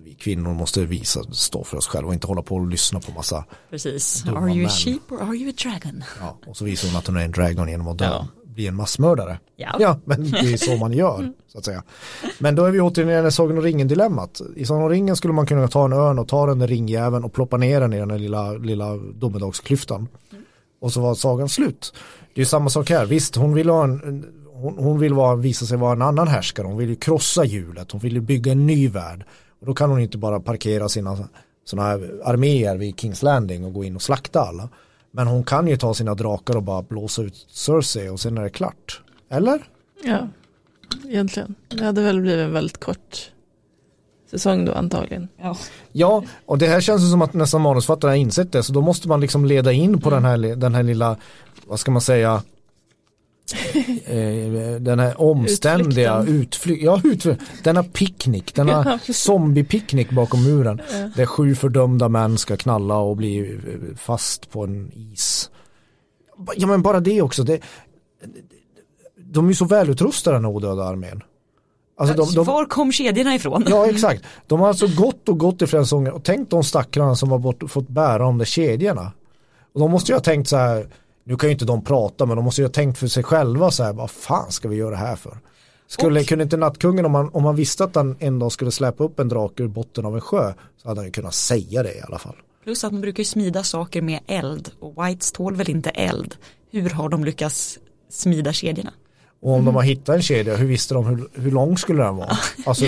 vi 0.00 0.14
kvinnor 0.14 0.54
måste 0.54 0.84
visa, 0.84 1.20
stå 1.32 1.64
för 1.64 1.76
oss 1.76 1.86
själva 1.86 2.08
och 2.08 2.14
inte 2.14 2.26
hålla 2.26 2.42
på 2.42 2.54
och 2.56 2.66
lyssna 2.66 3.00
på 3.00 3.12
massa, 3.12 3.44
Precis. 3.70 4.22
Dumma 4.22 4.40
Are 4.40 4.48
you 4.48 4.56
män. 4.56 4.66
a 4.66 4.70
sheep 4.70 5.00
or 5.12 5.22
are 5.22 5.36
you 5.36 5.50
a 5.50 5.54
dragon? 5.62 6.04
ja, 6.20 6.38
och 6.46 6.56
så 6.56 6.64
visar 6.64 6.88
hon 6.88 6.96
att 6.98 7.06
hon 7.06 7.16
är 7.16 7.24
en 7.24 7.32
dragon 7.32 7.68
genom 7.68 7.88
att 7.88 7.98
dö, 7.98 8.04
Ja. 8.04 8.26
bli 8.44 8.66
en 8.66 8.74
massmördare. 8.76 9.38
Ja. 9.56 9.76
Ja, 9.80 9.98
men 10.04 10.30
det 10.30 10.52
är 10.52 10.56
så 10.56 10.76
man 10.76 10.92
gör, 10.92 11.32
så 11.48 11.58
att 11.58 11.64
säga. 11.64 11.82
Men 12.38 12.54
då 12.54 12.64
är 12.64 12.70
vi 12.70 12.80
återigen 12.80 13.26
i 13.26 13.32
Sagan 13.32 13.58
om 13.58 13.64
ringen-dilemmat. 13.64 14.40
I 14.56 14.64
Sagan 14.66 14.82
om 14.82 14.88
ringen 14.90 15.16
skulle 15.16 15.34
man 15.34 15.46
kunna 15.46 15.68
ta 15.68 15.84
en 15.84 15.92
örn 15.92 16.18
och 16.18 16.28
ta 16.28 16.46
den 16.46 16.58
där 16.58 16.66
ringjäveln 16.66 17.24
och 17.24 17.32
ploppa 17.32 17.56
ner 17.56 17.80
den 17.80 17.92
i 17.92 17.98
den 17.98 18.08
där 18.08 18.18
lilla, 18.18 18.52
lilla 18.52 18.96
domedagsklyftan. 18.96 20.08
Och 20.80 20.92
så 20.92 21.00
var 21.00 21.14
sagan 21.14 21.48
slut. 21.48 21.94
Det 22.34 22.40
är 22.40 22.44
samma 22.44 22.70
sak 22.70 22.90
här, 22.90 23.06
visst 23.06 23.36
hon 23.36 23.54
vill 23.54 23.68
ha 23.68 23.84
en, 23.84 24.00
en- 24.04 24.26
hon, 24.54 24.78
hon 24.78 24.98
vill 24.98 25.14
vara, 25.14 25.36
visa 25.36 25.66
sig 25.66 25.78
vara 25.78 25.92
en 25.92 26.02
annan 26.02 26.28
härskare, 26.28 26.66
hon 26.66 26.76
vill 26.76 26.88
ju 26.88 26.96
krossa 26.96 27.44
hjulet, 27.44 27.90
hon 27.92 28.00
vill 28.00 28.12
ju 28.14 28.20
bygga 28.20 28.52
en 28.52 28.66
ny 28.66 28.88
värld. 28.88 29.24
Och 29.62 29.66
då 29.66 29.74
kan 29.74 29.90
hon 29.90 30.00
inte 30.00 30.18
bara 30.18 30.40
parkera 30.40 30.88
sina 30.88 31.18
sådana 31.64 31.88
här 31.88 32.20
arméer 32.24 32.76
vid 32.76 33.00
Kings 33.00 33.22
Landing 33.22 33.64
och 33.64 33.72
gå 33.72 33.84
in 33.84 33.96
och 33.96 34.02
slakta 34.02 34.40
alla. 34.40 34.68
Men 35.10 35.26
hon 35.26 35.44
kan 35.44 35.68
ju 35.68 35.76
ta 35.76 35.94
sina 35.94 36.14
drakar 36.14 36.56
och 36.56 36.62
bara 36.62 36.82
blåsa 36.82 37.22
ut 37.22 37.46
Cersei 37.50 38.08
och 38.08 38.20
sen 38.20 38.38
är 38.38 38.42
det 38.42 38.50
klart. 38.50 39.02
Eller? 39.30 39.62
Ja, 40.04 40.28
egentligen. 41.08 41.54
Det 41.68 41.84
hade 41.84 42.02
väl 42.02 42.20
blivit 42.20 42.44
en 42.44 42.52
väldigt 42.52 42.80
kort 42.80 43.30
säsong 44.30 44.64
då 44.64 44.72
antagligen. 44.72 45.28
Ja. 45.36 45.56
Ja, 45.92 46.24
och 46.46 46.58
det 46.58 46.66
här 46.66 46.80
känns 46.80 47.02
ju 47.02 47.06
som 47.06 47.22
att 47.22 47.34
nästan 47.34 47.60
manusförfattare 47.60 48.10
har 48.10 48.16
insett 48.16 48.52
det, 48.52 48.62
så 48.62 48.72
då 48.72 48.80
måste 48.80 49.08
man 49.08 49.20
liksom 49.20 49.44
leda 49.44 49.72
in 49.72 50.00
på 50.00 50.10
den, 50.10 50.24
här, 50.24 50.56
den 50.56 50.74
här 50.74 50.82
lilla, 50.82 51.16
vad 51.66 51.80
ska 51.80 51.90
man 51.90 52.02
säga, 52.02 52.42
eh, 54.04 54.80
den 54.80 54.98
här 54.98 55.20
omständiga 55.20 56.24
utflykt, 56.28 56.84
ja 56.84 57.00
utflykt, 57.04 57.42
denna 57.64 57.82
picknick, 57.82 58.54
denna 58.54 58.98
Ja, 59.06 59.14
zombiepicknick 59.14 60.10
bakom 60.10 60.44
muren, 60.44 60.80
där 61.16 61.26
sju 61.26 61.54
fördömda 61.54 62.08
män 62.08 62.38
ska 62.38 62.56
knalla 62.56 62.96
och 62.96 63.16
bli 63.16 63.38
eh, 63.40 63.96
fast 63.96 64.50
på 64.50 64.64
en 64.64 64.90
is. 64.94 65.50
Ja 66.56 66.66
men 66.66 66.82
bara 66.82 67.00
det 67.00 67.22
också, 67.22 67.42
det, 67.42 67.60
de 69.16 69.44
är 69.44 69.48
ju 69.48 69.54
så 69.54 69.64
välutrustade 69.64 70.36
den 70.36 70.46
odöda 70.46 70.84
armén. 70.84 71.22
Alltså 71.96 72.16
de, 72.16 72.34
de, 72.34 72.44
Var 72.44 72.64
kom 72.64 72.92
kedjorna 72.92 73.34
ifrån? 73.34 73.64
Ja 73.68 73.86
exakt. 73.86 74.24
De 74.46 74.60
har 74.60 74.68
alltså 74.68 74.86
gått 74.86 75.28
och 75.28 75.38
gått 75.38 75.62
i 75.62 75.66
flera 75.66 75.84
säsonger 75.84 76.12
och 76.12 76.24
tänkt 76.24 76.50
de 76.50 76.64
stackarna 76.64 77.16
som 77.16 77.30
har 77.30 77.38
bort, 77.38 77.70
fått 77.70 77.88
bära 77.88 78.18
de 78.18 78.38
där 78.38 78.44
kedjorna. 78.44 79.12
Och 79.72 79.80
de 79.80 79.90
måste 79.90 80.12
ju 80.12 80.16
ha 80.16 80.22
tänkt 80.22 80.48
så 80.48 80.56
här, 80.56 80.86
nu 81.24 81.36
kan 81.36 81.48
ju 81.48 81.52
inte 81.52 81.64
de 81.64 81.84
prata 81.84 82.26
men 82.26 82.36
de 82.36 82.44
måste 82.44 82.60
ju 82.60 82.66
ha 82.66 82.72
tänkt 82.72 82.98
för 82.98 83.06
sig 83.06 83.22
själva 83.22 83.70
så 83.70 83.82
här, 83.84 83.92
vad 83.92 84.10
fan 84.10 84.52
ska 84.52 84.68
vi 84.68 84.76
göra 84.76 84.90
det 84.90 84.96
här 84.96 85.16
för? 85.16 85.38
Skulle, 85.86 86.20
Och- 86.20 86.26
kunde 86.26 86.42
inte 86.44 86.56
nattkungen 86.56 87.04
om 87.06 87.12
man, 87.12 87.30
om 87.32 87.42
man 87.42 87.56
visste 87.56 87.84
att 87.84 87.94
han 87.94 88.16
en 88.18 88.38
dag 88.38 88.52
skulle 88.52 88.70
släppa 88.70 89.04
upp 89.04 89.18
en 89.18 89.28
drake 89.28 89.62
ur 89.62 89.68
botten 89.68 90.04
av 90.06 90.14
en 90.14 90.20
sjö 90.20 90.52
så 90.82 90.88
hade 90.88 91.00
han 91.00 91.06
ju 91.06 91.12
kunnat 91.12 91.34
säga 91.34 91.82
det 91.82 91.94
i 91.94 92.00
alla 92.00 92.18
fall. 92.18 92.36
Plus 92.64 92.84
att 92.84 92.92
man 92.92 93.00
brukar 93.00 93.20
ju 93.20 93.24
smida 93.24 93.62
saker 93.62 94.02
med 94.02 94.20
eld 94.26 94.70
och 94.80 95.06
Whites 95.06 95.32
tål 95.32 95.56
väl 95.56 95.70
inte 95.70 95.90
eld. 95.90 96.34
Hur 96.70 96.90
har 96.90 97.08
de 97.08 97.24
lyckats 97.24 97.78
smida 98.10 98.52
kedjorna? 98.52 98.92
Och 99.42 99.52
om 99.52 99.64
de 99.64 99.74
har 99.74 99.82
hittat 99.82 100.14
en 100.16 100.22
kedja, 100.22 100.56
hur 100.56 100.66
visste 100.66 100.94
de 100.94 101.06
hur, 101.06 101.28
hur 101.34 101.50
lång 101.50 101.78
skulle 101.78 102.02
den 102.02 102.16
vara? 102.16 102.36
Alltså 102.66 102.84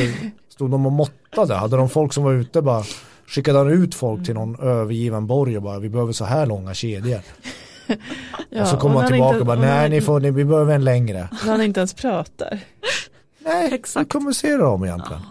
stod 0.49 0.71
de 0.71 0.87
och 0.87 0.93
måttade? 0.93 1.55
Hade 1.55 1.77
de 1.77 1.89
folk 1.89 2.13
som 2.13 2.25
var 2.25 2.33
ute 2.33 2.63
bara 2.63 2.85
skickade 3.27 3.59
han 3.59 3.71
ut 3.71 3.95
folk 3.95 4.25
till 4.25 4.35
någon 4.35 4.61
övergiven 4.61 5.27
borg 5.27 5.57
och 5.57 5.63
bara 5.63 5.79
vi 5.79 5.89
behöver 5.89 6.13
så 6.13 6.25
här 6.25 6.47
långa 6.47 6.75
kedjor. 6.75 7.21
Ja, 8.51 8.63
och 8.63 8.69
så 8.69 8.77
kommer 8.77 8.95
man 8.95 9.07
tillbaka 9.07 9.29
inte- 9.35 9.41
och 9.41 9.47
bara 9.47 9.59
nej 9.61 9.89
ni 9.91 10.01
får, 10.01 10.21
ni, 10.21 10.31
vi 10.31 10.45
behöver 10.45 10.75
en 10.75 10.85
längre. 10.85 11.29
När 11.45 11.51
han 11.53 11.63
inte 11.63 11.81
ens 11.81 11.95
pratar. 11.95 12.61
Nej, 13.39 13.75
Exakt. 13.75 14.05
hur 14.05 14.09
kommunicerar 14.09 14.59
de 14.59 14.85
egentligen? 14.85 15.23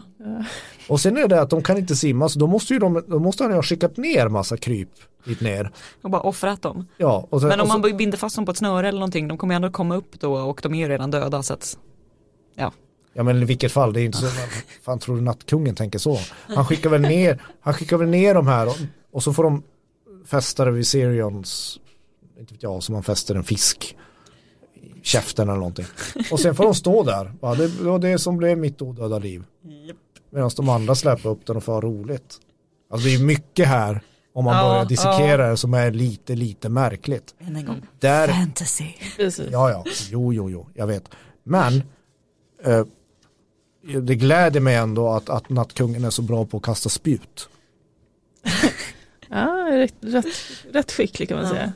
Och 0.89 0.99
sen 0.99 1.17
är 1.17 1.27
det 1.27 1.41
att 1.41 1.49
de 1.49 1.63
kan 1.63 1.77
inte 1.77 1.95
simma 1.95 2.29
så 2.29 2.39
då 2.39 2.47
måste 2.47 2.73
ju 2.73 2.79
de, 2.79 3.03
då 3.07 3.19
måste 3.19 3.43
han 3.43 3.51
ju 3.51 3.55
ha 3.55 3.63
skickat 3.63 3.97
ner 3.97 4.27
massa 4.27 4.57
kryp 4.57 4.89
dit 5.25 5.41
ner. 5.41 5.71
Och 6.01 6.09
bara 6.09 6.21
offrat 6.21 6.61
dem. 6.61 6.87
Ja, 6.97 7.27
och 7.29 7.41
så, 7.41 7.47
Men 7.47 7.59
om 7.59 7.65
och 7.67 7.71
så, 7.73 7.79
man 7.79 7.97
binder 7.97 8.17
fast 8.17 8.35
dem 8.35 8.45
på 8.45 8.51
ett 8.51 8.57
snöre 8.57 8.87
eller 8.87 8.99
någonting, 8.99 9.27
de 9.27 9.37
kommer 9.37 9.53
ju 9.53 9.55
ändå 9.55 9.71
komma 9.71 9.95
upp 9.95 10.19
då 10.19 10.33
och 10.35 10.59
de 10.63 10.73
är 10.73 10.77
ju 10.79 10.87
redan 10.89 11.11
döda 11.11 11.43
så 11.43 11.53
att 11.53 11.77
ja. 12.55 12.71
Ja 13.13 13.23
men 13.23 13.41
i 13.41 13.45
vilket 13.45 13.71
fall, 13.71 13.93
det 13.93 14.01
är 14.01 14.05
inte 14.05 14.17
så, 14.17 14.27
fan 14.85 14.99
tror 14.99 15.15
du 15.15 15.21
nattkungen 15.21 15.75
tänker 15.75 15.99
så? 15.99 16.19
Han 16.55 16.65
skickar 16.65 16.89
väl 16.89 17.01
ner, 17.01 17.41
han 17.61 17.73
skickar 17.73 17.97
väl 17.97 18.07
ner 18.09 18.33
de 18.35 18.47
här 18.47 18.67
och, 18.67 18.77
och 19.11 19.23
så 19.23 19.33
får 19.33 19.43
de 19.43 19.63
fästa 20.25 20.65
det 20.65 20.71
vid 20.71 20.87
Sirions, 20.87 21.79
inte 22.43 22.53
vet 22.53 22.63
jag, 22.63 22.83
som 22.83 22.93
man 22.93 23.03
fäster 23.03 23.35
en 23.35 23.43
fisk 23.43 23.95
i 24.75 24.91
käften 25.01 25.49
eller 25.49 25.59
någonting. 25.59 25.85
Och 26.31 26.39
sen 26.39 26.55
får 26.55 26.63
de 26.63 26.75
stå 26.75 27.03
där, 27.03 27.33
ja, 27.41 27.55
det 27.55 27.67
var 27.67 27.99
det 27.99 28.19
som 28.19 28.37
blev 28.37 28.57
mitt 28.57 28.81
odöda 28.81 29.19
liv. 29.19 29.43
Medan 30.29 30.51
de 30.55 30.69
andra 30.69 30.95
släpper 30.95 31.29
upp 31.29 31.45
den 31.45 31.55
och 31.57 31.63
får 31.63 31.81
roligt. 31.81 32.37
Alltså 32.89 33.07
det 33.07 33.15
är 33.15 33.19
mycket 33.23 33.67
här 33.67 34.01
om 34.33 34.45
man 34.45 34.57
Ja, 34.57 34.63
börjar 34.69 34.85
dissekera 34.85 35.49
det 35.49 35.57
som 35.57 35.73
är 35.73 35.91
lite, 35.91 36.35
lite 36.35 36.69
märkligt. 36.69 37.35
Än 37.39 37.55
en 37.55 37.65
gång. 37.65 37.81
Där, 37.99 38.27
Fantasy. 38.27 38.85
Ja, 39.51 39.69
ja, 39.69 39.83
jo, 40.11 40.33
jo, 40.33 40.49
jo, 40.49 40.67
jag 40.73 40.87
vet. 40.87 41.09
Men 41.43 41.83
eh, 42.63 42.85
det 44.01 44.15
gläder 44.15 44.59
mig 44.59 44.75
ändå 44.75 45.09
att, 45.09 45.29
att 45.29 45.49
nattkungen 45.49 46.03
är 46.05 46.09
så 46.09 46.21
bra 46.21 46.45
på 46.45 46.57
att 46.57 46.63
kasta 46.63 46.89
spjut. 46.89 47.49
Ja, 49.29 49.67
rätt, 49.71 49.95
rätt, 50.01 50.25
rätt 50.71 50.91
skicklig 50.91 51.29
kan 51.29 51.37
man 51.37 51.47
Ja. 51.47 51.51
säga. 51.53 51.73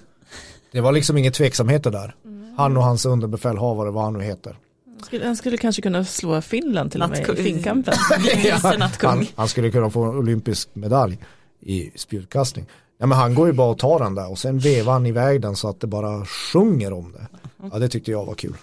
Det 0.71 0.82
var 0.82 0.91
liksom 0.91 1.17
inga 1.17 1.32
tveksamheter 1.32 1.91
där. 1.91 2.15
Han 2.58 2.77
och 2.77 2.84
hans 2.84 3.06
underbefälhavare, 3.06 3.91
vad 3.91 4.03
han 4.03 4.13
nu 4.13 4.23
heter. 4.23 4.58
Han 4.97 5.06
skulle, 5.06 5.25
han 5.25 5.36
skulle 5.36 5.58
kanske 5.58 5.82
kunna 5.82 6.06
slå 6.06 6.41
Finland 6.41 6.91
till 6.91 7.01
och 7.01 7.10
med 7.10 7.30
i 7.30 7.43
finkampen. 7.43 7.93
Han, 9.01 9.25
han 9.36 9.47
skulle 9.47 9.71
kunna 9.71 9.89
få 9.89 10.03
en 10.03 10.17
olympisk 10.17 10.69
medalj 10.73 11.17
i 11.60 11.91
spjutkastning. 11.95 12.65
Ja, 12.97 13.06
men 13.06 13.17
han 13.17 13.36
går 13.36 13.47
ju 13.47 13.53
bara 13.53 13.71
och 13.71 13.77
tar 13.77 13.99
den 13.99 14.15
där 14.15 14.32
och 14.32 14.39
sen 14.39 14.60
vevar 14.60 14.93
han 14.93 15.06
iväg 15.06 15.41
den 15.41 15.56
så 15.56 15.69
att 15.69 15.80
det 15.80 15.88
bara 15.88 16.25
sjunger 16.25 16.93
om 16.93 17.12
det. 17.12 17.27
Ja, 17.71 17.80
det 17.80 17.89
tyckte 17.89 18.12
jag 18.12 18.25
var 18.25 18.36
kul. 18.36 18.58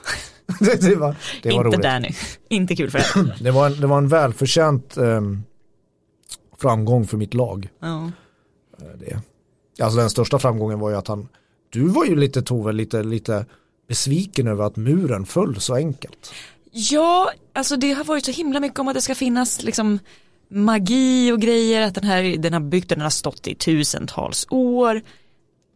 det, 0.60 0.80
det 0.80 0.96
var, 0.96 1.16
det 1.42 1.48
var 1.48 1.56
Inte 1.56 1.68
roligt. 1.68 1.82
Danny. 1.82 2.10
Inte 2.48 2.76
kul 2.76 2.90
för 2.90 2.98
det. 2.98 3.34
Det 3.40 3.50
var 3.50 3.66
en, 3.66 3.80
det 3.80 3.86
var 3.86 3.98
en 3.98 4.08
välförtjänt 4.08 4.96
ehm, 4.96 5.42
framgång 6.58 7.06
för 7.06 7.16
mitt 7.16 7.34
lag. 7.34 7.68
Ja. 7.80 8.10
Eh, 8.78 8.98
det. 8.98 9.20
Alltså 9.84 9.98
den 9.98 10.10
största 10.10 10.38
framgången 10.38 10.78
var 10.78 10.90
ju 10.90 10.96
att 10.96 11.08
han, 11.08 11.28
du 11.74 11.86
var 11.88 12.04
ju 12.04 12.16
lite 12.16 12.42
Tove, 12.42 12.72
lite, 12.72 13.02
lite 13.02 13.46
besviken 13.88 14.46
över 14.46 14.64
att 14.64 14.76
muren 14.76 15.26
föll 15.26 15.60
så 15.60 15.74
enkelt. 15.74 16.32
Ja, 16.70 17.30
alltså 17.52 17.76
det 17.76 17.92
har 17.92 18.04
varit 18.04 18.24
så 18.24 18.30
himla 18.30 18.60
mycket 18.60 18.78
om 18.78 18.88
att 18.88 18.94
det 18.94 19.00
ska 19.02 19.14
finnas 19.14 19.62
liksom 19.62 19.98
magi 20.50 21.32
och 21.32 21.40
grejer, 21.40 21.82
att 21.82 21.94
den 21.94 22.04
här, 22.04 22.36
den 22.38 22.52
här 22.52 22.60
bygden 22.60 23.00
har 23.00 23.10
stått 23.10 23.46
i 23.46 23.54
tusentals 23.54 24.46
år 24.50 25.02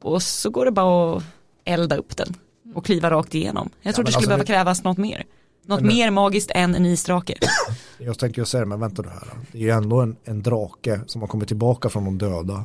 och 0.03 0.23
så 0.23 0.51
går 0.51 0.65
det 0.65 0.71
bara 0.71 1.17
att 1.17 1.23
elda 1.65 1.97
upp 1.97 2.17
den 2.17 2.35
och 2.75 2.85
kliva 2.85 3.11
rakt 3.11 3.35
igenom. 3.35 3.71
Jag 3.83 3.95
trodde 3.95 4.05
men 4.05 4.05
det 4.07 4.13
skulle 4.13 4.17
alltså 4.17 4.29
behöva 4.29 4.43
det- 4.43 4.47
krävas 4.47 4.85
något 4.85 4.99
mer. 4.99 5.25
Något 5.67 5.81
Men 5.81 5.89
mer 5.89 6.11
magiskt 6.11 6.51
än 6.55 6.75
en 6.75 6.87
isdrake. 6.87 7.35
Jag 7.99 8.19
tänkte 8.19 8.41
ju 8.41 8.45
säga 8.45 8.61
det, 8.61 8.67
men 8.67 8.81
vänta 8.81 9.03
nu 9.03 9.09
här. 9.09 9.29
Det 9.53 9.59
är 9.59 9.63
ju 9.63 9.71
ändå 9.71 10.01
en, 10.01 10.17
en 10.25 10.43
drake 10.43 11.01
som 11.07 11.21
har 11.21 11.29
kommit 11.29 11.49
tillbaka 11.49 11.89
från 11.89 12.05
de 12.05 12.19
döda. 12.19 12.65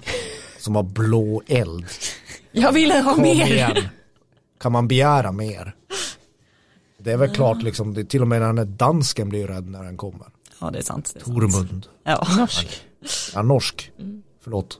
Som 0.59 0.75
har 0.75 0.83
blå 0.83 1.41
eld. 1.47 1.85
Jag 2.53 2.71
ville 2.71 2.99
ha 2.99 3.13
Kom 3.13 3.21
mer. 3.23 3.45
igen. 3.51 3.77
Kan 4.59 4.71
man 4.71 4.87
begära 4.87 5.31
mer? 5.31 5.75
Det 6.97 7.11
är 7.11 7.17
väl 7.17 7.29
klart 7.35 7.61
liksom, 7.63 7.93
det, 7.93 8.05
till 8.05 8.21
och 8.21 8.27
med 8.27 8.41
den 8.41 8.57
här 8.57 8.65
dansken 8.65 9.29
blir 9.29 9.47
rädd 9.47 9.69
när 9.69 9.83
den 9.83 9.97
kommer. 9.97 10.27
Ja, 10.61 10.71
det 10.71 10.77
är 10.79 10.83
sant. 10.83 11.11
Det 11.13 11.19
är 11.19 11.23
sant. 11.23 11.35
Tormund. 11.35 11.87
Ja. 12.03 12.27
Norsk. 12.37 12.81
Ja, 13.33 13.41
norsk. 13.41 13.91
Förlåt. 14.43 14.79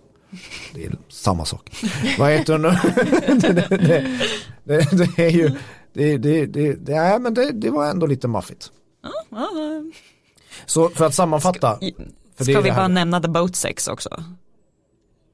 Det 0.74 0.86
är 0.86 0.96
samma 1.10 1.46
sak. 1.46 1.84
Vad 2.20 2.32
heter 2.32 2.54
hon 2.54 2.62
nu? 2.62 2.70
det, 3.40 3.52
det, 3.52 4.08
det, 4.64 4.98
det, 5.16 5.26
är 5.26 5.30
ju, 5.30 5.52
det, 5.94 6.18
det, 6.18 6.46
det, 6.46 6.74
det, 6.74 6.96
nej, 7.02 7.20
men 7.20 7.34
det, 7.34 7.52
det 7.52 7.70
var 7.70 7.90
ändå 7.90 8.06
lite 8.06 8.28
maffigt. 8.28 8.72
Ja, 9.30 9.50
Så 10.66 10.90
för 10.90 11.06
att 11.06 11.14
sammanfatta, 11.14 11.78
ja. 11.82 11.90
För 12.38 12.46
det 12.46 12.52
Ska 12.52 12.58
är 12.60 12.62
vi 12.62 12.72
bara 12.72 12.88
nämna 12.88 13.22
the 13.22 13.28
boat 13.28 13.56
sex 13.56 13.88
också? 13.88 14.24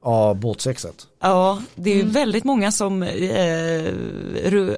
Ja, 0.04 0.34
båtsexet. 0.34 1.06
Ja, 1.20 1.62
det 1.74 1.90
är 1.90 1.96
ju 1.96 2.02
väldigt 2.02 2.44
många 2.44 2.72
som 2.72 3.02
eh, 3.02 3.84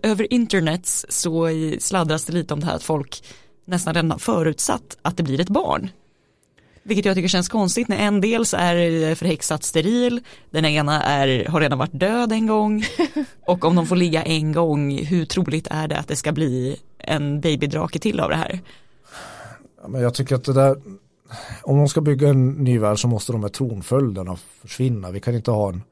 över 0.02 0.32
internet 0.32 0.86
så 1.08 1.48
sladdras 1.78 2.24
det 2.24 2.32
lite 2.32 2.54
om 2.54 2.60
det 2.60 2.66
här 2.66 2.76
att 2.76 2.82
folk 2.82 3.24
nästan 3.64 3.94
redan 3.94 4.10
har 4.10 4.18
förutsatt 4.18 4.98
att 5.02 5.16
det 5.16 5.22
blir 5.22 5.40
ett 5.40 5.48
barn. 5.48 5.90
Vilket 6.82 7.04
jag 7.04 7.14
tycker 7.14 7.28
känns 7.28 7.48
konstigt 7.48 7.88
när 7.88 7.96
en 7.96 8.20
dels 8.20 8.54
är 8.54 9.08
eh, 9.08 9.14
förhäxat 9.14 9.64
steril, 9.64 10.20
den 10.50 10.64
ena 10.64 11.02
är, 11.02 11.44
har 11.44 11.60
redan 11.60 11.78
varit 11.78 12.00
död 12.00 12.32
en 12.32 12.46
gång 12.46 12.84
och 13.46 13.64
om 13.64 13.76
de 13.76 13.86
får 13.86 13.96
ligga 13.96 14.22
en 14.22 14.52
gång, 14.52 15.04
hur 15.04 15.24
troligt 15.24 15.66
är 15.70 15.88
det 15.88 15.98
att 15.98 16.08
det 16.08 16.16
ska 16.16 16.32
bli 16.32 16.76
en 16.98 17.40
babydrake 17.40 17.98
till 17.98 18.20
av 18.20 18.30
det 18.30 18.36
här? 18.36 18.60
Ja, 19.82 19.88
Men 19.88 20.00
jag 20.00 20.14
tycker 20.14 20.34
att 20.34 20.44
det 20.44 20.52
där, 20.52 20.76
om 21.62 21.78
de 21.78 21.88
ska 21.88 22.00
bygga 22.00 22.28
en 22.28 22.50
ny 22.50 22.78
värld 22.78 22.98
så 22.98 23.08
måste 23.08 23.32
de 23.32 23.42
här 23.42 23.50
tronföljderna 23.50 24.36
försvinna. 24.60 25.10
Vi 25.10 25.20
kan 25.20 25.34
inte 25.34 25.50
ha 25.50 25.68
en, 25.68 25.82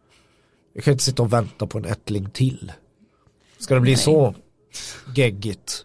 vi 0.74 0.82
kan 0.82 0.93
inte 0.93 1.05
sitta 1.05 1.22
och 1.22 1.32
vänta 1.32 1.66
på 1.66 1.78
en 1.78 1.84
ättling 1.84 2.30
till. 2.30 2.72
Ska 3.59 3.74
det 3.74 3.80
bli 3.80 3.91
Nej. 3.91 3.99
så 3.99 4.34
geggigt? 5.14 5.84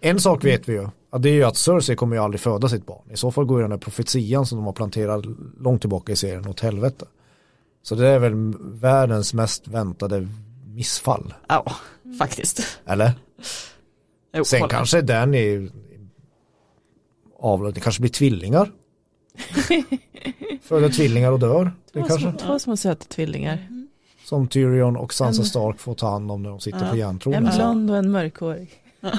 En 0.00 0.20
sak 0.20 0.44
vet 0.44 0.68
vi 0.68 0.72
ju, 0.72 0.88
det 1.18 1.28
är 1.28 1.34
ju 1.34 1.44
att 1.44 1.56
Cersei 1.56 1.96
kommer 1.96 2.16
ju 2.16 2.22
aldrig 2.22 2.40
föda 2.40 2.68
sitt 2.68 2.86
barn. 2.86 3.10
I 3.10 3.16
så 3.16 3.30
fall 3.30 3.44
går 3.44 3.58
ju 3.58 3.62
den 3.62 3.70
här 3.72 3.78
profetian 3.78 4.46
som 4.46 4.58
de 4.58 4.64
har 4.64 4.72
planterat 4.72 5.24
långt 5.60 5.80
tillbaka 5.80 6.12
i 6.12 6.16
serien 6.16 6.48
åt 6.48 6.60
helvete. 6.60 7.06
Så 7.82 7.94
det 7.94 8.08
är 8.08 8.18
väl 8.18 8.34
världens 8.60 9.34
mest 9.34 9.68
väntade 9.68 10.28
missfall, 10.66 11.34
Ja, 11.48 11.72
faktiskt. 12.18 12.60
eller? 12.86 13.12
Jo, 14.34 14.44
Sen 14.44 14.68
kanske 14.68 15.00
den 15.02 15.34
är 15.34 15.70
avlad, 17.42 17.74
det 17.74 17.80
kanske 17.80 18.00
blir 18.00 18.10
tvillingar. 18.10 18.70
Föder 20.62 20.88
tvillingar 20.88 21.32
och 21.32 21.38
dör. 21.40 21.72
Det 21.92 22.00
Två 22.00 22.06
kanske, 22.06 22.30
små, 22.30 22.38
två 22.38 22.58
små 22.58 22.76
söta 22.76 23.04
tvillingar. 23.04 23.68
som 24.24 24.48
Tyrion 24.48 24.96
och 24.96 25.14
Sansa 25.14 25.42
En- 25.42 25.46
Stark 25.48 25.78
får 25.80 25.94
ta 25.94 26.10
hand 26.10 26.30
om 26.30 26.42
när 26.42 26.50
de 26.50 26.60
sitter 26.60 26.78
Ja. 26.78 26.84
på 26.86 26.92
En 26.92 26.98
järntronen. 26.98 27.50
blond 27.56 27.90
och 27.90 27.96
en 27.96 28.10
mörkhårig. 28.10 28.70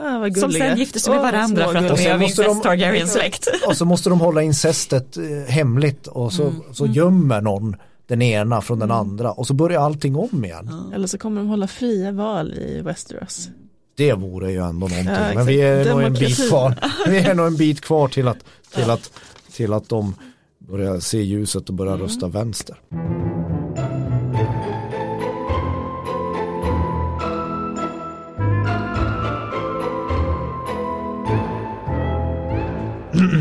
ah, 0.00 0.18
vad 0.18 0.36
Som 0.36 0.52
sen 0.52 0.78
gifter 0.78 1.00
sig 1.00 1.12
med 1.12 1.22
varandra 1.22 1.64
för 1.68 1.74
att 1.76 1.96
de 1.96 2.04
är 2.06 2.14
av 2.14 2.20
måste 2.20 2.42
de- 2.42 2.48
incest 2.48 2.62
Targaryen 2.62 3.08
släkt. 3.08 3.48
Och 3.66 3.76
så 3.76 3.84
måste 3.84 4.08
de 4.10 4.20
hålla 4.20 4.42
incestet 4.42 5.16
eh, 5.16 5.22
hemligt 5.54 6.06
och 6.06 6.32
så, 6.32 6.42
Mm. 6.42 6.62
så 6.72 6.86
gömmer 6.86 7.40
någon 7.40 7.76
den 8.06 8.22
ena 8.22 8.60
från 8.60 8.78
den 8.78 8.90
andra 8.90 9.32
och 9.32 9.46
så 9.46 9.54
börjar 9.54 9.80
allting 9.80 10.16
om 10.16 10.44
igen. 10.44 10.92
Eller 10.94 11.06
så 11.06 11.18
kommer 11.18 11.40
de 11.40 11.48
hålla 11.48 11.66
fria 11.66 12.12
val 12.12 12.52
i 12.54 12.80
Westeros. 12.80 13.48
Det 13.96 14.12
vore 14.12 14.52
ju 14.52 14.58
ändå 14.58 14.86
någonting. 14.88 15.14
Ja, 15.14 15.34
Men 15.34 15.46
vi 15.46 15.60
är 15.60 15.84
nog 15.84 16.02
en 16.02 16.12
bit 16.14 16.48
kvar. 16.48 16.74
Vi 17.08 17.18
är 17.18 17.34
nog 17.34 17.46
en 17.46 17.56
bit 17.56 17.80
kvar 17.80 18.08
till 18.08 18.28
att, 18.28 18.44
till 18.74 18.90
att, 18.90 19.12
till 19.52 19.72
att 19.72 19.88
de 19.88 20.14
börjar 20.58 21.00
se 21.00 21.22
ljuset 21.22 21.68
och 21.68 21.74
börjar 21.74 21.96
rösta 21.96 22.28
vänster. 22.28 22.76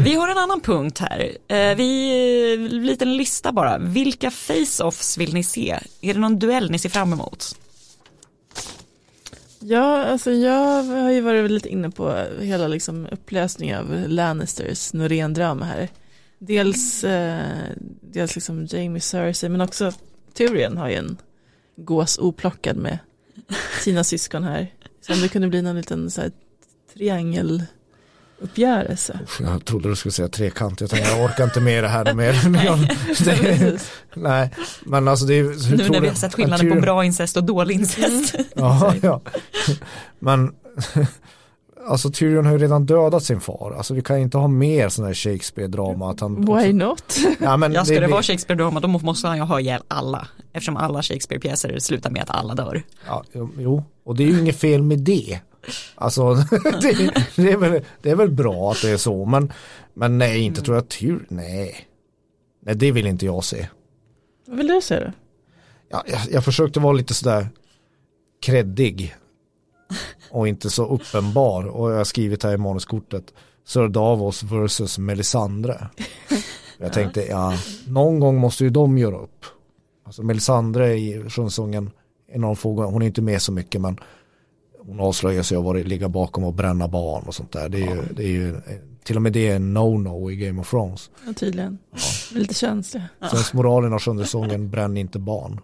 Vi 0.04 0.14
har 0.16 0.28
en 0.30 0.38
annan 0.38 0.62
punkt 0.62 0.99
här. 0.99 1.38
Eh, 1.47 1.76
Vi, 1.76 2.54
en 2.54 2.86
liten 2.86 3.18
lista 3.18 3.51
bara. 3.51 3.78
Vilka 3.78 4.30
face-offs 4.32 5.18
vill 5.18 5.34
ni 5.34 5.43
se? 5.43 5.80
Är 6.01 6.14
det 6.14 6.20
någon 6.20 6.39
duell 6.39 6.72
ni 6.72 6.80
ser 6.80 6.89
fram 6.89 7.14
emot? 7.14 7.56
Ja, 9.66 10.03
alltså 10.03 10.32
jag 10.32 10.84
har 10.84 11.11
ju 11.11 11.22
varit 11.22 11.51
lite 11.51 11.70
inne 11.70 11.89
på 11.89 12.26
hela 12.39 12.68
liksom 12.68 13.07
upplösningen 13.11 13.80
av 13.80 14.09
Lannisters 14.09 14.93
Norén-drama 14.93 15.66
här. 15.66 15.89
Dels, 16.39 17.03
eh, 17.03 17.47
dels 18.01 18.36
liksom 18.36 18.66
Jamie 18.66 19.01
Cersei 19.01 19.49
men 19.49 19.61
också 19.61 19.91
Tyrion 20.34 20.78
har 20.78 20.89
ju 20.89 20.95
en 20.95 21.18
gås 21.76 22.18
oplockad 22.18 22.78
med 22.78 22.97
sina 23.84 24.03
syskon 24.03 24.43
här. 24.43 24.74
Så 25.01 25.14
om 25.14 25.22
det 25.22 25.30
kunde 25.30 25.47
bli 25.47 25.61
någon 25.61 25.76
liten 25.76 26.11
så 26.11 26.22
här 26.22 26.32
triangel 26.93 27.64
Usch, 29.24 29.41
Jag 29.41 29.66
trodde 29.66 29.89
du 29.89 29.96
skulle 29.96 30.12
säga 30.12 30.28
trekant. 30.28 30.82
Jag 30.82 30.89
tänkte 30.89 31.10
jag 31.12 31.26
orkar 31.26 31.44
inte 31.44 31.60
med 31.62 31.84
det 31.84 31.88
här 31.88 32.14
mer. 32.14 32.34
det, 33.26 33.36
Precis. 33.36 33.91
nej, 34.14 34.50
men 34.86 35.08
alltså 35.08 35.26
det 35.26 35.34
är 35.34 35.44
hur 35.44 35.78
Nu 35.78 35.89
när 35.89 36.02
vi 36.02 36.08
har 36.08 36.16
sett 36.16 36.34
skillnaden 36.34 36.70
på 36.70 36.80
bra 36.82 37.06
incest 37.06 37.38
och 37.38 37.44
dålig 37.44 37.76
incest. 37.76 38.36
Ja, 38.56 38.94
ja. 39.02 39.22
Men 40.20 40.52
alltså 41.88 42.10
Tyrion 42.12 42.46
har 42.46 42.54
ju 42.54 42.58
redan 42.60 42.86
dödat 42.86 43.24
sin 43.24 43.39
far. 43.41 43.74
Alltså 43.78 43.94
vi 43.94 44.02
kan 44.02 44.18
inte 44.18 44.38
ha 44.38 44.48
mer 44.48 44.89
sådana 44.89 45.08
här 45.08 45.14
Shakespeare-drama. 45.14 46.12
Att 46.12 46.20
han, 46.20 46.46
Why 46.58 46.74
not? 46.74 47.18
ja, 47.39 47.58
men 47.58 47.74
Ja, 47.74 47.86
ska 47.86 47.94
det 47.94 48.00
det- 48.00 48.08
vara 48.08 48.22
Shakespeare-drama 48.22 48.80
då 48.80 48.88
måste 48.88 49.28
han 49.28 49.38
ju 49.38 49.44
ha 49.44 49.60
ihjäl 49.60 49.82
alla. 49.88 50.28
Eftersom 50.54 50.78
alla 50.78 51.02
Shakespeare-pjäser 51.02 51.80
slutar 51.80 52.10
med 52.10 52.22
att 52.24 52.30
alla 52.30 52.56
dör. 52.56 52.84
Ja, 53.08 53.24
jo, 53.58 53.84
och 54.06 54.16
det 54.16 54.24
är 54.24 54.28
ju 54.28 54.39
inget 54.39 54.60
fel 54.60 54.84
med 54.84 55.00
det. 55.00 55.39
Alltså 55.95 56.34
det, 56.82 57.14
det, 57.36 57.51
är 57.51 57.57
väl, 57.57 57.82
det 58.01 58.09
är 58.09 58.16
väl 58.16 58.32
bra 58.32 58.72
att 58.72 58.82
det 58.82 58.89
är 58.89 58.97
så, 58.97 59.26
men, 59.26 59.53
men 59.93 60.18
nej, 60.18 60.41
inte 60.41 60.61
tror 60.61 60.78
jag 60.78 60.89
Tyrion, 60.89 61.26
nej. 61.30 61.88
Nej, 62.66 62.76
det 62.76 62.91
vill 62.91 63.07
inte 63.07 63.26
jag 63.26 63.43
se. 63.43 63.68
Vad 64.47 64.57
vill 64.57 64.68
du 64.68 64.82
säga 64.82 65.05
då? 65.05 65.11
Ja, 65.89 66.03
jag, 66.07 66.20
jag 66.32 66.45
försökte 66.45 66.80
vara 66.80 66.93
lite 66.93 67.14
sådär 67.14 67.47
kreddig 68.41 69.16
och 70.32 70.47
inte 70.47 70.70
så 70.70 70.88
uppenbar 70.88 71.68
och 71.68 71.91
jag 71.91 71.97
har 71.97 72.03
skrivit 72.03 72.43
här 72.43 72.53
i 72.53 72.57
manuskortet 72.57 73.34
Sir 73.66 73.88
Davos 73.88 74.43
versus 74.43 74.97
Melisandre. 74.97 75.88
Jag 76.78 76.93
tänkte, 76.93 77.26
ja, 77.26 77.53
någon 77.88 78.20
gång 78.20 78.38
måste 78.38 78.64
ju 78.64 78.70
de 78.70 78.97
göra 78.97 79.18
upp. 79.18 79.45
Alltså 80.05 80.24
Melisandre 80.24 80.93
i 80.93 81.30
Sjundsången 81.30 81.91
är 82.32 82.39
någon 82.39 82.55
gånger, 82.55 82.84
hon 82.84 83.01
är 83.01 83.05
inte 83.05 83.22
med 83.22 83.41
så 83.41 83.51
mycket 83.51 83.82
men 83.82 83.97
hon 84.88 84.99
avslöjar 84.99 85.43
sig 85.43 85.57
och 85.57 85.63
varit 85.63 85.88
ligga 85.88 86.09
bakom 86.09 86.43
och 86.43 86.53
bränna 86.53 86.88
barn 86.88 87.23
och 87.27 87.36
sånt 87.36 87.51
där. 87.51 87.69
Det 87.69 87.77
är 87.77 87.95
ju, 87.95 88.01
det 88.15 88.23
är 88.23 88.27
ju 88.27 88.55
till 89.03 89.15
och 89.15 89.21
med 89.21 89.34
det 89.34 89.49
är 89.49 89.55
en 89.55 89.77
no-no 89.77 90.31
i 90.31 90.36
Game 90.36 90.61
of 90.61 90.69
Thrones. 90.69 91.11
Ja, 91.25 91.34
tydligen. 91.34 91.77
Är 91.91 92.39
Lite 92.39 92.53
känsliga. 92.53 93.03
Så 93.34 93.57
moralen 93.57 93.93
av 93.93 93.99
sjunde 93.99 94.25
sången, 94.25 94.69
bränn 94.69 94.97
inte 94.97 95.19
barn. 95.19 95.59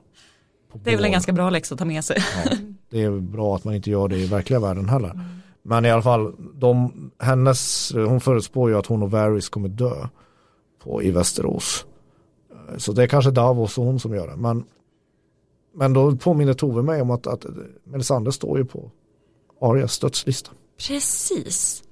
Det 0.84 0.92
är 0.92 0.96
väl 0.96 1.06
en 1.06 1.12
ganska 1.12 1.34
bra 1.34 1.50
läxa 1.50 1.76
att 1.76 1.80
ta 1.80 1.86
med 1.86 2.04
sig. 2.04 2.18
Ja, 2.46 2.52
det 2.90 3.04
är 3.04 3.20
bra 3.20 3.56
att 3.56 3.64
man 3.64 3.76
inte 3.76 3.90
gör 3.90 4.08
det 4.08 4.18
i 4.18 4.26
verkliga 4.26 4.60
världen 4.60 4.90
heller. 4.90 5.20
Men 5.64 5.86
i 5.86 5.92
alla 5.92 6.02
fall, 6.02 6.34
de, 6.54 6.94
hennes, 7.20 7.92
hon 7.94 8.22
förutspår 8.22 8.70
ju 8.70 8.78
att 8.78 8.86
hon 8.86 9.04
och 9.04 9.12
Varys 9.12 9.50
kommer 9.50 9.70
dö 9.70 10.08
på, 10.84 11.04
i 11.04 11.12
Västerås. 11.12 11.86
Så 12.78 12.92
det 12.94 13.04
är 13.04 13.08
kanske 13.08 13.32
Davos 13.32 13.78
och 13.78 13.86
hon 13.86 14.00
som 14.00 14.16
gör 14.16 14.28
det. 14.28 14.36
Men, 14.36 14.64
men 15.76 15.94
då 15.94 16.16
påminner 16.16 16.54
Tove 16.54 16.82
mig 16.82 17.02
om 17.02 17.12
att, 17.12 17.28
att 17.28 17.46
Melisandre 17.84 18.32
står 18.32 18.58
ju 18.58 18.66
på 18.66 18.92
Arias 19.62 20.00
dödslista. 20.00 20.52
Precis. 20.88 21.84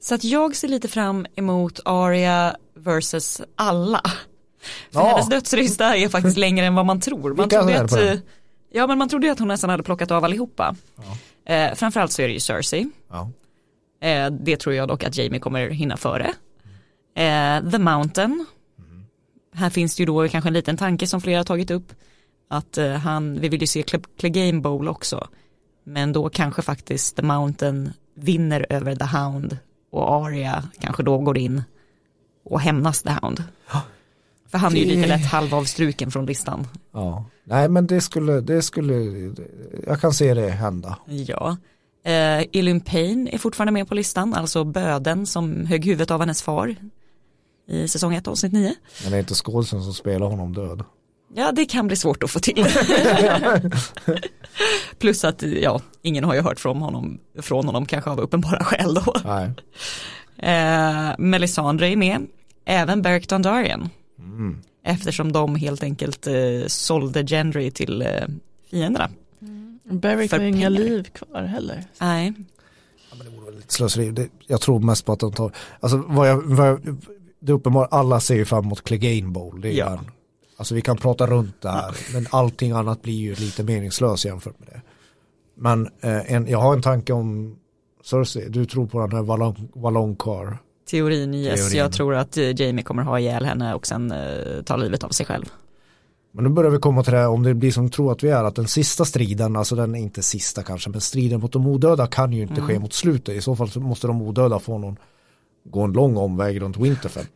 Så 0.00 0.14
att 0.14 0.24
jag 0.24 0.56
ser 0.56 0.68
lite 0.68 0.88
fram 0.88 1.26
emot 1.36 1.80
Aria 1.84 2.56
versus 2.74 3.40
alla. 3.56 4.00
För 4.92 5.00
Ja. 5.00 5.06
hennes 5.08 5.28
dödsrysta 5.28 5.96
är 5.96 6.08
faktiskt 6.08 6.36
längre 6.36 6.66
än 6.66 6.74
vad 6.74 6.86
man 6.86 7.00
tror. 7.00 7.34
Man 7.34 7.48
trodde 7.48 7.80
att, 7.80 7.92
eh, 7.92 8.14
ja 8.72 8.86
men 8.86 8.98
man 8.98 9.08
trodde 9.08 9.26
ju 9.26 9.32
att 9.32 9.38
hon 9.38 9.48
nästan 9.48 9.70
hade 9.70 9.82
plockat 9.82 10.10
av 10.10 10.24
allihopa. 10.24 10.76
Eh, 11.46 11.74
framförallt 11.74 12.12
så 12.12 12.22
är 12.22 12.26
det 12.28 12.34
ju 12.34 12.40
Cersei. 12.40 12.90
Ja. 13.10 13.30
Eh, 14.08 14.30
det 14.30 14.56
tror 14.56 14.74
jag 14.74 14.88
dock 14.88 15.04
att 15.04 15.16
Jamie 15.16 15.40
kommer 15.40 15.68
hinna 15.70 15.96
före. 15.96 16.26
Eh, 17.16 17.70
The 17.70 17.78
Mountain. 17.78 18.46
Här 19.54 19.70
finns 19.70 19.96
det 19.96 20.00
ju 20.00 20.06
då 20.06 20.28
kanske 20.28 20.48
en 20.48 20.54
liten 20.54 20.76
tanke 20.76 21.06
som 21.06 21.20
flera 21.20 21.38
har 21.38 21.44
tagit 21.44 21.70
upp. 21.70 21.92
Att 22.50 22.78
eh, 22.78 22.92
han, 22.92 23.40
vi 23.40 23.48
vill 23.48 23.60
ju 23.60 23.66
se 23.66 23.82
Cle- 23.82 24.04
Clegane 24.18 24.60
Bowl 24.60 24.88
också. 24.88 25.28
Men 25.84 26.12
då 26.12 26.28
kanske 26.28 26.62
faktiskt 26.62 27.16
The 27.16 27.22
Mountain 27.22 27.92
vinner 28.14 28.66
över 28.70 28.96
The 28.96 29.04
Hound. 29.04 29.58
Och 29.90 30.12
Arya 30.14 30.68
kanske 30.80 31.02
då 31.02 31.18
går 31.18 31.38
in 31.38 31.62
och 32.44 32.60
hämnas 32.60 33.02
The 33.02 33.10
Hound. 33.22 33.44
För 34.48 34.58
han 34.58 34.76
är 34.76 34.80
ju 34.80 34.84
lite 34.84 35.08
lätt 35.08 35.26
halvavstruken 35.26 36.10
från 36.10 36.26
listan. 36.26 36.66
ja. 36.92 37.24
Nej 37.44 37.68
men 37.68 37.86
det 37.86 38.00
skulle, 38.00 38.40
det 38.40 38.62
skulle, 38.62 38.94
jag 39.86 40.00
kan 40.00 40.12
se 40.12 40.34
det 40.34 40.50
hända. 40.50 40.98
Ja. 41.06 41.56
Eh, 42.04 42.44
Elin 42.52 42.80
Payne 42.80 43.30
är 43.30 43.38
fortfarande 43.38 43.72
med 43.72 43.88
på 43.88 43.94
listan, 43.94 44.34
alltså 44.34 44.64
böden 44.64 45.26
som 45.26 45.66
högg 45.66 45.84
huvudet 45.84 46.10
av 46.10 46.20
hennes 46.20 46.42
far 46.42 46.76
i 47.68 47.88
säsong 47.88 48.14
1 48.14 48.28
avsnitt 48.28 48.52
9. 48.52 48.74
Men 49.02 49.10
det 49.10 49.16
är 49.16 49.20
inte 49.20 49.34
skådisen 49.34 49.82
som 49.82 49.94
spelar 49.94 50.26
honom 50.26 50.52
död. 50.52 50.84
Ja, 51.34 51.52
det 51.52 51.66
kan 51.66 51.86
bli 51.86 51.96
svårt 51.96 52.22
att 52.22 52.30
få 52.30 52.38
till. 52.38 52.66
Plus 54.98 55.24
att, 55.24 55.42
ja, 55.42 55.80
ingen 56.02 56.24
har 56.24 56.34
ju 56.34 56.40
hört 56.40 56.60
från 56.60 56.82
honom, 56.82 57.18
från 57.40 57.66
honom 57.66 57.86
kanske 57.86 58.10
av 58.10 58.20
uppenbara 58.20 58.64
skäl 58.64 58.94
då. 58.94 59.14
Nej. 59.24 59.50
Eh, 60.38 61.14
Melisandre 61.18 61.88
är 61.88 61.96
med, 61.96 62.26
även 62.64 63.02
Beric 63.02 63.26
Dondarrion. 63.26 63.88
Mm. 64.18 64.58
Eftersom 64.84 65.32
de 65.32 65.56
helt 65.56 65.82
enkelt 65.82 66.26
eh, 66.26 66.34
sålde 66.66 67.22
Gendry 67.22 67.70
till 67.70 68.02
eh, 68.02 68.08
fienderna. 68.70 69.10
Beric 69.84 70.30
För 70.30 70.38
har 70.38 70.44
inga 70.44 70.68
liv 70.68 71.02
kvar 71.02 71.42
heller. 71.42 71.84
Nej, 72.00 72.32
lite 73.62 73.74
slöseri. 73.74 74.10
Det, 74.10 74.28
jag 74.46 74.60
tror 74.60 74.80
mest 74.80 75.04
på 75.04 75.12
att 75.12 75.20
de 75.20 75.32
tar, 75.32 75.52
alltså 75.80 76.04
vad 76.06 76.28
jag, 76.28 76.42
vad 76.42 76.68
jag 76.68 76.96
det 77.40 77.52
är 77.52 77.56
uppenbart, 77.56 77.88
alla 77.90 78.20
ser 78.20 78.34
ju 78.34 78.44
fram 78.44 78.64
emot 78.64 78.84
Clegane 78.84 79.30
Bowl. 79.30 79.60
Det 79.60 79.68
är 79.68 79.78
Ja. 79.78 79.98
ja. 80.06 80.12
Alltså 80.62 80.74
vi 80.74 80.80
kan 80.80 80.96
prata 80.96 81.26
runt 81.26 81.60
det 81.60 81.68
här, 81.68 81.96
men 82.12 82.26
allting 82.30 82.72
annat 82.72 83.02
blir 83.02 83.14
ju 83.14 83.34
lite 83.34 83.62
meningslöst 83.62 84.24
jämfört 84.24 84.58
med 84.58 84.68
det. 84.68 84.80
Men 85.54 85.86
eh, 86.00 86.32
en, 86.32 86.46
jag 86.46 86.58
har 86.58 86.72
en 86.72 86.82
tanke 86.82 87.12
om 87.12 87.56
Cersei, 88.04 88.48
du 88.48 88.66
tror 88.66 88.86
på 88.86 89.00
den 89.00 89.12
här 89.12 89.22
Wallon, 89.22 89.68
Wallonkar. 89.74 90.58
teorin 90.90 91.34
yes. 91.34 91.60
Teorin. 91.60 91.78
Jag 91.78 91.92
tror 91.92 92.14
att 92.14 92.36
eh, 92.36 92.60
Jamie 92.60 92.84
kommer 92.84 93.02
ha 93.02 93.18
ihjäl 93.18 93.44
henne 93.44 93.74
och 93.74 93.86
sen 93.86 94.12
eh, 94.12 94.62
ta 94.64 94.76
livet 94.76 95.04
av 95.04 95.08
sig 95.08 95.26
själv. 95.26 95.44
Men 96.32 96.44
nu 96.44 96.50
börjar 96.50 96.70
vi 96.70 96.78
komma 96.78 97.02
till 97.02 97.12
det 97.12 97.18
här, 97.18 97.28
om 97.28 97.42
det 97.42 97.54
blir 97.54 97.70
som 97.72 97.90
tror 97.90 98.12
att 98.12 98.22
vi 98.22 98.28
är, 98.28 98.44
att 98.44 98.56
den 98.56 98.68
sista 98.68 99.04
striden, 99.04 99.56
alltså 99.56 99.76
den 99.76 99.94
är 99.94 99.98
inte 99.98 100.22
sista 100.22 100.62
kanske, 100.62 100.90
men 100.90 101.00
striden 101.00 101.40
mot 101.40 101.52
de 101.52 101.66
odöda 101.66 102.06
kan 102.06 102.32
ju 102.32 102.42
inte 102.42 102.60
ske 102.60 102.78
mot 102.78 102.92
slutet. 102.92 103.34
I 103.34 103.40
så 103.40 103.56
fall 103.56 103.70
så 103.70 103.80
måste 103.80 104.06
de 104.06 104.22
odöda 104.22 104.58
få 104.58 104.78
någon, 104.78 104.96
gå 105.64 105.82
en 105.82 105.92
lång 105.92 106.16
omväg 106.16 106.62
runt 106.62 106.76
Winterfell. 106.76 107.26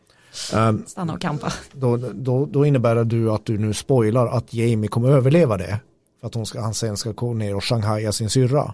Ehm, 0.53 0.83
Stanna 0.87 1.13
och 1.13 1.21
kampa. 1.21 1.53
då, 1.73 1.97
då, 1.97 2.45
då 2.45 2.65
innebär 2.65 2.95
det 2.95 3.03
du 3.03 3.31
att 3.31 3.45
du 3.45 3.57
nu 3.57 3.73
spoilar 3.73 4.27
att 4.27 4.53
Jamie 4.53 4.87
kommer 4.87 5.09
överleva 5.09 5.57
det. 5.57 5.79
För 6.19 6.27
att 6.27 6.33
hon 6.33 6.45
ska, 6.45 6.61
han 6.61 6.73
sen 6.73 6.97
ska 6.97 7.11
gå 7.11 7.33
ner 7.33 7.55
och 7.55 7.63
shanghaja 7.63 8.11
sin 8.11 8.29
syrra. 8.29 8.73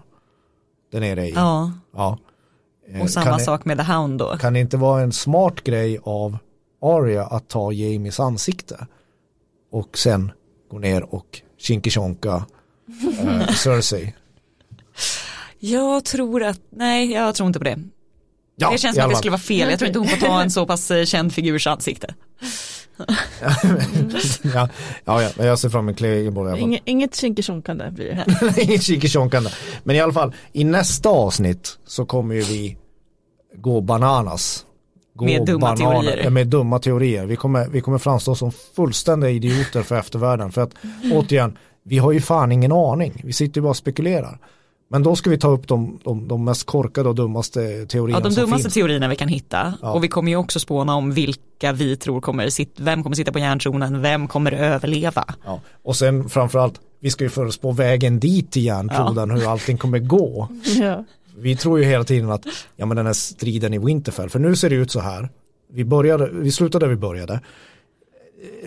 Där 0.92 1.00
nere 1.00 1.26
i. 1.28 1.32
Ja, 1.32 1.72
Ja. 1.96 2.18
Eh, 2.88 3.02
och 3.02 3.10
samma 3.10 3.26
kan, 3.26 3.40
sak 3.40 3.64
med 3.64 3.78
The 3.78 3.84
Hound 3.84 4.18
då. 4.18 4.36
kan 4.36 4.52
det 4.52 4.60
inte 4.60 4.76
vara 4.76 5.02
en 5.02 5.12
smart 5.12 5.64
grej 5.64 5.98
av 6.02 6.38
Arya 6.82 7.24
att 7.24 7.48
ta 7.48 7.72
Jamies 7.72 8.20
ansikte 8.20 8.86
och 9.72 9.98
sen 9.98 10.32
gå 10.70 10.78
ner 10.78 11.14
och 11.14 11.42
kinkishonka 11.58 12.44
eh, 13.20 13.48
Cersei. 13.54 14.14
Jag 15.58 16.04
tror 16.04 16.42
att, 16.42 16.60
nej 16.70 17.12
jag 17.12 17.34
tror 17.34 17.46
inte 17.46 17.58
på 17.58 17.64
det. 17.64 17.78
Ja, 18.56 18.70
det 18.70 18.78
känns 18.78 18.96
som 18.96 19.04
att 19.04 19.10
det 19.10 19.16
skulle 19.16 19.30
vara 19.30 19.40
fel, 19.40 19.70
jag 19.70 19.78
tror 19.78 19.86
inte 19.86 19.98
hon 19.98 20.08
får 20.08 20.16
ta 20.26 20.42
en 20.42 20.50
så 20.50 20.66
pass 20.66 20.90
eh, 20.90 21.04
känd 21.04 21.32
figurs 21.32 21.66
ansikte. 21.66 22.14
ja, 24.54 24.68
ja, 25.04 25.22
ja, 25.22 25.30
jag 25.44 25.58
ser 25.58 25.68
fram 25.68 25.84
emot 25.88 25.96
Clayborn 25.98 26.46
i 26.46 26.50
alla 26.50 26.56
fall. 26.58 26.68
Inget, 26.68 26.82
inget 26.84 27.14
kinkershonkande 27.16 27.90
blir 27.90 28.06
det 28.08 28.14
här. 28.14 28.60
Inget 28.62 28.82
kinkishonkande. 28.82 29.50
Men 29.84 29.96
i 29.96 30.00
alla 30.00 30.12
fall, 30.12 30.32
i 30.52 30.64
nästa 30.64 31.08
avsnitt 31.08 31.78
så 31.86 32.06
kommer 32.06 32.34
ju 32.34 32.40
vi 32.42 32.76
gå 33.56 33.80
bananas. 33.80 34.64
Gå 35.14 35.24
Med 35.24 35.46
dumma 35.46 35.76
teorier. 35.76 36.24
eh, 36.24 36.30
Med 36.30 36.46
dumma 36.46 36.78
teorier. 36.78 37.26
Vi 37.26 37.36
kommer, 37.36 37.68
vi 37.68 37.80
kommer 37.80 37.98
framstå 37.98 38.34
som 38.34 38.52
fullständiga 38.76 39.30
idioter 39.30 39.82
för 39.82 39.94
eftervärlden. 39.96 40.52
För 40.52 40.60
att 40.62 40.74
återigen, 41.12 41.58
vi 41.84 41.98
har 41.98 42.12
ju 42.12 42.20
fan 42.20 42.52
ingen 42.52 42.72
aning. 42.72 43.20
Vi 43.24 43.32
sitter 43.32 43.58
ju 43.60 43.62
bara 43.62 43.70
och 43.70 43.76
spekulerar. 43.76 44.38
Men 44.94 45.02
då 45.02 45.16
ska 45.16 45.30
vi 45.30 45.38
ta 45.38 45.48
upp 45.48 45.68
de, 45.68 45.98
de, 46.04 46.28
de 46.28 46.44
mest 46.44 46.66
korkade 46.66 47.08
och 47.08 47.14
dummaste 47.14 47.86
teorierna 47.86 48.18
Ja, 48.18 48.24
de 48.24 48.34
som 48.34 48.42
dummaste 48.42 48.62
finns. 48.62 48.74
teorierna 48.74 49.08
vi 49.08 49.16
kan 49.16 49.28
hitta. 49.28 49.74
Ja. 49.82 49.92
Och 49.92 50.04
vi 50.04 50.08
kommer 50.08 50.30
ju 50.30 50.36
också 50.36 50.60
spåna 50.60 50.94
om 50.94 51.12
vilka 51.12 51.72
vi 51.72 51.96
tror 51.96 52.20
kommer 52.20 52.82
vem 52.82 53.02
kommer 53.02 53.16
sitta 53.16 53.32
på 53.32 53.38
järntronen, 53.38 54.02
vem 54.02 54.28
kommer 54.28 54.52
överleva. 54.52 55.24
Ja. 55.44 55.60
Och 55.82 55.96
sen 55.96 56.28
framförallt, 56.28 56.80
vi 57.00 57.10
ska 57.10 57.24
ju 57.24 57.30
förespå 57.30 57.72
vägen 57.72 58.20
dit 58.20 58.50
till 58.50 58.64
järntroden, 58.64 59.30
hur 59.30 59.50
allting 59.50 59.78
kommer 59.78 59.98
gå. 59.98 60.48
Ja. 60.80 61.04
Vi 61.36 61.56
tror 61.56 61.78
ju 61.78 61.84
hela 61.84 62.04
tiden 62.04 62.30
att, 62.30 62.46
ja 62.76 62.86
men 62.86 62.96
den 62.96 63.06
här 63.06 63.12
striden 63.12 63.74
i 63.74 63.78
Winterfell, 63.78 64.30
för 64.30 64.38
nu 64.38 64.56
ser 64.56 64.70
det 64.70 64.76
ut 64.76 64.90
så 64.90 65.00
här, 65.00 65.28
vi, 65.72 65.84
började, 65.84 66.30
vi 66.32 66.52
slutade 66.52 66.84
där 66.86 66.90
vi 66.90 66.96
började, 66.96 67.40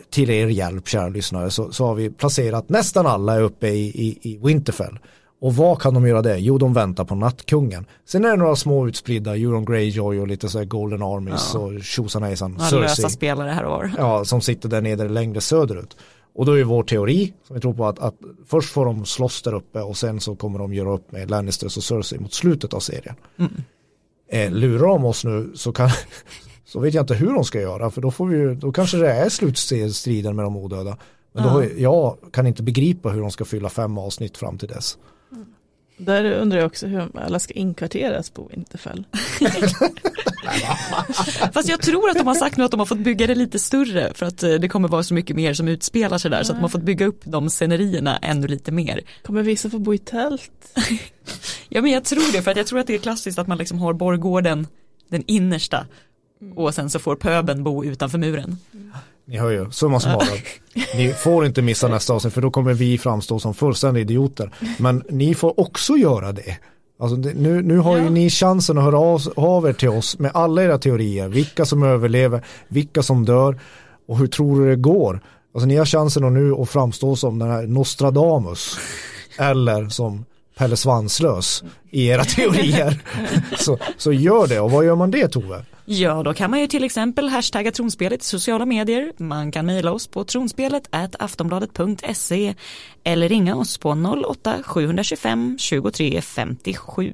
till 0.10 0.30
er 0.30 0.48
hjälp 0.48 0.88
kära 0.88 1.10
lyssnare, 1.10 1.52
så, 1.52 1.72
så 1.72 1.86
har 1.86 1.96
vi 1.96 2.10
placerat 2.10 2.70
nästan 2.70 3.08
alla 3.08 3.40
uppe 3.40 3.68
i, 3.68 3.88
i, 3.88 4.20
i 4.22 4.40
Winterfell. 4.44 5.00
Och 5.42 5.56
vad 5.56 5.82
kan 5.82 5.94
de 5.94 6.08
göra 6.08 6.22
det? 6.22 6.38
Jo, 6.38 6.58
de 6.58 6.74
väntar 6.74 7.06
på 7.06 7.16
nattkungen. 7.16 7.86
Sen 8.06 8.26
är 8.26 8.30
det 8.30 8.36
några 8.36 8.56
små 8.56 8.88
utspridda, 8.88 9.36
Euron 9.36 9.66
Greyjoy 9.66 10.20
och 10.20 10.28
lite 10.28 10.50
så 10.50 10.66
Golden 10.66 11.02
Armies 11.04 11.56
och 11.56 11.84
tjosan 11.84 12.24
hejsan, 12.24 12.52
Några 12.52 12.88
lösa 12.88 13.10
spelare 13.10 13.50
här 13.50 13.64
och 13.64 13.72
var. 13.72 13.92
Ja, 13.98 14.26
som 14.26 14.42
sitter 14.42 14.70
där 14.70 14.82
nere 14.82 15.10
längre 15.10 15.42
söderut. 15.42 15.98
Och 16.36 16.46
då 16.46 16.60
är 16.60 16.64
vår 16.64 16.84
teori, 16.84 17.34
som 17.44 17.54
vi 17.54 17.62
tror 17.62 17.74
på, 17.74 17.86
att, 17.88 18.00
att 18.00 18.16
först 18.48 18.70
får 18.70 18.86
de 18.86 19.06
slåss 19.06 19.42
där 19.42 19.54
uppe 19.54 19.82
och 19.82 19.98
sen 19.98 20.20
så 20.20 20.36
kommer 20.36 20.60
de 20.60 20.74
göra 20.74 20.94
upp 20.94 21.12
med 21.12 21.30
Lannisters 21.30 21.78
och 21.78 21.84
Cersei 21.84 22.20
mot 22.20 22.34
slutet 22.34 22.74
av 22.74 22.80
serien. 22.80 23.16
Eh, 24.32 24.52
lurar 24.52 24.88
de 24.88 25.06
oss 25.06 25.26
nu 25.26 25.52
så 25.56 25.72
kan 25.72 25.90
så 26.66 26.80
vet 26.80 26.94
jag 26.94 27.04
inte 27.04 27.14
hur 27.14 27.34
de 27.34 27.44
ska 27.44 27.62
göra 27.62 27.90
för 27.92 28.02
då 28.02 28.12
får 28.12 28.28
vi 28.28 28.38
ju, 28.38 28.56
då 28.56 28.72
kanske 28.72 28.98
det 28.98 29.12
är 29.12 29.30
slutstriden 29.30 30.36
med 30.36 30.46
de 30.46 30.58
odöda. 30.58 30.98
Men 31.34 31.44
då, 31.44 31.50
har- 31.50 31.70
jag 31.78 32.18
kan 32.34 32.48
inte 32.48 32.64
begripa 32.64 33.10
hur 33.10 33.22
de 33.22 33.32
ska 33.32 33.46
fylla 33.46 33.70
fem 33.70 33.98
avsnitt 33.98 34.38
fram 34.38 34.58
till 34.58 34.68
dess. 34.68 34.98
Där 35.98 36.26
undrar 36.26 36.60
jag 36.60 36.68
också 36.68 36.88
hur 36.88 37.20
alla 37.20 37.40
ska 37.40 37.54
inkvarteras 37.54 38.30
på 38.30 38.50
Winterfell. 38.54 39.06
Fast 41.54 41.70
jag 41.70 41.82
tror 41.82 42.10
att 42.10 42.18
de 42.18 42.28
har 42.28 42.36
sagt 42.36 42.58
nu 42.58 42.64
att 42.64 42.72
de 42.72 42.80
har 42.80 42.86
fått 42.86 43.00
bygga 43.00 43.28
det 43.28 43.36
lite 43.36 43.60
större 43.60 44.14
för 44.14 44.26
att 44.26 44.44
eh, 44.44 44.54
det 44.54 44.70
kommer 44.70 44.88
vara 44.88 45.04
så 45.04 45.14
mycket 45.14 45.36
mer 45.36 45.54
som 45.54 45.68
utspelar 45.68 46.18
sig 46.18 46.32
där 46.32 46.44
så 46.44 46.52
att 46.52 46.58
de 46.58 46.62
har 46.62 46.70
fått 46.70 46.82
bygga 46.82 47.06
upp 47.06 47.22
de 47.24 47.50
scenerierna 47.50 48.18
ännu 48.18 48.48
lite 48.48 48.72
mer. 48.72 49.02
Kommer 49.24 49.44
vissa 49.44 49.70
få 49.70 49.80
bo 49.80 49.94
i 49.94 49.98
tält? 49.98 50.52
Ja 51.70 51.82
men 51.82 51.92
jag 51.92 52.04
tror 52.04 52.32
det 52.32 52.42
för 52.42 52.52
att 52.52 52.58
jag 52.58 52.68
tror 52.68 52.80
att 52.80 52.88
det 52.88 52.96
är 52.96 53.00
klassiskt 53.00 53.40
att 53.40 53.48
man 53.48 53.58
liksom 53.58 53.80
har 53.80 53.94
borggården 53.94 54.68
den 55.10 55.24
innersta 55.28 55.86
och 56.56 56.76
sen 56.76 56.90
så 56.90 57.00
får 57.00 57.16
pöben 57.16 57.64
bo 57.64 57.86
utanför 57.86 58.18
muren. 58.18 58.58
Ni 59.28 59.38
hör 59.38 59.50
ju, 59.50 59.72
summa 59.72 60.00
summarum. 60.00 60.38
Ni 60.96 61.14
får 61.14 61.46
inte 61.46 61.62
missa 61.62 61.88
nästa 61.98 62.14
avsnitt 62.14 62.34
för 62.34 62.42
då 62.42 62.52
kommer 62.52 62.74
vi 62.74 62.98
framstå 62.98 63.40
som 63.40 63.54
fullständiga 63.54 64.02
idioter. 64.02 64.52
Men 64.80 65.04
ni 65.10 65.36
får 65.36 65.60
också 65.60 65.94
göra 65.98 66.32
det. 66.32 66.58
Alltså 67.00 67.16
det, 67.18 67.34
nu, 67.34 67.62
nu 67.62 67.78
har 67.78 67.98
ju 67.98 68.04
Ja. 68.04 68.10
ni 68.10 68.30
chansen 68.30 68.78
att 68.78 68.84
höra 68.84 69.00
av, 69.00 69.22
av 69.36 69.68
er 69.68 69.74
till 69.74 69.90
oss 69.90 70.20
med 70.20 70.32
alla 70.34 70.64
era 70.64 70.78
teorier. 70.78 71.28
Vilka 71.28 71.66
som 71.66 71.84
överlever, 71.84 72.42
vilka 72.68 73.04
som 73.04 73.26
dör 73.26 73.60
och 74.08 74.18
hur 74.18 74.28
tror 74.28 74.60
du 74.62 74.70
det 74.70 74.76
går. 74.76 75.22
Alltså 75.54 75.68
ni 75.68 75.76
har 75.76 75.86
chansen 75.86 76.24
att 76.24 76.32
nu 76.32 76.54
att 76.54 76.70
framstå 76.70 77.16
som 77.16 77.40
den 77.40 77.50
här 77.50 77.68
Nostradamus. 77.68 78.78
Eller 79.40 79.90
som 79.90 80.26
Pelle 80.58 80.78
Svanslös 80.78 81.64
i 81.90 82.08
era 82.08 82.24
teorier. 82.24 83.04
så, 83.58 83.78
så 83.98 84.12
gör 84.12 84.48
det 84.48 84.60
och 84.60 84.72
vad 84.72 84.86
gör 84.86 84.96
man 84.96 85.12
det 85.12 85.28
Tove? 85.28 85.66
Ja, 85.86 86.24
då 86.24 86.34
kan 86.34 86.52
man 86.52 86.60
ju 86.60 86.68
till 86.68 86.84
exempel 86.84 87.30
hashtagga 87.30 87.72
tronspelet 87.72 88.22
i 88.22 88.26
sociala 88.26 88.66
medier. 88.66 89.14
Man 89.18 89.52
kan 89.52 89.66
mejla 89.66 89.92
oss 89.92 90.08
på 90.08 90.24
tronspelet 90.24 90.88
aftonbladet.se 91.20 92.56
eller 93.04 93.30
ringa 93.30 93.56
oss 93.56 93.78
på 93.78 93.92
08-725 93.92 95.58
23 95.58 96.22
57. 96.22 97.14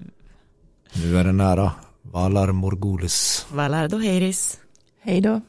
Nu 0.94 1.18
är 1.18 1.24
det 1.24 1.32
nära. 1.32 1.72
Valar 2.02 2.52
Morgulis. 2.52 3.46
Valardo 3.52 3.98
Heiris. 3.98 4.60
Hej 5.02 5.22
då. 5.22 5.42